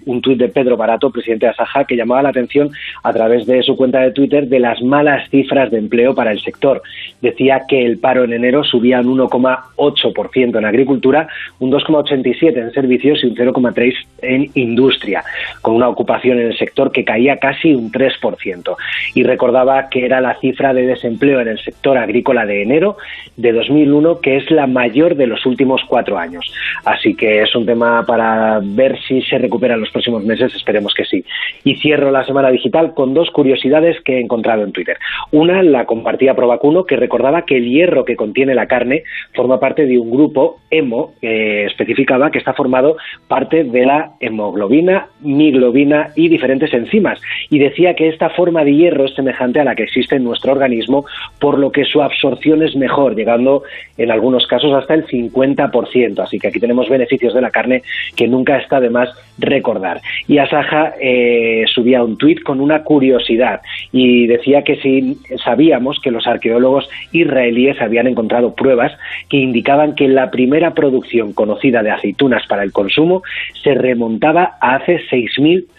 un 0.06 0.20
tuit 0.22 0.38
de 0.38 0.48
Pedro 0.48 0.76
Barato, 0.76 1.10
presidente 1.10 1.46
de 1.46 1.50
Asaja, 1.50 1.84
que 1.84 1.96
llamaba 1.96 2.22
la 2.22 2.28
atención 2.28 2.70
a 3.02 3.12
través 3.12 3.44
de 3.46 3.60
su 3.64 3.76
cuenta 3.76 4.00
de 4.02 4.12
Twitter 4.12 4.46
de 4.46 4.60
las 4.60 4.80
malas 4.82 5.28
cifras 5.30 5.68
de 5.72 5.78
empleo 5.78 6.14
para 6.14 6.30
el 6.30 6.40
sector. 6.40 6.80
Decía 7.20 7.62
que 7.66 7.84
el 7.84 7.98
paro 7.98 8.22
en 8.22 8.32
enero 8.32 8.62
subía 8.62 9.00
un 9.00 9.18
1,8% 9.18 10.58
en 10.58 10.64
agricultura, 10.64 11.26
un 11.58 11.72
2,87% 11.72 12.56
en 12.56 12.70
servicios 12.70 13.24
y 13.24 13.26
un 13.26 13.34
0,3% 13.34 13.94
en 14.22 14.48
industria, 14.54 15.24
con 15.60 15.74
una 15.74 15.88
ocupación 15.88 16.38
en 16.38 16.46
el 16.46 16.56
sector 16.56 16.92
que 16.92 17.04
caía 17.04 17.38
casi 17.38 17.74
un 17.74 17.90
3%. 17.90 18.76
Y 19.14 19.24
recordaba 19.24 19.88
que 19.88 20.04
era 20.04 20.20
la 20.20 20.35
cifra 20.40 20.72
de 20.72 20.86
desempleo 20.86 21.40
en 21.40 21.48
el 21.48 21.58
sector 21.58 21.98
agrícola 21.98 22.46
de 22.46 22.62
enero 22.62 22.96
de 23.36 23.52
2001, 23.52 24.20
que 24.20 24.36
es 24.36 24.50
la 24.50 24.66
mayor 24.66 25.16
de 25.16 25.26
los 25.26 25.44
últimos 25.46 25.82
cuatro 25.88 26.18
años. 26.18 26.52
Así 26.84 27.14
que 27.14 27.42
es 27.42 27.54
un 27.54 27.66
tema 27.66 28.04
para 28.06 28.60
ver 28.62 28.98
si 29.06 29.22
se 29.22 29.38
recupera 29.38 29.74
en 29.74 29.80
los 29.80 29.90
próximos 29.90 30.24
meses, 30.24 30.54
esperemos 30.54 30.94
que 30.94 31.04
sí. 31.04 31.24
Y 31.64 31.76
cierro 31.76 32.10
la 32.10 32.24
semana 32.24 32.50
digital 32.50 32.94
con 32.94 33.14
dos 33.14 33.30
curiosidades 33.30 34.00
que 34.02 34.16
he 34.16 34.20
encontrado 34.20 34.62
en 34.62 34.72
Twitter. 34.72 34.96
Una 35.32 35.62
la 35.62 35.84
compartía 35.84 36.34
Provacuno, 36.34 36.84
que 36.84 36.96
recordaba 36.96 37.42
que 37.42 37.56
el 37.56 37.68
hierro 37.68 38.04
que 38.04 38.16
contiene 38.16 38.54
la 38.54 38.66
carne 38.66 39.04
forma 39.34 39.60
parte 39.60 39.86
de 39.86 39.98
un 39.98 40.10
grupo 40.10 40.60
hemo, 40.70 41.14
que 41.20 41.66
especificaba 41.66 42.30
que 42.30 42.38
está 42.38 42.54
formado 42.54 42.96
parte 43.28 43.64
de 43.64 43.86
la 43.86 44.12
hemoglobina, 44.20 45.08
miglobina 45.20 46.10
y 46.14 46.28
diferentes 46.28 46.72
enzimas. 46.72 47.20
Y 47.50 47.58
decía 47.58 47.94
que 47.94 48.08
esta 48.08 48.30
forma 48.30 48.64
de 48.64 48.74
hierro 48.74 49.04
es 49.04 49.14
semejante 49.14 49.60
a 49.60 49.64
la 49.64 49.74
que 49.74 49.84
existe 49.84 50.16
en 50.16 50.24
nuestro 50.26 50.52
organismo, 50.52 51.04
por 51.40 51.58
lo 51.58 51.72
que 51.72 51.84
su 51.84 52.02
absorción 52.02 52.62
es 52.62 52.76
mejor, 52.76 53.16
llegando 53.16 53.62
en 53.96 54.10
algunos 54.10 54.46
casos 54.46 54.72
hasta 54.72 54.94
el 54.94 55.06
50%. 55.06 56.18
Así 56.20 56.38
que 56.38 56.48
aquí 56.48 56.60
tenemos 56.60 56.88
beneficios 56.88 57.34
de 57.34 57.40
la 57.40 57.50
carne 57.50 57.82
que 58.14 58.28
nunca 58.28 58.58
está 58.58 58.80
de 58.80 58.90
más 58.90 59.08
recordar. 59.38 60.00
Y 60.28 60.38
Asaja 60.38 60.94
eh, 61.00 61.64
subía 61.72 62.02
un 62.02 62.16
tuit 62.16 62.42
con 62.42 62.60
una 62.60 62.82
curiosidad 62.82 63.60
y 63.92 64.26
decía 64.26 64.62
que 64.62 64.76
si 64.76 65.18
sabíamos 65.44 65.98
que 66.00 66.10
los 66.10 66.26
arqueólogos 66.26 66.88
israelíes 67.12 67.80
habían 67.80 68.06
encontrado 68.06 68.54
pruebas 68.54 68.92
que 69.28 69.38
indicaban 69.38 69.94
que 69.94 70.08
la 70.08 70.30
primera 70.30 70.74
producción 70.74 71.32
conocida 71.32 71.82
de 71.82 71.90
aceitunas 71.90 72.46
para 72.46 72.62
el 72.62 72.72
consumo 72.72 73.22
se 73.62 73.74
remontaba 73.74 74.56
a 74.60 74.76
hace 74.76 75.00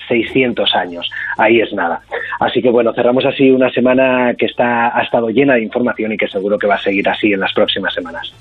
6.600 0.07 0.75
años. 0.75 1.09
Ahí 1.37 1.59
es 1.59 1.71
nada. 1.73 2.01
Así 2.39 2.61
que 2.61 2.69
bueno, 2.69 2.93
cerramos 2.93 3.25
así 3.25 3.51
una 3.51 3.69
semana 3.71 4.33
que 4.37 4.45
está, 4.45 4.97
ha 4.97 5.01
estado 5.03 5.29
llena 5.29 5.55
de 5.55 5.63
información 5.63 6.11
y 6.11 6.17
que 6.17 6.27
seguro 6.27 6.57
que 6.57 6.67
va 6.67 6.75
a 6.75 6.81
seguir 6.81 7.07
así 7.09 7.33
en 7.33 7.39
las 7.39 7.53
próximas 7.53 7.93
semanas. 7.93 8.33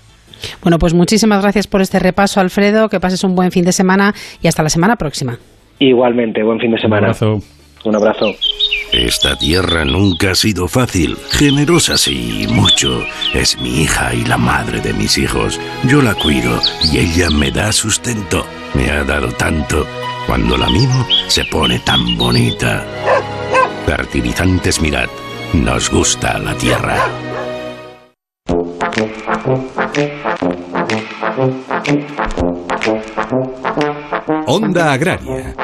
Bueno, 0.62 0.78
pues 0.78 0.94
muchísimas 0.94 1.42
gracias 1.42 1.66
por 1.66 1.80
este 1.80 1.98
repaso, 1.98 2.40
Alfredo. 2.40 2.88
Que 2.88 3.00
pases 3.00 3.24
un 3.24 3.34
buen 3.34 3.50
fin 3.52 3.64
de 3.64 3.72
semana 3.72 4.14
y 4.42 4.48
hasta 4.48 4.62
la 4.62 4.68
semana 4.68 4.96
próxima. 4.96 5.38
Igualmente, 5.78 6.42
buen 6.42 6.60
fin 6.60 6.72
de 6.72 6.78
semana. 6.78 7.08
Un 7.08 7.14
abrazo. 7.14 7.42
Un 7.84 7.94
abrazo. 7.94 8.34
Esta 8.92 9.36
tierra 9.36 9.84
nunca 9.84 10.30
ha 10.30 10.34
sido 10.34 10.68
fácil, 10.68 11.16
generosa 11.30 11.96
sí, 11.98 12.46
mucho. 12.48 13.02
Es 13.34 13.60
mi 13.60 13.82
hija 13.82 14.14
y 14.14 14.24
la 14.24 14.38
madre 14.38 14.80
de 14.80 14.92
mis 14.92 15.18
hijos. 15.18 15.60
Yo 15.84 16.02
la 16.02 16.14
cuido 16.14 16.60
y 16.92 16.98
ella 16.98 17.30
me 17.30 17.50
da 17.50 17.72
sustento. 17.72 18.44
Me 18.74 18.90
ha 18.90 19.04
dado 19.04 19.28
tanto. 19.32 19.86
Cuando 20.26 20.56
la 20.56 20.68
mimo, 20.68 21.06
se 21.28 21.44
pone 21.44 21.78
tan 21.78 22.18
bonita. 22.18 22.84
Fertilizantes 23.86 24.80
Mirad. 24.80 25.08
Nos 25.52 25.88
gusta 25.88 26.38
la 26.38 26.54
tierra. 26.54 26.96
Onda 34.46 34.92
Agraria. 34.92 35.54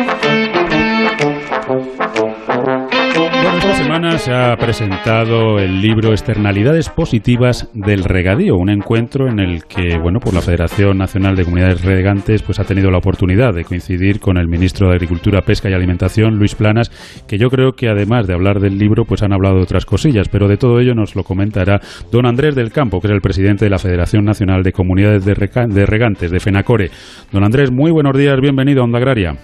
Bueno, 3.64 3.78
esta 3.78 3.86
semana 3.86 4.18
se 4.18 4.34
ha 4.34 4.58
presentado 4.58 5.58
el 5.58 5.80
libro 5.82 6.12
Externalidades 6.12 6.90
Positivas 6.90 7.72
del 7.74 8.04
Regadío, 8.04 8.58
un 8.58 8.70
encuentro 8.70 9.30
en 9.30 9.40
el 9.40 9.64
que, 9.64 9.98
bueno, 9.98 10.20
por 10.20 10.34
la 10.34 10.42
Federación 10.42 10.98
Nacional 10.98 11.38
de 11.38 11.46
Comunidades 11.46 11.86
Regantes, 11.86 12.44
pues 12.44 12.60
ha 12.60 12.66
tenido 12.66 12.92
la 12.92 12.98
oportunidad 12.98 13.54
de 13.54 13.64
coincidir 13.64 14.20
con 14.20 14.38
el 14.38 14.50
ministro 14.50 14.90
de 14.90 14.96
Agricultura, 14.96 15.44
Pesca 15.44 15.70
y 15.70 15.74
Alimentación, 15.74 16.38
Luis 16.38 16.56
Planas, 16.56 16.90
que 17.26 17.38
yo 17.38 17.48
creo 17.48 17.72
que 17.72 17.88
además 17.88 18.28
de 18.28 18.34
hablar 18.34 18.60
del 18.60 18.78
libro, 18.78 19.06
pues 19.06 19.24
han 19.24 19.32
hablado 19.32 19.56
de 19.56 19.64
otras 19.64 19.86
cosillas, 19.86 20.28
pero 20.28 20.50
de 20.50 20.58
todo 20.58 20.82
ello 20.82 20.94
nos 20.94 21.16
lo 21.16 21.24
comentará 21.24 21.80
don 22.12 22.26
Andrés 22.26 22.56
del 22.56 22.74
Campo, 22.74 23.00
que 23.00 23.08
es 23.08 23.14
el 23.14 23.22
presidente 23.22 23.64
de 23.64 23.72
la 23.72 23.78
Federación 23.78 24.26
Nacional 24.26 24.64
de 24.64 24.74
Comunidades 24.74 25.24
de, 25.24 25.36
de 25.36 25.86
Regantes, 25.86 26.32
de 26.32 26.40
FENACORE. 26.42 26.90
Don 27.32 27.46
Andrés, 27.46 27.72
muy 27.72 27.92
buenos 27.92 28.18
días, 28.18 28.38
bienvenido 28.42 28.82
a 28.82 28.84
Onda 28.84 28.98
Agraria. 28.98 29.36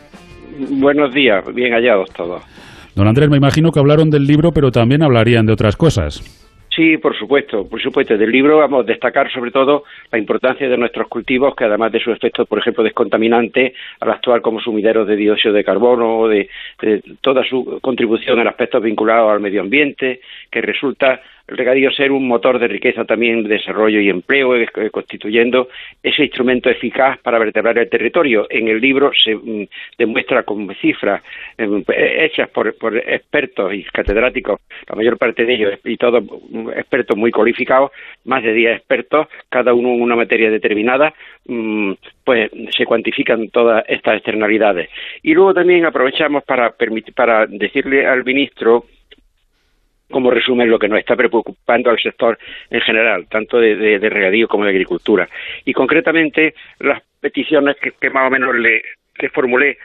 Buenos 0.72 1.14
días, 1.14 1.42
bien 1.56 1.72
hallados 1.72 2.10
todos. 2.12 2.44
Don 3.00 3.08
Andrés, 3.08 3.30
me 3.30 3.38
imagino 3.38 3.72
que 3.72 3.80
hablaron 3.80 4.10
del 4.10 4.26
libro, 4.26 4.52
pero 4.52 4.72
también 4.72 5.04
hablarían 5.04 5.46
de 5.46 5.54
otras 5.54 5.78
cosas. 5.78 6.20
Sí, 6.76 6.98
por 6.98 7.18
supuesto, 7.18 7.66
por 7.66 7.82
supuesto. 7.82 8.18
Del 8.18 8.30
libro 8.30 8.58
vamos 8.58 8.84
a 8.84 8.88
destacar 8.88 9.32
sobre 9.32 9.52
todo 9.52 9.86
la 10.12 10.20
importancia 10.20 10.68
de 10.68 10.78
nuestros 10.78 11.08
cultivos, 11.08 11.56
que 11.56 11.64
además 11.64 11.94
de 11.94 12.02
su 12.02 12.12
efecto, 12.12 12.46
por 12.46 12.60
ejemplo, 12.60 12.84
descontaminante, 12.84 13.74
al 14.02 14.12
actuar 14.12 14.42
como 14.42 14.60
sumideros 14.60 15.08
de 15.08 15.16
dióxido 15.16 15.54
de 15.54 15.64
carbono, 15.64 16.28
de, 16.28 16.50
de 16.82 17.02
toda 17.22 17.46
su 17.46 17.80
contribución 17.82 18.38
en 18.40 18.50
aspectos 18.50 18.84
vinculados 18.84 19.32
al 19.32 19.40
medio 19.40 19.62
ambiente, 19.62 20.20
que 20.52 20.60
resulta 20.60 21.22
el 21.50 21.58
regadío 21.58 21.92
ser 21.92 22.12
un 22.12 22.28
motor 22.28 22.60
de 22.60 22.68
riqueza 22.68 23.06
también, 23.06 23.44
de 23.44 23.50
desarrollo 23.50 24.00
y 24.00 24.10
empleo, 24.10 24.56
eh, 24.56 24.68
constituyendo 24.92 25.70
ese 26.04 26.24
instrumento 26.24 26.70
eficaz 26.70 27.20
para 27.20 27.40
vertebrar 27.40 27.78
el 27.78 27.90
territorio. 27.90 28.48
En 28.50 28.68
el 28.68 28.80
libro 28.80 29.12
se 29.24 29.36
mm, 29.36 29.68
demuestra 29.98 30.44
con 30.44 30.74
cifras 30.76 31.22
em, 31.58 31.84
eh, 31.88 32.26
hechas 32.26 32.50
por, 32.50 32.68
expertos 32.68 33.74
y 33.74 33.84
catedráticos, 33.84 34.62
la 34.88 34.96
mayor 34.96 35.18
parte 35.18 35.46
de 35.46 35.54
ellos, 35.54 35.80
y 35.84 35.98
todos 35.98 36.24
mm, 36.24 36.70
expertos 36.70 37.18
muy 37.18 37.32
cualificados, 37.32 37.92
más 38.26 38.44
de 38.44 38.54
10 38.54 38.78
expertos, 38.78 39.28
cada 39.50 39.74
uno 39.74 39.90
en 39.90 40.02
una 40.02 40.16
materia 40.16 40.52
determinada, 40.52 41.14
mm, 41.48 41.94
pues 42.24 42.52
se 42.76 42.86
cuantifican 42.86 43.50
todas 43.50 43.84
estas 43.88 44.18
externalidades. 44.18 44.90
Y 45.24 45.34
luego 45.34 45.54
también 45.54 45.86
aprovechamos 45.86 46.44
para, 46.44 46.76
para 47.16 47.48
decirle 47.48 48.06
al 48.06 48.24
ministro 48.24 48.86
como 50.10 50.32
resumen 50.32 50.70
lo 50.70 50.80
que 50.80 50.88
nos 50.88 51.00
está 51.00 51.16
preocupando 51.16 51.90
al 51.90 52.00
sector 52.00 52.38
en 52.70 52.82
general, 52.82 53.28
tanto 53.30 53.60
de, 53.60 54.00
regadío 54.00 54.48
como 54.48 54.64
de 54.66 54.72
agricultura. 54.72 55.28
Y 55.66 55.74
concretamente 55.74 56.56
las 56.80 57.02
peticiones 57.20 57.78
que, 57.78 58.10
más 58.10 58.28
o 58.28 58.30
menos 58.32 58.56
le, 58.56 58.82
formulé 59.34 59.78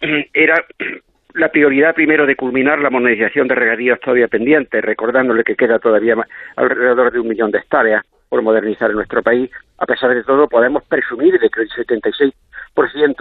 era 0.34 0.64
la 1.34 1.48
prioridad 1.50 1.94
primero 1.94 2.26
de 2.26 2.36
culminar 2.36 2.80
la 2.80 2.90
modernización 2.90 3.48
de 3.48 3.54
regadíos 3.54 4.00
todavía 4.00 4.28
pendiente, 4.28 4.80
recordándole 4.80 5.44
que 5.44 5.56
queda 5.56 5.78
todavía 5.78 6.16
alrededor 6.56 7.12
de 7.12 7.20
un 7.20 7.28
millón 7.28 7.50
de 7.50 7.58
hectáreas 7.58 8.04
por 8.28 8.42
modernizar 8.42 8.90
en 8.90 8.96
nuestro 8.96 9.22
país. 9.22 9.50
A 9.78 9.86
pesar 9.86 10.14
de 10.14 10.24
todo, 10.24 10.48
podemos 10.48 10.84
presumir 10.84 11.38
de 11.38 11.48
que 11.48 11.62
el 11.62 11.68
76% 11.68 12.32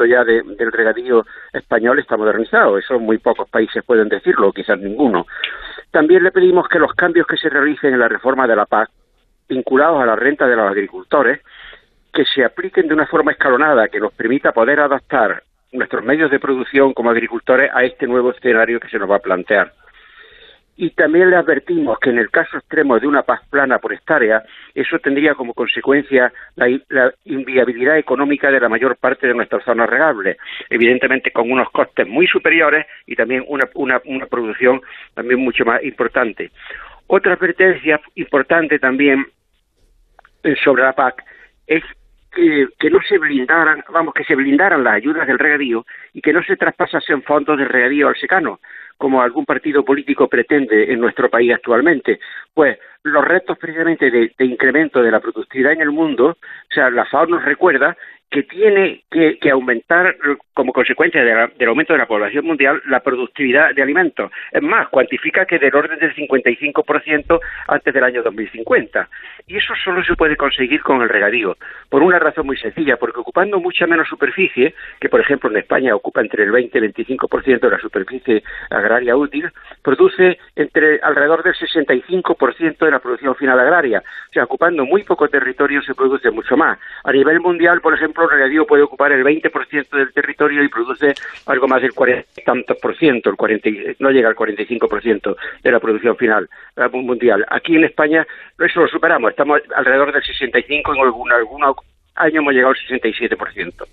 ya 0.05 0.23
de, 0.23 0.41
del 0.57 0.71
regadío 0.71 1.25
español 1.53 1.99
está 1.99 2.17
modernizado. 2.17 2.77
Eso 2.77 2.99
muy 2.99 3.17
pocos 3.17 3.49
países 3.49 3.83
pueden 3.83 4.09
decirlo, 4.09 4.51
quizás 4.51 4.79
ninguno. 4.79 5.25
También 5.91 6.23
le 6.23 6.31
pedimos 6.31 6.67
que 6.67 6.79
los 6.79 6.93
cambios 6.93 7.27
que 7.27 7.37
se 7.37 7.49
realicen 7.49 7.93
en 7.93 7.99
la 7.99 8.07
reforma 8.07 8.47
de 8.47 8.55
la 8.55 8.65
PAC, 8.65 8.89
vinculados 9.47 10.01
a 10.01 10.05
la 10.05 10.15
renta 10.15 10.47
de 10.47 10.55
los 10.55 10.69
agricultores, 10.69 11.41
que 12.13 12.25
se 12.25 12.43
apliquen 12.43 12.87
de 12.87 12.93
una 12.93 13.07
forma 13.07 13.31
escalonada, 13.31 13.87
que 13.87 13.99
nos 13.99 14.13
permita 14.13 14.51
poder 14.51 14.79
adaptar 14.79 15.43
nuestros 15.71 16.03
medios 16.03 16.31
de 16.31 16.39
producción 16.39 16.93
como 16.93 17.09
agricultores 17.09 17.69
a 17.73 17.83
este 17.83 18.07
nuevo 18.07 18.31
escenario 18.31 18.79
que 18.79 18.89
se 18.89 18.97
nos 18.97 19.09
va 19.09 19.17
a 19.17 19.19
plantear. 19.19 19.71
Y 20.81 20.91
también 20.91 21.29
le 21.29 21.35
advertimos 21.35 21.99
que 21.99 22.09
en 22.09 22.19
el 22.19 22.29
caso 22.29 22.57
extremo 22.57 22.97
de 22.97 23.05
una 23.05 23.23
paz 23.23 23.41
plana 23.49 23.79
por 23.79 23.91
hectárea, 23.91 24.43
eso 24.73 24.97
tendría 24.99 25.35
como 25.35 25.53
consecuencia 25.53 26.31
la, 26.55 26.67
la, 26.87 27.13
inviabilidad 27.25 27.97
económica 27.97 28.49
de 28.49 28.61
la 28.61 28.69
mayor 28.69 28.95
parte 28.95 29.27
de 29.27 29.33
nuestras 29.33 29.65
zonas 29.65 29.89
regables, 29.89 30.37
evidentemente 30.69 31.31
con 31.31 31.51
unos 31.51 31.69
costes 31.71 32.07
muy 32.07 32.27
superiores 32.27 32.85
y 33.05 33.17
también 33.17 33.43
una, 33.49 33.69
una, 33.75 34.25
producción 34.27 34.79
también 35.15 35.41
mucho 35.41 35.65
más 35.65 35.83
importante. 35.83 36.49
Otra 37.07 37.33
advertencia 37.33 37.99
importante 38.15 38.79
también 38.79 39.27
eh, 40.43 40.55
sobre 40.63 40.83
la 40.83 40.93
PAC 40.93 41.25
es 41.67 41.83
que, 42.31 42.69
que, 42.79 42.89
no 42.89 43.01
se 43.01 43.17
blindaran, 43.17 43.83
vamos, 43.91 44.13
que 44.13 44.23
se 44.23 44.35
blindaran 44.35 44.85
las 44.85 44.93
ayudas 44.93 45.27
del 45.27 45.39
regadío 45.39 45.85
y 46.13 46.21
que 46.21 46.31
no 46.31 46.41
se 46.41 46.55
traspasasen 46.55 47.21
fondos 47.23 47.57
del 47.57 47.67
regadío 47.67 48.07
al 48.07 48.15
secano, 48.15 48.61
como 48.99 49.21
algún 49.21 49.45
partido 49.45 49.83
político 49.85 50.27
pretende 50.27 50.91
en 50.91 50.99
nuestro 50.99 51.29
país 51.29 51.53
actualmente. 51.53 52.19
Pues 52.53 52.77
los 53.03 53.23
retos 53.23 53.57
precisamente 53.57 54.11
de, 54.11 54.33
de 54.37 54.45
incremento 54.45 55.01
de 55.01 55.09
la 55.09 55.21
productividad 55.21 55.71
en 55.71 55.81
el 55.81 55.91
mundo, 55.91 56.37
o 56.69 56.73
sea, 56.73 56.89
la 56.89 57.05
FAO 57.05 57.25
nos 57.27 57.43
recuerda 57.43 57.97
que 58.29 58.43
tiene 58.43 59.03
que, 59.09 59.37
aumentar 59.49 60.15
como 60.53 60.71
consecuencia 60.71 61.23
de 61.23 61.33
la, 61.33 61.47
del 61.57 61.69
aumento 61.69 61.93
de 61.93 61.99
la 61.99 62.05
población 62.05 62.45
mundial 62.45 62.81
la 62.85 62.99
productividad 62.99 63.73
de 63.73 63.81
alimentos. 63.81 64.31
Es 64.51 64.61
más, 64.61 64.87
cuantifica 64.89 65.45
que 65.45 65.57
del 65.57 65.75
orden 65.75 65.97
del 65.97 66.13
55% 66.13 67.39
antes 67.67 67.93
del 67.93 68.03
año 68.03 68.21
2050. 68.21 69.09
Y 69.47 69.57
eso 69.57 69.73
solo 69.83 70.03
se 70.03 70.15
puede 70.15 70.35
conseguir 70.35 70.81
con 70.81 71.01
el 71.01 71.09
regadío, 71.09 71.57
por 71.89 72.03
una 72.03 72.19
razón 72.19 72.45
muy 72.45 72.57
sencilla, 72.57 72.97
porque 72.97 73.19
ocupando 73.19 73.59
mucha 73.59 73.87
menos 73.87 74.07
superficie, 74.07 74.75
que 74.99 75.09
por 75.09 75.21
ejemplo 75.21 75.49
en 75.49 75.57
España 75.57 75.95
ocupa 75.95 76.21
entre 76.21 76.43
el 76.43 76.51
20 76.51 76.77
y 76.77 76.83
el 76.83 76.93
25% 76.93 77.59
de 77.59 77.69
la 77.69 77.79
superficie 77.79 78.43
agraria 78.69 79.15
útil, 79.15 79.49
produce 79.81 80.37
entre 80.55 80.99
alrededor 81.01 81.41
del 81.41 81.55
65% 81.55 82.77
de 82.77 82.91
la 82.91 82.99
producción 82.99 83.35
final 83.35 83.59
agraria. 83.59 84.03
O 84.29 84.33
sea, 84.33 84.43
ocupando 84.43 84.85
muy 84.85 85.03
poco 85.03 85.27
territorio 85.29 85.81
se 85.81 85.95
produce 85.95 86.29
mucho 86.29 86.55
más. 86.59 86.77
A 87.03 87.11
nivel 87.11 87.39
mundial, 87.39 87.81
por 87.81 87.93
ejemplo, 87.93 88.25
el 88.25 88.29
regadío 88.29 88.67
puede 88.67 88.83
ocupar 88.83 89.11
el 89.11 89.23
20% 89.23 89.89
del 89.89 90.13
territorio 90.13 90.63
y 90.63 90.69
produce 90.69 91.15
algo 91.47 91.67
más 91.67 91.81
del 91.81 91.93
40 91.93 92.19
tantos 92.45 92.77
por 92.77 92.95
ciento, 92.97 93.29
el 93.29 93.35
40, 93.35 93.69
no 93.99 94.11
llega 94.11 94.29
al 94.29 94.35
45% 94.35 95.35
de 95.63 95.71
la 95.71 95.79
producción 95.79 96.17
final 96.17 96.49
mundial. 96.91 97.45
Aquí 97.49 97.75
en 97.75 97.85
España 97.85 98.25
eso 98.59 98.81
lo 98.81 98.87
superamos, 98.87 99.31
estamos 99.31 99.61
alrededor 99.75 100.11
del 100.11 100.23
65, 100.23 100.93
en 100.93 101.01
algún, 101.01 101.31
algunos 101.31 101.75
años 102.15 102.35
hemos 102.35 102.53
llegado 102.53 102.73
al 102.73 102.99
67%. 102.99 103.85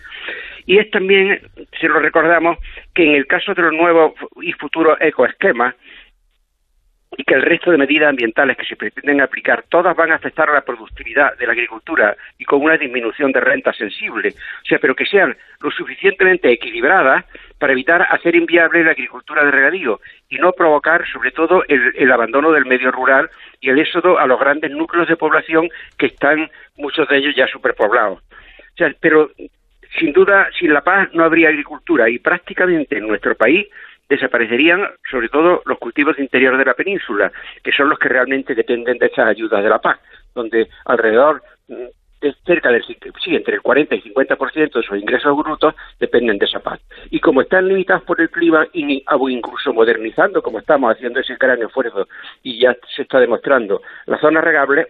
Y 0.67 0.79
es 0.79 0.91
también, 0.91 1.41
si 1.79 1.87
lo 1.87 2.01
recordamos, 2.01 2.59
que 2.95 3.05
en 3.05 3.15
el 3.15 3.27
caso 3.27 3.55
de 3.55 3.63
los 3.63 3.73
nuevos 3.73 4.15
y 4.43 4.53
futuros 4.53 4.99
ecoesquemas, 5.01 5.75
y 7.17 7.25
que 7.25 7.35
el 7.35 7.43
resto 7.43 7.71
de 7.71 7.79
medidas 7.79 8.11
ambientales 8.11 8.57
que 8.57 8.67
se 8.67 8.77
pretenden 8.77 9.21
aplicar 9.21 9.65
todas 9.69 9.97
van 9.97 10.13
a 10.13 10.17
afectar 10.17 10.51
a 10.51 10.55
la 10.55 10.61
productividad 10.61 11.37
de 11.39 11.47
la 11.47 11.53
agricultura 11.53 12.17
y 12.39 12.45
con 12.45 12.63
una 12.63 12.77
disminución 12.77 13.33
de 13.33 13.41
renta 13.41 13.73
sensible, 13.73 14.31
o 14.31 14.67
sea, 14.67 14.79
pero 14.79 14.95
que 14.95 15.07
sean 15.07 15.37
lo 15.61 15.71
suficientemente 15.71 16.51
equilibradas 16.53 17.25
para 17.59 17.73
evitar 17.73 18.07
hacer 18.11 18.37
inviable 18.37 18.85
la 18.85 18.91
agricultura 18.91 19.45
de 19.45 19.51
regadío 19.51 20.01
y 20.29 20.37
no 20.37 20.53
provocar, 20.53 21.07
sobre 21.11 21.31
todo, 21.31 21.65
el, 21.69 22.13
abandono 22.13 22.53
del 22.53 22.67
medio 22.67 22.91
rural 22.91 23.31
y 23.61 23.71
el 23.71 23.79
éxodo 23.79 24.19
a 24.19 24.27
los 24.27 24.39
grandes 24.39 24.71
núcleos 24.71 25.09
de 25.09 25.17
población 25.17 25.69
que 25.99 26.07
están, 26.07 26.51
muchos 26.77 27.09
de 27.09 27.17
ellos 27.17 27.35
ya 27.35 27.47
superpoblados. 27.47 28.19
O 28.21 28.77
sea, 28.77 28.95
pero 29.01 29.31
sin 29.99 30.13
duda, 30.13 30.49
sin 30.59 30.73
la 30.73 30.83
paz 30.83 31.09
no 31.15 31.25
habría 31.25 31.49
agricultura 31.49 32.11
y 32.11 32.19
prácticamente 32.19 32.99
en 32.99 33.07
nuestro 33.07 33.35
país 33.35 33.67
desaparecerían 34.09 34.83
sobre 35.11 35.29
todo 35.29 35.63
los 35.65 35.79
cultivos 35.79 36.19
interiores 36.19 36.59
de 36.59 36.65
la 36.65 36.75
península, 36.75 37.33
que 37.63 37.73
son 37.73 37.89
los 37.89 37.99
que 37.99 38.09
realmente 38.09 38.55
dependen 38.55 38.99
de 38.99 39.07
estas 39.07 39.27
ayudas 39.27 39.63
de 39.63 39.71
la 39.71 39.81
PAC, 39.81 40.01
donde 40.35 40.69
alrededor 40.85 41.43
mm, 41.69 41.87
de 42.21 42.35
cerca 42.47 42.71
del 42.71 42.85
sí, 42.85 42.97
entre 43.35 43.55
el 43.55 43.63
40 43.63 43.95
y 43.95 44.03
50% 44.03 44.73
de 44.73 44.83
sus 44.83 44.99
ingresos 44.99 45.37
brutos 45.37 45.75
dependen 46.01 46.39
de 46.39 46.47
esa 46.47 46.61
PAC. 46.61 46.81
Y 47.11 47.21
como 47.21 47.43
están 47.43 47.69
limitados 47.69 48.05
por 48.05 48.21
el 48.21 48.31
clima 48.31 48.67
y 48.73 49.05
incluso 49.29 49.73
modernizando, 49.73 50.43
como 50.43 50.59
estamos 50.59 50.95
haciendo 50.95 51.21
ese 51.21 51.37
gran 51.37 51.63
esfuerzo 51.63 52.09
y 52.43 52.61
ya 52.61 52.75
se 52.95 53.03
está 53.03 53.21
demostrando, 53.21 53.83
las 54.07 54.21
zonas 54.21 54.45
regables 54.45 54.87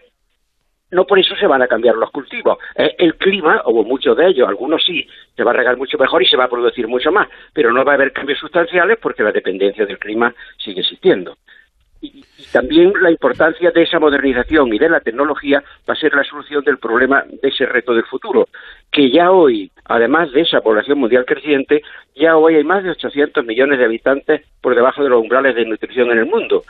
no 0.91 1.05
por 1.05 1.19
eso 1.19 1.35
se 1.35 1.47
van 1.47 1.61
a 1.61 1.67
cambiar 1.67 1.95
los 1.95 2.11
cultivos. 2.11 2.57
el 2.75 3.15
clima, 3.15 3.61
o 3.65 3.83
muchos 3.83 4.15
de 4.15 4.27
ellos, 4.27 4.47
algunos 4.47 4.83
sí, 4.83 5.07
se 5.35 5.43
va 5.43 5.51
a 5.51 5.55
regar 5.55 5.77
mucho 5.77 5.97
mejor 5.97 6.23
y 6.23 6.27
se 6.27 6.37
va 6.37 6.45
a 6.45 6.49
producir 6.49 6.87
mucho 6.87 7.11
más, 7.11 7.27
pero 7.53 7.71
no 7.71 7.83
va 7.83 7.93
a 7.93 7.95
haber 7.95 8.13
cambios 8.13 8.39
sustanciales 8.39 8.97
porque 9.01 9.23
la 9.23 9.31
dependencia 9.31 9.85
del 9.85 9.99
clima 9.99 10.33
sigue 10.57 10.81
existiendo. 10.81 11.37
Y, 12.01 12.23
también 12.51 12.93
la 13.01 13.11
importancia 13.11 13.71
de 13.71 13.83
esa 13.83 13.99
modernización 13.99 14.73
y 14.73 14.79
de 14.79 14.87
la 14.87 15.01
tecnología 15.01 15.61
va 15.87 15.93
a 15.93 15.97
ser 15.97 16.13
la 16.13 16.23
solución 16.23 16.63
del 16.63 16.77
problema 16.77 17.23
de 17.23 17.49
ese 17.49 17.65
reto 17.65 17.93
del 17.93 18.05
futuro, 18.05 18.47
que 18.91 19.09
ya 19.11 19.31
hoy, 19.31 19.71
además 19.85 20.31
de 20.31 20.41
esa 20.41 20.61
población 20.61 20.99
mundial 20.99 21.25
creciente, 21.25 21.81
ya 22.15 22.37
hoy 22.37 22.55
hay 22.55 22.63
más 22.63 22.83
de 22.83 22.91
800 22.91 23.45
millones 23.45 23.79
de 23.79 23.85
habitantes 23.85 24.45
por 24.61 24.75
debajo 24.75 25.03
de 25.03 25.09
los 25.09 25.21
umbrales 25.21 25.55
de 25.55 25.65
nutrición 25.65 26.11
en 26.11 26.19
el 26.19 26.25
mundo. 26.25 26.63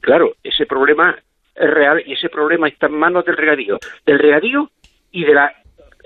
Claro, 0.00 0.34
ese 0.44 0.66
problema 0.66 1.16
es 1.54 1.70
real 1.70 2.02
y 2.04 2.12
ese 2.12 2.28
problema 2.28 2.68
está 2.68 2.86
en 2.86 2.98
manos 2.98 3.24
del 3.24 3.36
regadío, 3.36 3.78
del 4.06 4.18
regadío 4.18 4.70
y 5.10 5.24
de 5.24 5.34
la 5.34 5.54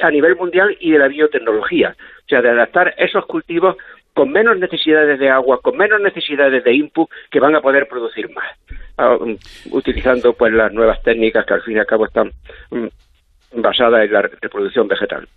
a 0.00 0.10
nivel 0.10 0.36
mundial 0.36 0.76
y 0.80 0.92
de 0.92 0.98
la 0.98 1.08
biotecnología, 1.08 1.96
o 1.98 2.28
sea, 2.28 2.40
de 2.40 2.50
adaptar 2.50 2.94
esos 2.98 3.26
cultivos 3.26 3.76
con 4.14 4.30
menos 4.30 4.58
necesidades 4.58 5.18
de 5.18 5.30
agua, 5.30 5.60
con 5.60 5.76
menos 5.76 6.00
necesidades 6.00 6.64
de 6.64 6.74
input 6.74 7.08
que 7.30 7.40
van 7.40 7.54
a 7.54 7.60
poder 7.60 7.88
producir 7.88 8.28
más, 8.30 8.46
ah, 8.96 9.16
um, 9.16 9.36
utilizando 9.70 10.32
pues 10.32 10.52
las 10.52 10.72
nuevas 10.72 11.02
técnicas 11.02 11.46
que 11.46 11.54
al 11.54 11.62
fin 11.62 11.76
y 11.76 11.80
al 11.80 11.86
cabo 11.86 12.06
están 12.06 12.32
mm, 12.70 12.86
basadas 13.60 14.04
en 14.04 14.12
la 14.12 14.22
reproducción 14.22 14.88
vegetal. 14.88 15.28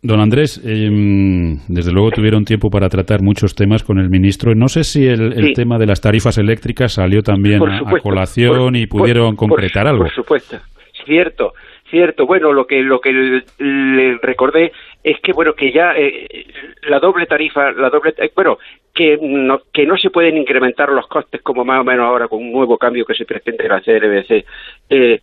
Don 0.00 0.20
Andrés, 0.20 0.62
em, 0.64 1.58
desde 1.66 1.90
luego 1.90 2.12
tuvieron 2.12 2.44
tiempo 2.44 2.70
para 2.70 2.88
tratar 2.88 3.20
muchos 3.20 3.56
temas 3.56 3.82
con 3.82 3.98
el 3.98 4.08
ministro. 4.08 4.54
No 4.54 4.68
sé 4.68 4.84
si 4.84 5.08
el, 5.08 5.52
tema 5.54 5.76
de 5.76 5.86
las 5.86 6.00
tarifas 6.00 6.38
eléctricas 6.38 6.92
salió 6.92 7.22
también 7.22 7.60
a, 7.62 7.98
colación 8.00 8.76
y 8.76 8.86
pudieron 8.86 9.34
concretar 9.34 9.88
algo. 9.88 10.04
Por 10.04 10.14
supuesto, 10.14 10.56
cierto, 11.04 11.52
cierto. 11.90 12.26
Bueno, 12.26 12.52
lo 12.52 12.64
que 12.64 12.80
lo 12.82 13.00
que 13.00 13.12
le, 13.58 14.18
recordé 14.22 14.70
es 15.02 15.20
que 15.20 15.32
bueno 15.32 15.54
que 15.54 15.72
ya 15.72 15.92
eh, 15.96 16.46
la 16.88 17.00
doble 17.00 17.26
tarifa, 17.26 17.72
la 17.72 17.90
doble, 17.90 18.14
eh, 18.18 18.30
bueno 18.36 18.58
que 18.94 19.18
no, 19.20 19.62
que 19.72 19.84
no 19.84 19.96
se 19.96 20.10
pueden 20.10 20.36
incrementar 20.36 20.90
los 20.90 21.08
costes 21.08 21.42
como 21.42 21.64
más 21.64 21.80
o 21.80 21.84
menos 21.84 22.06
ahora 22.06 22.28
con 22.28 22.38
un 22.38 22.52
nuevo 22.52 22.78
cambio 22.78 23.04
que 23.04 23.14
se 23.14 23.24
pretende 23.24 23.66
hacer 23.66 24.00
CRBC. 24.00 24.44
Eh, 24.90 25.20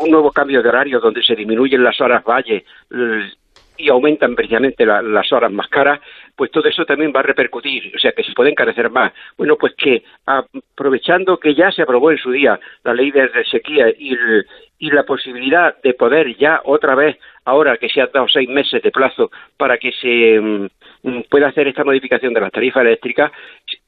un 0.00 0.10
nuevo 0.10 0.30
cambio 0.32 0.62
de 0.62 0.68
horario 0.68 1.00
donde 1.00 1.22
se 1.22 1.34
disminuyen 1.34 1.82
las 1.82 2.00
horas 2.00 2.24
valle 2.24 2.64
y 3.76 3.88
aumentan 3.88 4.34
precisamente 4.34 4.86
las 4.86 5.32
horas 5.32 5.50
más 5.50 5.68
caras, 5.68 6.00
pues 6.36 6.50
todo 6.50 6.68
eso 6.68 6.84
también 6.84 7.12
va 7.14 7.20
a 7.20 7.24
repercutir, 7.24 7.92
o 7.94 7.98
sea 7.98 8.12
que 8.12 8.22
se 8.22 8.32
puede 8.32 8.50
encarecer 8.50 8.90
más. 8.90 9.12
Bueno, 9.36 9.56
pues 9.56 9.74
que 9.74 10.04
aprovechando 10.26 11.38
que 11.38 11.54
ya 11.54 11.72
se 11.72 11.82
aprobó 11.82 12.10
en 12.10 12.18
su 12.18 12.30
día 12.30 12.58
la 12.84 12.94
ley 12.94 13.10
de 13.10 13.28
sequía 13.50 13.88
y, 13.90 14.16
y 14.78 14.90
la 14.90 15.04
posibilidad 15.04 15.76
de 15.82 15.94
poder 15.94 16.36
ya 16.36 16.60
otra 16.64 16.94
vez, 16.94 17.18
ahora 17.44 17.76
que 17.76 17.88
se 17.88 18.00
ha 18.00 18.06
dado 18.06 18.28
seis 18.28 18.48
meses 18.48 18.82
de 18.82 18.90
plazo 18.90 19.30
para 19.56 19.78
que 19.78 19.92
se 19.92 20.40
mm, 20.40 21.22
pueda 21.28 21.48
hacer 21.48 21.66
esta 21.68 21.84
modificación 21.84 22.32
de 22.32 22.40
las 22.40 22.52
tarifas 22.52 22.84
eléctricas, 22.84 23.32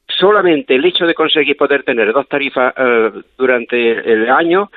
solamente 0.08 0.74
el 0.74 0.84
hecho 0.84 1.06
de 1.06 1.14
conseguir 1.14 1.56
poder 1.56 1.82
tener 1.84 2.12
dos 2.12 2.28
tarifas 2.28 2.74
eh, 2.76 3.10
durante 3.38 4.12
el 4.12 4.28
año 4.30 4.70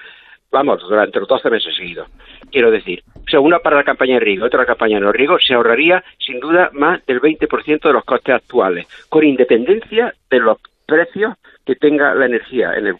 vamos, 0.51 0.81
durante 0.81 1.19
los 1.19 1.27
12 1.27 1.49
meses 1.49 1.75
seguidos. 1.75 2.07
Quiero 2.51 2.71
decir, 2.71 3.03
o 3.15 3.29
sea, 3.29 3.39
una 3.39 3.59
para 3.59 3.77
la 3.77 3.83
campaña 3.83 4.15
de 4.15 4.21
riego, 4.21 4.45
otra 4.45 4.65
campaña 4.65 4.99
no 4.99 5.11
riego, 5.11 5.37
se 5.39 5.53
ahorraría 5.53 6.03
sin 6.17 6.39
duda 6.39 6.69
más 6.73 7.05
del 7.05 7.21
20% 7.21 7.81
de 7.81 7.93
los 7.93 8.03
costes 8.03 8.35
actuales, 8.35 8.87
con 9.09 9.23
independencia 9.23 10.13
de 10.29 10.39
los 10.39 10.57
precios 10.85 11.35
que 11.65 11.75
tenga 11.75 12.15
la 12.15 12.25
energía 12.25 12.73
en 12.75 12.87
el 12.87 12.95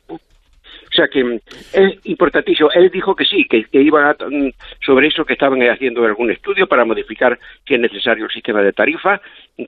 o 0.91 0.91
sea 0.91 1.08
que 1.08 1.39
es 1.74 2.06
importantísimo. 2.06 2.72
Él 2.72 2.89
dijo 2.89 3.16
que 3.16 3.26
sí, 3.26 3.45
que, 3.45 3.66
iba 3.74 4.14
mm, 4.14 4.50
sobre 4.84 5.08
eso, 5.08 5.24
que 5.24 5.34
estaban 5.34 5.62
haciendo 5.62 6.04
algún 6.04 6.32
estudio 6.32 6.68
para 6.68 6.84
modificar 6.84 7.38
si 7.68 7.76
es 7.76 7.80
necesario 7.80 8.26
el 8.26 8.32
sistema 8.32 8.62
de 8.62 8.74
tarifa, 8.74 9.22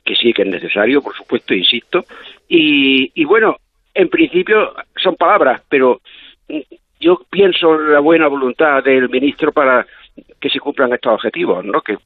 que 0.04 0.16
sí 0.16 0.34
que 0.34 0.42
es 0.42 0.48
necesario, 0.48 1.02
por 1.02 1.16
supuesto, 1.16 1.54
insisto. 1.54 2.06
Y, 2.50 3.12
y 3.14 3.24
bueno, 3.26 3.58
en 3.94 4.10
principio 4.10 4.74
son 4.96 5.16
palabras, 5.16 5.62
pero 5.70 6.02
mm, 6.50 6.60
yo 7.02 7.20
pienso 7.30 7.76
en 7.76 7.92
la 7.92 8.00
buena 8.00 8.28
voluntad 8.28 8.84
del 8.84 9.10
ministro 9.10 9.52
para 9.52 9.86
que 10.40 10.50
se 10.50 10.60
cumplan 10.60 10.94
estos 10.94 11.14
objetivos, 11.14 11.66
¿no? 11.66 11.82
que, 11.82 11.98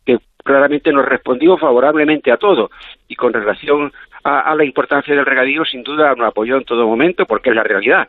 claramente 0.44 0.94
nos 0.94 1.06
respondió 1.06 1.58
favorablemente 1.58 2.32
a 2.32 2.38
todo 2.38 2.70
y 3.08 3.16
con 3.16 3.34
relación 3.34 3.92
a, 4.24 4.54
la 4.56 4.64
importancia 4.64 5.16
del 5.16 5.26
regadío, 5.26 5.66
sin 5.66 5.84
duda 5.84 6.14
nos 6.16 6.28
apoyó 6.28 6.58
en 6.58 6.64
todo 6.64 6.88
momento 6.88 7.26
porque 7.26 7.50
es 7.50 7.56
la 7.56 7.64
realidad. 7.64 8.08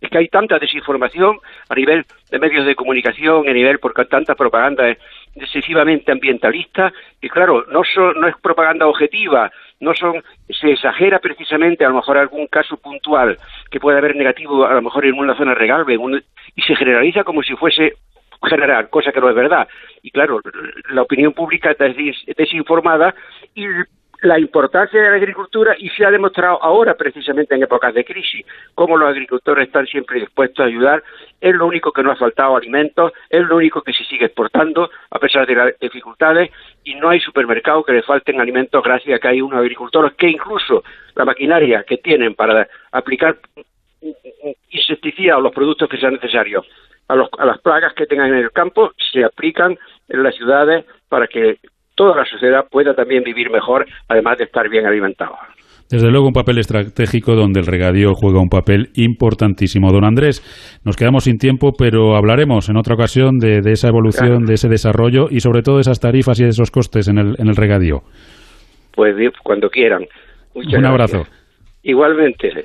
Es 0.00 0.10
que 0.10 0.18
hay 0.18 0.28
tanta 0.28 0.58
desinformación 0.58 1.38
a 1.68 1.74
nivel 1.74 2.04
de 2.30 2.38
medios 2.38 2.64
de 2.66 2.76
comunicación, 2.76 3.48
a 3.48 3.52
nivel 3.52 3.78
por 3.78 3.94
tanta 4.06 4.34
propaganda 4.34 4.96
excesivamente 5.34 6.12
ambientalista, 6.12 6.92
que 7.20 7.28
claro, 7.28 7.64
no, 7.70 7.82
no 8.14 8.28
es 8.28 8.36
propaganda 8.40 8.86
objetiva, 8.86 9.50
no 9.80 9.94
son, 9.94 10.22
se 10.48 10.70
exagera 10.70 11.18
precisamente 11.18 11.84
a 11.84 11.88
lo 11.88 11.96
mejor 11.96 12.16
algún 12.16 12.46
caso 12.46 12.76
puntual 12.76 13.38
que 13.70 13.80
puede 13.80 13.98
haber 13.98 14.16
negativo 14.16 14.64
a 14.64 14.74
lo 14.74 14.82
mejor 14.82 15.04
en 15.04 15.18
una 15.18 15.36
zona 15.36 15.54
regalve 15.54 15.98
y 16.54 16.62
se 16.62 16.76
generaliza 16.76 17.24
como 17.24 17.42
si 17.42 17.54
fuese 17.56 17.92
general, 18.48 18.88
cosa 18.90 19.12
que 19.12 19.20
no 19.20 19.28
es 19.28 19.34
verdad. 19.34 19.68
Y 20.02 20.10
claro, 20.10 20.40
la 20.90 21.02
opinión 21.02 21.32
pública 21.32 21.70
está 21.70 21.86
desinformada 22.36 23.14
y 23.54 23.66
la 24.22 24.38
importancia 24.38 25.00
de 25.00 25.10
la 25.10 25.16
agricultura 25.16 25.74
y 25.78 25.88
se 25.90 26.04
ha 26.04 26.10
demostrado 26.10 26.62
ahora 26.62 26.94
precisamente 26.94 27.54
en 27.54 27.62
épocas 27.62 27.92
de 27.94 28.04
crisis 28.04 28.44
cómo 28.74 28.96
los 28.96 29.08
agricultores 29.08 29.66
están 29.66 29.86
siempre 29.86 30.20
dispuestos 30.20 30.64
a 30.64 30.68
ayudar. 30.68 31.02
Es 31.40 31.54
lo 31.54 31.66
único 31.66 31.92
que 31.92 32.02
no 32.02 32.12
ha 32.12 32.16
faltado 32.16 32.56
alimentos 32.56 33.12
es 33.28 33.42
lo 33.46 33.56
único 33.56 33.82
que 33.82 33.92
se 33.92 34.04
sigue 34.04 34.26
exportando 34.26 34.90
a 35.10 35.18
pesar 35.18 35.46
de 35.46 35.54
las 35.54 35.78
dificultades 35.78 36.50
y 36.84 36.94
no 36.94 37.10
hay 37.10 37.20
supermercado 37.20 37.84
que 37.84 37.92
le 37.92 38.02
falten 38.02 38.40
alimentos 38.40 38.82
gracias 38.82 39.16
a 39.16 39.18
que 39.20 39.28
hay 39.28 39.40
unos 39.40 39.60
agricultores 39.60 40.14
que 40.14 40.28
incluso 40.28 40.82
la 41.14 41.24
maquinaria 41.24 41.84
que 41.84 41.98
tienen 41.98 42.34
para 42.34 42.68
aplicar 42.92 43.36
insecticidas 44.70 45.38
o 45.38 45.40
los 45.40 45.52
productos 45.52 45.88
que 45.88 45.98
sean 45.98 46.14
necesarios 46.14 46.66
a, 47.08 47.14
a 47.14 47.44
las 47.44 47.58
plagas 47.60 47.94
que 47.94 48.06
tengan 48.06 48.28
en 48.28 48.38
el 48.38 48.52
campo 48.52 48.92
se 49.12 49.24
aplican 49.24 49.78
en 50.08 50.22
las 50.22 50.34
ciudades 50.34 50.84
para 51.08 51.26
que 51.26 51.58
toda 51.96 52.14
la 52.14 52.24
sociedad 52.24 52.66
pueda 52.70 52.94
también 52.94 53.24
vivir 53.24 53.50
mejor, 53.50 53.86
además 54.08 54.38
de 54.38 54.44
estar 54.44 54.68
bien 54.68 54.86
alimentado. 54.86 55.34
Desde 55.90 56.10
luego 56.10 56.26
un 56.26 56.32
papel 56.32 56.58
estratégico 56.58 57.36
donde 57.36 57.60
el 57.60 57.66
regadío 57.66 58.12
juega 58.14 58.40
un 58.40 58.48
papel 58.48 58.90
importantísimo. 58.94 59.92
Don 59.92 60.04
Andrés, 60.04 60.42
nos 60.84 60.96
quedamos 60.96 61.24
sin 61.24 61.38
tiempo, 61.38 61.72
pero 61.78 62.16
hablaremos 62.16 62.68
en 62.68 62.76
otra 62.76 62.94
ocasión 62.94 63.38
de, 63.38 63.58
esa 63.70 63.88
evolución, 63.88 64.46
de 64.46 64.54
ese 64.54 64.68
desarrollo 64.68 65.28
y 65.30 65.40
sobre 65.40 65.62
todo 65.62 65.76
de 65.76 65.82
esas 65.82 66.00
tarifas 66.00 66.40
y 66.40 66.44
de 66.44 66.50
esos 66.50 66.72
costes 66.72 67.06
en 67.06 67.18
el, 67.18 67.36
en 67.38 67.48
el 67.48 67.54
regadío. 67.54 68.00
Pues 68.94 69.14
cuando 69.44 69.70
quieran. 69.70 70.06
un 70.54 70.84
abrazo. 70.84 71.22
Igualmente. 71.84 72.64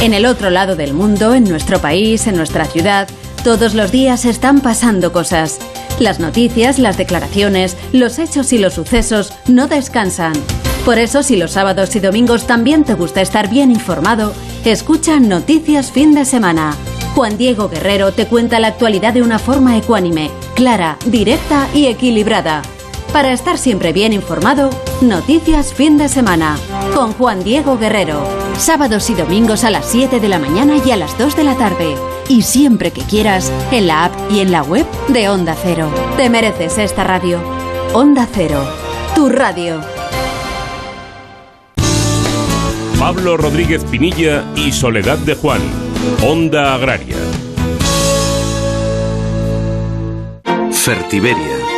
En 0.00 0.14
el 0.14 0.26
otro 0.26 0.50
lado 0.50 0.76
del 0.76 0.94
mundo, 0.94 1.34
en 1.34 1.42
nuestro 1.44 1.80
país, 1.80 2.28
en 2.28 2.36
nuestra 2.36 2.66
ciudad, 2.66 3.08
todos 3.42 3.74
los 3.74 3.90
días 3.90 4.24
están 4.26 4.60
pasando 4.60 5.12
cosas. 5.12 5.58
Las 5.98 6.20
noticias, 6.20 6.78
las 6.78 6.96
declaraciones, 6.96 7.76
los 7.92 8.20
hechos 8.20 8.52
y 8.52 8.58
los 8.58 8.74
sucesos 8.74 9.32
no 9.48 9.66
descansan. 9.66 10.34
Por 10.84 10.98
eso, 10.98 11.24
si 11.24 11.36
los 11.36 11.50
sábados 11.50 11.96
y 11.96 12.00
domingos 12.00 12.46
también 12.46 12.84
te 12.84 12.94
gusta 12.94 13.20
estar 13.20 13.50
bien 13.50 13.72
informado, 13.72 14.32
escucha 14.64 15.18
Noticias 15.18 15.90
Fin 15.90 16.14
de 16.14 16.24
Semana. 16.24 16.76
Juan 17.16 17.36
Diego 17.36 17.68
Guerrero 17.68 18.12
te 18.12 18.26
cuenta 18.26 18.60
la 18.60 18.68
actualidad 18.68 19.12
de 19.12 19.22
una 19.22 19.40
forma 19.40 19.76
ecuánime, 19.76 20.30
clara, 20.54 20.96
directa 21.06 21.68
y 21.74 21.86
equilibrada. 21.86 22.62
Para 23.12 23.32
estar 23.32 23.58
siempre 23.58 23.92
bien 23.92 24.12
informado, 24.12 24.70
Noticias 25.00 25.72
Fin 25.72 25.98
de 25.98 26.08
Semana 26.08 26.56
con 26.94 27.12
Juan 27.12 27.42
Diego 27.44 27.78
Guerrero. 27.78 28.22
Sábados 28.58 29.08
y 29.10 29.14
domingos 29.14 29.64
a 29.64 29.70
las 29.70 29.86
7 29.86 30.20
de 30.20 30.28
la 30.28 30.38
mañana 30.38 30.74
y 30.84 30.90
a 30.90 30.96
las 30.96 31.16
2 31.16 31.36
de 31.36 31.44
la 31.44 31.56
tarde. 31.56 31.94
Y 32.28 32.42
siempre 32.42 32.90
que 32.90 33.02
quieras, 33.02 33.52
en 33.70 33.86
la 33.86 34.06
app 34.06 34.12
y 34.30 34.40
en 34.40 34.50
la 34.52 34.62
web 34.62 34.84
de 35.08 35.28
Onda 35.28 35.56
Cero. 35.62 35.90
Te 36.16 36.28
mereces 36.28 36.76
esta 36.78 37.04
radio. 37.04 37.40
Onda 37.94 38.26
Cero, 38.32 38.62
tu 39.14 39.28
radio. 39.28 39.80
Pablo 42.98 43.36
Rodríguez 43.36 43.84
Pinilla 43.84 44.44
y 44.56 44.72
Soledad 44.72 45.18
de 45.18 45.36
Juan, 45.36 45.60
Onda 46.26 46.74
Agraria. 46.74 47.16
Fertiberia, 50.72 51.56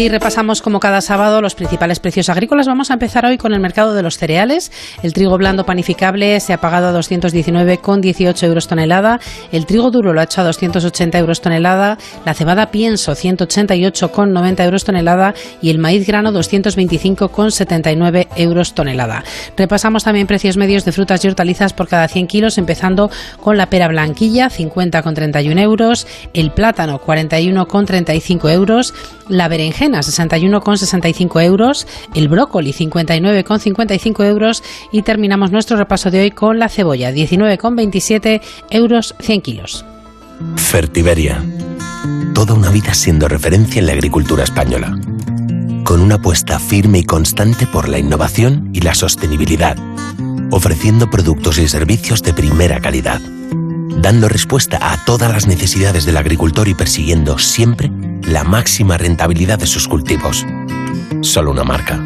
Y 0.00 0.08
repasamos 0.08 0.62
como 0.62 0.80
cada 0.80 1.02
sábado 1.02 1.42
los 1.42 1.54
principales 1.54 2.00
precios 2.00 2.30
agrícolas. 2.30 2.66
Vamos 2.66 2.90
a 2.90 2.94
empezar 2.94 3.26
hoy 3.26 3.36
con 3.36 3.52
el 3.52 3.60
mercado 3.60 3.92
de 3.92 4.02
los 4.02 4.16
cereales. 4.16 4.72
El 5.02 5.12
trigo 5.12 5.36
blando 5.36 5.66
panificable 5.66 6.40
se 6.40 6.54
ha 6.54 6.58
pagado 6.58 6.88
a 6.88 6.98
219,18 6.98 8.42
euros 8.44 8.66
tonelada. 8.66 9.20
El 9.52 9.66
trigo 9.66 9.90
duro 9.90 10.14
lo 10.14 10.20
ha 10.20 10.24
hecho 10.24 10.40
a 10.40 10.44
280 10.44 11.18
euros 11.18 11.42
tonelada. 11.42 11.98
La 12.24 12.32
cebada 12.32 12.70
pienso 12.70 13.12
188,90 13.12 14.64
euros 14.64 14.84
tonelada. 14.84 15.34
Y 15.60 15.68
el 15.68 15.76
maíz 15.76 16.06
grano 16.06 16.32
225,79 16.32 18.28
euros 18.36 18.72
tonelada. 18.72 19.22
Repasamos 19.54 20.04
también 20.04 20.26
precios 20.26 20.56
medios 20.56 20.86
de 20.86 20.92
frutas 20.92 21.22
y 21.26 21.28
hortalizas 21.28 21.74
por 21.74 21.88
cada 21.88 22.08
100 22.08 22.26
kilos, 22.26 22.56
empezando 22.56 23.10
con 23.42 23.58
la 23.58 23.68
pera 23.68 23.88
blanquilla 23.88 24.48
50,31 24.48 25.60
euros. 25.60 26.06
El 26.32 26.52
plátano 26.52 27.02
41,35 27.02 28.50
euros. 28.50 28.94
La 29.28 29.46
berenjena 29.48 29.89
61,65 29.98 31.42
euros, 31.42 31.86
el 32.14 32.28
brócoli 32.28 32.72
59,55 32.72 34.24
euros 34.24 34.62
y 34.92 35.02
terminamos 35.02 35.50
nuestro 35.50 35.76
repaso 35.76 36.10
de 36.10 36.22
hoy 36.22 36.30
con 36.30 36.58
la 36.58 36.68
cebolla 36.68 37.12
19,27 37.12 38.40
euros 38.70 39.14
100 39.20 39.42
kilos. 39.42 39.84
Fertiberia. 40.56 41.42
Toda 42.34 42.54
una 42.54 42.70
vida 42.70 42.94
siendo 42.94 43.28
referencia 43.28 43.80
en 43.80 43.86
la 43.86 43.92
agricultura 43.92 44.44
española. 44.44 44.98
Con 45.84 46.00
una 46.00 46.14
apuesta 46.16 46.58
firme 46.58 47.00
y 47.00 47.04
constante 47.04 47.66
por 47.66 47.88
la 47.88 47.98
innovación 47.98 48.70
y 48.72 48.80
la 48.80 48.94
sostenibilidad. 48.94 49.76
Ofreciendo 50.50 51.10
productos 51.10 51.58
y 51.58 51.68
servicios 51.68 52.22
de 52.22 52.32
primera 52.32 52.80
calidad. 52.80 53.20
Dando 53.96 54.28
respuesta 54.28 54.78
a 54.80 55.04
todas 55.04 55.30
las 55.32 55.46
necesidades 55.46 56.04
del 56.04 56.16
agricultor 56.16 56.68
y 56.68 56.74
persiguiendo 56.74 57.38
siempre 57.38 57.90
la 58.22 58.44
máxima 58.44 58.96
rentabilidad 58.96 59.58
de 59.58 59.66
sus 59.66 59.88
cultivos. 59.88 60.46
Solo 61.20 61.50
una 61.50 61.64
marca. 61.64 62.00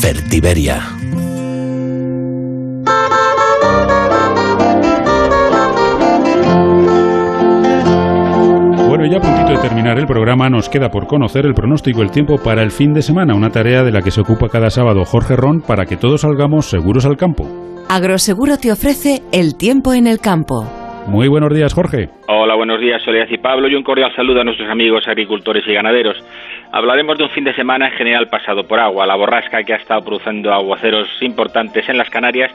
Fertiberia. 0.00 0.82
Bueno, 8.88 9.04
ya 9.06 9.18
a 9.18 9.20
puntito 9.20 9.52
de 9.52 9.68
terminar 9.68 9.98
el 9.98 10.06
programa, 10.06 10.48
nos 10.48 10.68
queda 10.68 10.90
por 10.90 11.06
conocer 11.06 11.44
el 11.44 11.54
pronóstico 11.54 12.00
del 12.00 12.10
tiempo 12.10 12.38
para 12.38 12.62
el 12.62 12.70
fin 12.70 12.92
de 12.92 13.02
semana, 13.02 13.34
una 13.34 13.50
tarea 13.50 13.82
de 13.82 13.92
la 13.92 14.00
que 14.00 14.10
se 14.10 14.20
ocupa 14.20 14.48
cada 14.48 14.70
sábado 14.70 15.04
Jorge 15.04 15.36
Ron 15.36 15.60
para 15.60 15.86
que 15.86 15.96
todos 15.96 16.22
salgamos 16.22 16.70
seguros 16.70 17.04
al 17.04 17.16
campo. 17.16 17.75
Agroseguro 17.88 18.58
te 18.58 18.72
ofrece 18.72 19.22
el 19.32 19.56
tiempo 19.56 19.94
en 19.94 20.08
el 20.08 20.18
campo. 20.18 20.64
Muy 21.06 21.28
buenos 21.28 21.54
días, 21.54 21.72
Jorge. 21.72 22.08
Hola, 22.26 22.56
buenos 22.56 22.80
días, 22.80 23.00
Soledad 23.04 23.28
y 23.30 23.38
Pablo, 23.38 23.68
y 23.68 23.76
un 23.76 23.84
cordial 23.84 24.12
saludo 24.16 24.40
a 24.40 24.44
nuestros 24.44 24.68
amigos 24.68 25.06
agricultores 25.06 25.62
y 25.68 25.72
ganaderos. 25.72 26.16
Hablaremos 26.72 27.16
de 27.16 27.24
un 27.24 27.30
fin 27.30 27.44
de 27.44 27.54
semana 27.54 27.86
en 27.86 27.92
general 27.92 28.26
pasado 28.28 28.66
por 28.66 28.80
agua. 28.80 29.06
La 29.06 29.14
borrasca 29.14 29.62
que 29.62 29.72
ha 29.72 29.76
estado 29.76 30.02
produciendo 30.02 30.52
aguaceros 30.52 31.08
importantes 31.20 31.88
en 31.88 31.96
las 31.96 32.10
Canarias 32.10 32.50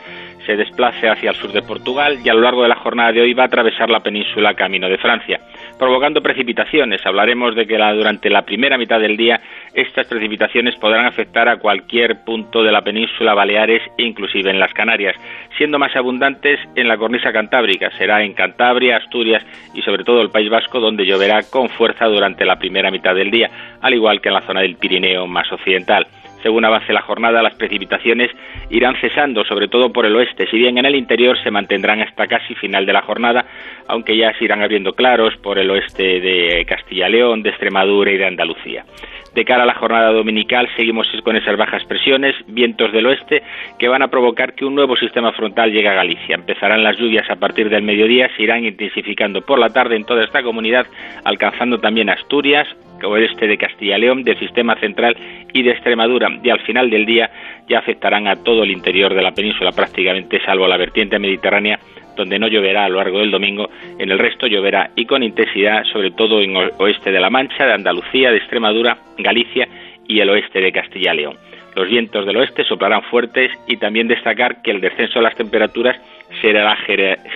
se 0.45 0.57
desplace 0.57 1.07
hacia 1.07 1.29
el 1.29 1.37
sur 1.37 1.53
de 1.53 1.61
Portugal 1.61 2.19
y 2.21 2.27
a 2.27 2.33
lo 2.33 2.41
largo 2.41 2.63
de 2.63 2.69
la 2.69 2.75
jornada 2.75 3.13
de 3.13 3.21
hoy 3.21 3.33
va 3.33 3.43
a 3.43 3.45
atravesar 3.45 3.89
la 3.89 4.01
península 4.01 4.53
camino 4.53 4.89
de 4.89 4.97
Francia, 4.97 5.39
provocando 5.81 6.21
precipitaciones. 6.21 7.03
Hablaremos 7.07 7.55
de 7.55 7.65
que 7.65 7.75
durante 7.75 8.29
la 8.29 8.43
primera 8.43 8.77
mitad 8.77 8.99
del 8.99 9.17
día 9.17 9.41
estas 9.73 10.05
precipitaciones 10.05 10.75
podrán 10.75 11.07
afectar 11.07 11.49
a 11.49 11.57
cualquier 11.57 12.23
punto 12.23 12.61
de 12.61 12.71
la 12.71 12.83
península 12.83 13.33
Baleares, 13.33 13.81
inclusive 13.97 14.51
en 14.51 14.59
las 14.59 14.71
Canarias, 14.75 15.15
siendo 15.57 15.79
más 15.79 15.95
abundantes 15.95 16.59
en 16.75 16.87
la 16.87 16.97
cornisa 16.97 17.33
cantábrica. 17.33 17.89
Será 17.97 18.21
en 18.21 18.33
Cantabria, 18.33 18.97
Asturias 18.97 19.43
y 19.73 19.81
sobre 19.81 20.03
todo 20.03 20.21
el 20.21 20.29
País 20.29 20.51
Vasco 20.51 20.79
donde 20.79 21.03
lloverá 21.03 21.41
con 21.49 21.67
fuerza 21.69 22.05
durante 22.05 22.45
la 22.45 22.59
primera 22.59 22.91
mitad 22.91 23.15
del 23.15 23.31
día, 23.31 23.49
al 23.81 23.95
igual 23.95 24.21
que 24.21 24.29
en 24.29 24.35
la 24.35 24.45
zona 24.45 24.61
del 24.61 24.75
Pirineo 24.75 25.25
más 25.25 25.51
occidental. 25.51 26.05
Según 26.43 26.65
avance 26.65 26.93
la 26.93 27.01
jornada, 27.01 27.41
las 27.41 27.55
precipitaciones 27.55 28.31
irán 28.69 28.95
cesando, 28.99 29.43
sobre 29.43 29.67
todo 29.67 29.91
por 29.91 30.05
el 30.05 30.15
oeste, 30.15 30.47
si 30.47 30.57
bien 30.57 30.77
en 30.77 30.85
el 30.85 30.95
interior 30.95 31.37
se 31.43 31.51
mantendrán 31.51 32.01
hasta 32.01 32.27
casi 32.27 32.55
final 32.55 32.85
de 32.85 32.93
la 32.93 33.01
jornada, 33.01 33.45
aunque 33.87 34.17
ya 34.17 34.33
se 34.37 34.45
irán 34.45 34.61
abriendo 34.61 34.93
claros 34.93 35.35
por 35.37 35.59
el 35.59 35.69
oeste 35.69 36.19
de 36.19 36.65
Castilla-León, 36.65 37.43
de 37.43 37.49
Extremadura 37.49 38.11
y 38.11 38.17
de 38.17 38.25
Andalucía. 38.25 38.85
De 39.33 39.45
cara 39.45 39.63
a 39.63 39.65
la 39.65 39.75
jornada 39.75 40.11
dominical 40.11 40.67
seguimos 40.75 41.07
con 41.23 41.37
esas 41.37 41.55
bajas 41.55 41.85
presiones, 41.85 42.35
vientos 42.47 42.91
del 42.91 43.05
oeste, 43.05 43.41
que 43.79 43.87
van 43.87 44.01
a 44.01 44.09
provocar 44.09 44.53
que 44.53 44.65
un 44.65 44.75
nuevo 44.75 44.97
sistema 44.97 45.31
frontal 45.31 45.71
llegue 45.71 45.87
a 45.87 45.93
Galicia. 45.93 46.35
Empezarán 46.35 46.83
las 46.83 46.97
lluvias 46.97 47.29
a 47.29 47.37
partir 47.37 47.69
del 47.69 47.83
mediodía, 47.83 48.29
se 48.35 48.43
irán 48.43 48.65
intensificando 48.65 49.41
por 49.41 49.57
la 49.57 49.69
tarde 49.69 49.95
en 49.95 50.03
toda 50.03 50.25
esta 50.25 50.43
comunidad, 50.43 50.85
alcanzando 51.23 51.79
también 51.79 52.09
Asturias, 52.09 52.67
oeste 53.03 53.47
de 53.47 53.57
Castilla 53.57 53.97
y 53.97 54.01
León, 54.01 54.23
del 54.23 54.37
sistema 54.37 54.75
central 54.75 55.15
y 55.53 55.63
de 55.63 55.71
Extremadura, 55.71 56.29
y 56.43 56.49
al 56.49 56.59
final 56.61 56.89
del 56.89 57.05
día 57.05 57.31
ya 57.67 57.79
afectarán 57.79 58.27
a 58.27 58.43
todo 58.43 58.63
el 58.63 58.71
interior 58.71 59.13
de 59.13 59.21
la 59.21 59.31
península 59.31 59.71
prácticamente, 59.71 60.41
salvo 60.45 60.67
la 60.67 60.77
vertiente 60.77 61.19
mediterránea 61.19 61.79
donde 62.15 62.39
no 62.39 62.47
lloverá 62.47 62.85
a 62.85 62.89
lo 62.89 62.97
largo 62.97 63.19
del 63.19 63.31
domingo, 63.31 63.69
en 63.97 64.11
el 64.11 64.19
resto 64.19 64.47
lloverá 64.47 64.91
y 64.95 65.05
con 65.05 65.23
intensidad, 65.23 65.83
sobre 65.85 66.11
todo 66.11 66.41
en 66.41 66.55
oeste 66.55 67.11
de 67.11 67.19
La 67.19 67.29
Mancha, 67.29 67.65
de 67.65 67.73
Andalucía, 67.73 68.31
de 68.31 68.37
Extremadura, 68.37 68.97
Galicia 69.17 69.67
y 70.07 70.19
el 70.19 70.29
oeste 70.29 70.61
de 70.61 70.71
Castilla 70.71 71.13
y 71.13 71.17
León. 71.17 71.37
Los 71.75 71.87
vientos 71.87 72.25
del 72.25 72.35
oeste 72.35 72.65
soplarán 72.65 73.03
fuertes 73.03 73.51
y 73.67 73.77
también 73.77 74.07
destacar 74.07 74.61
que 74.61 74.71
el 74.71 74.81
descenso 74.81 75.19
de 75.19 75.23
las 75.23 75.35
temperaturas 75.35 75.95
será 76.41 76.75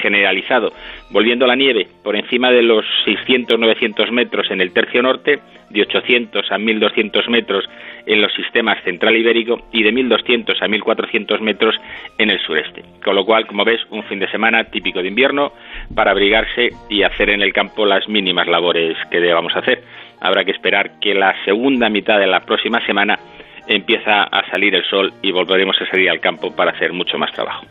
generalizado, 0.02 0.74
volviendo 1.10 1.48
la 1.48 1.56
nieve 1.56 1.88
por 2.04 2.16
encima 2.16 2.52
de 2.52 2.62
los 2.62 2.86
600-900 3.06 4.12
metros 4.12 4.52
en 4.52 4.62
el 4.62 4.72
tercio 4.74 5.02
norte, 5.02 5.40
de 5.70 5.82
800 5.82 6.52
a 6.52 6.58
1200 6.58 7.30
metros 7.30 7.66
en 8.06 8.22
los 8.22 8.34
sistemas 8.34 8.82
central 8.84 9.16
ibérico 9.16 9.62
y 9.72 9.84
de 9.84 9.92
1200 9.92 10.62
a 10.62 10.68
1400 10.68 11.42
metros 11.42 11.76
en 12.18 12.30
el 12.30 12.40
sureste. 12.40 12.84
Con 13.04 13.16
lo 13.16 13.26
cual, 13.26 13.48
como 13.48 13.66
ves, 13.66 13.82
un 13.90 14.04
fin 14.04 14.20
de 14.20 14.30
semana 14.30 14.66
típico 14.66 15.02
de 15.02 15.08
invierno 15.08 15.52
para 15.94 16.12
abrigarse 16.12 16.70
y 16.90 17.04
hacer 17.04 17.30
en 17.30 17.42
el 17.42 17.54
campo 17.54 17.86
las 17.86 18.08
mínimas 18.08 18.48
labores 18.48 18.98
que 19.10 19.20
debamos 19.20 19.56
hacer. 19.56 19.84
Habrá 20.22 20.44
que 20.44 20.52
esperar 20.52 21.00
que 21.00 21.14
la 21.14 21.36
segunda 21.44 21.90
mitad 21.90 22.20
de 22.20 22.28
la 22.28 22.42
próxima 22.42 22.86
semana 22.86 23.20
empieza 23.68 24.24
a 24.24 24.50
salir 24.52 24.76
el 24.76 24.86
sol 24.86 25.14
y 25.22 25.32
volveremos 25.32 25.80
a 25.82 25.86
salir 25.88 26.10
al 26.10 26.20
campo 26.20 26.56
para 26.56 26.72
hacer 26.72 26.94
mucho 26.94 27.18
más 27.18 27.32
trabajo. 27.32 27.66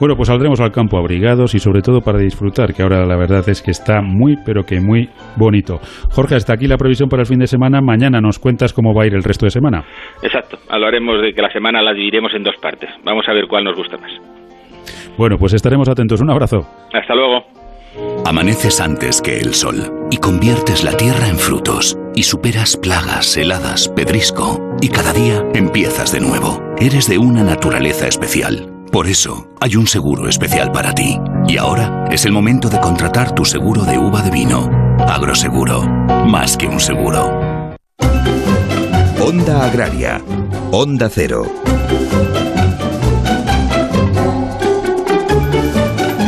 Bueno, 0.00 0.16
pues 0.16 0.28
saldremos 0.28 0.60
al 0.60 0.72
campo 0.72 0.98
abrigados 0.98 1.54
y 1.54 1.58
sobre 1.58 1.80
todo 1.80 2.00
para 2.00 2.18
disfrutar, 2.18 2.74
que 2.74 2.82
ahora 2.82 3.06
la 3.06 3.16
verdad 3.16 3.48
es 3.48 3.62
que 3.62 3.70
está 3.70 4.00
muy, 4.02 4.36
pero 4.44 4.64
que 4.64 4.80
muy 4.80 5.08
bonito. 5.36 5.78
Jorge, 6.10 6.34
hasta 6.34 6.52
aquí 6.52 6.66
la 6.66 6.76
previsión 6.76 7.08
para 7.08 7.22
el 7.22 7.26
fin 7.26 7.38
de 7.38 7.46
semana. 7.46 7.80
Mañana 7.80 8.20
nos 8.20 8.38
cuentas 8.38 8.72
cómo 8.72 8.92
va 8.94 9.04
a 9.04 9.06
ir 9.06 9.14
el 9.14 9.22
resto 9.22 9.46
de 9.46 9.50
semana. 9.50 9.84
Exacto. 10.22 10.58
Hablaremos 10.68 11.22
de 11.22 11.32
que 11.32 11.42
la 11.42 11.50
semana 11.50 11.82
la 11.82 11.92
dividiremos 11.92 12.34
en 12.34 12.42
dos 12.42 12.56
partes. 12.60 12.90
Vamos 13.04 13.24
a 13.28 13.32
ver 13.32 13.46
cuál 13.46 13.64
nos 13.64 13.76
gusta 13.76 13.96
más. 13.96 14.10
Bueno, 15.16 15.36
pues 15.38 15.54
estaremos 15.54 15.88
atentos. 15.88 16.20
Un 16.20 16.30
abrazo. 16.30 16.66
Hasta 16.92 17.14
luego. 17.14 17.44
Amaneces 18.26 18.80
antes 18.80 19.22
que 19.22 19.38
el 19.38 19.54
sol 19.54 20.08
y 20.10 20.16
conviertes 20.16 20.82
la 20.82 20.96
tierra 20.96 21.28
en 21.28 21.36
frutos 21.36 21.96
y 22.16 22.24
superas 22.24 22.76
plagas, 22.76 23.36
heladas, 23.36 23.88
pedrisco 23.88 24.76
y 24.80 24.88
cada 24.88 25.12
día 25.12 25.44
empiezas 25.54 26.12
de 26.12 26.20
nuevo. 26.20 26.60
Eres 26.78 27.08
de 27.08 27.18
una 27.18 27.44
naturaleza 27.44 28.08
especial 28.08 28.73
por 28.94 29.08
eso, 29.08 29.48
hay 29.60 29.74
un 29.74 29.88
seguro 29.88 30.28
especial 30.28 30.70
para 30.70 30.94
ti. 30.94 31.18
Y 31.48 31.56
ahora 31.56 32.04
es 32.12 32.26
el 32.26 32.32
momento 32.32 32.68
de 32.68 32.78
contratar 32.78 33.34
tu 33.34 33.44
seguro 33.44 33.82
de 33.82 33.98
uva 33.98 34.22
de 34.22 34.30
vino. 34.30 34.70
Agroseguro, 35.00 35.82
más 36.28 36.56
que 36.56 36.68
un 36.68 36.78
seguro. 36.78 37.74
Onda 39.20 39.66
Agraria. 39.66 40.22
Onda 40.70 41.08
Cero. 41.10 41.42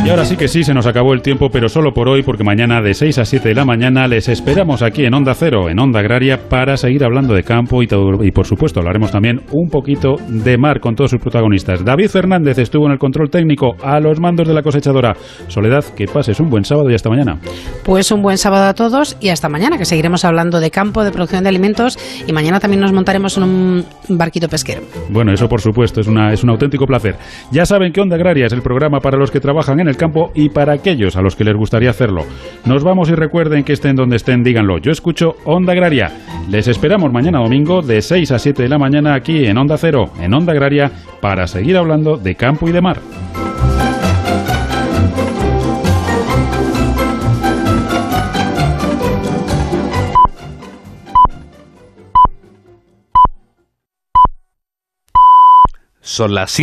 Y 0.07 0.09
ahora 0.09 0.23
sí 0.23 0.37
que 0.37 0.47
sí, 0.47 0.63
se 0.63 0.73
nos 0.73 0.87
acabó 0.87 1.13
el 1.13 1.21
tiempo, 1.21 1.49
pero 1.51 1.67
solo 1.67 1.91
por 1.93 2.07
hoy, 2.07 2.23
porque 2.23 2.41
mañana 2.41 2.81
de 2.81 2.93
6 2.93 3.17
a 3.17 3.25
7 3.25 3.49
de 3.49 3.55
la 3.55 3.65
mañana 3.65 4.07
les 4.07 4.29
esperamos 4.29 4.81
aquí 4.81 5.03
en 5.03 5.13
Onda 5.13 5.33
Cero, 5.33 5.67
en 5.69 5.81
Onda 5.81 5.99
Agraria, 5.99 6.47
para 6.47 6.77
seguir 6.77 7.03
hablando 7.03 7.33
de 7.33 7.43
campo 7.43 7.83
y, 7.83 7.87
todo, 7.87 8.23
y 8.23 8.31
por 8.31 8.45
supuesto 8.45 8.79
hablaremos 8.79 9.11
también 9.11 9.41
un 9.51 9.67
poquito 9.69 10.15
de 10.29 10.57
mar 10.57 10.79
con 10.79 10.95
todos 10.95 11.11
sus 11.11 11.19
protagonistas. 11.19 11.83
David 11.83 12.07
Fernández 12.07 12.57
estuvo 12.57 12.85
en 12.85 12.93
el 12.93 12.99
control 12.99 13.29
técnico 13.29 13.75
a 13.83 13.99
los 13.99 14.21
mandos 14.21 14.47
de 14.47 14.53
la 14.53 14.61
cosechadora. 14.61 15.13
Soledad, 15.49 15.83
que 15.93 16.05
pases 16.05 16.39
un 16.39 16.49
buen 16.49 16.63
sábado 16.63 16.89
y 16.89 16.95
hasta 16.95 17.09
mañana. 17.09 17.41
Pues 17.83 18.09
un 18.09 18.21
buen 18.21 18.37
sábado 18.37 18.63
a 18.63 18.73
todos 18.73 19.17
y 19.19 19.27
hasta 19.27 19.49
mañana, 19.49 19.77
que 19.77 19.83
seguiremos 19.83 20.23
hablando 20.23 20.61
de 20.61 20.71
campo, 20.71 21.03
de 21.03 21.11
producción 21.11 21.43
de 21.43 21.49
alimentos 21.49 21.99
y 22.25 22.31
mañana 22.31 22.61
también 22.61 22.79
nos 22.79 22.93
montaremos 22.93 23.35
en 23.35 23.43
un 23.43 23.85
barquito 24.07 24.47
pesquero. 24.47 24.83
Bueno, 25.09 25.33
eso 25.33 25.49
por 25.49 25.59
supuesto, 25.59 25.99
es, 25.99 26.07
una, 26.07 26.31
es 26.31 26.45
un 26.45 26.49
auténtico 26.49 26.85
placer. 26.85 27.17
Ya 27.51 27.65
saben 27.65 27.91
que 27.91 27.99
Onda 27.99 28.15
Agraria 28.15 28.45
es 28.45 28.53
el 28.53 28.61
programa 28.61 29.01
para 29.01 29.17
los 29.17 29.31
que 29.31 29.41
trabajan 29.41 29.81
en 29.81 29.89
el 29.89 29.96
campo 29.97 30.31
y 30.33 30.49
para 30.49 30.73
aquellos 30.73 31.15
a 31.15 31.21
los 31.21 31.35
que 31.35 31.43
les 31.43 31.55
gustaría 31.55 31.89
hacerlo. 31.89 32.25
Nos 32.65 32.83
vamos 32.83 33.09
y 33.09 33.15
recuerden 33.15 33.63
que 33.63 33.73
estén 33.73 33.95
donde 33.95 34.15
estén, 34.15 34.43
díganlo. 34.43 34.77
Yo 34.77 34.91
escucho 34.91 35.35
Onda 35.43 35.73
Agraria. 35.73 36.11
Les 36.49 36.67
esperamos 36.67 37.11
mañana 37.11 37.39
domingo 37.39 37.81
de 37.81 38.01
6 38.01 38.31
a 38.31 38.39
7 38.39 38.63
de 38.63 38.69
la 38.69 38.77
mañana 38.77 39.13
aquí 39.13 39.45
en 39.45 39.57
Onda 39.57 39.77
Cero, 39.77 40.11
en 40.21 40.33
Onda 40.33 40.53
Agraria, 40.53 40.91
para 41.19 41.47
seguir 41.47 41.75
hablando 41.75 42.15
de 42.15 42.35
campo 42.35 42.69
y 42.69 42.71
de 42.71 42.81
mar. 42.81 43.01
Son 56.17 56.33
las 56.33 56.49
7. 56.49 56.55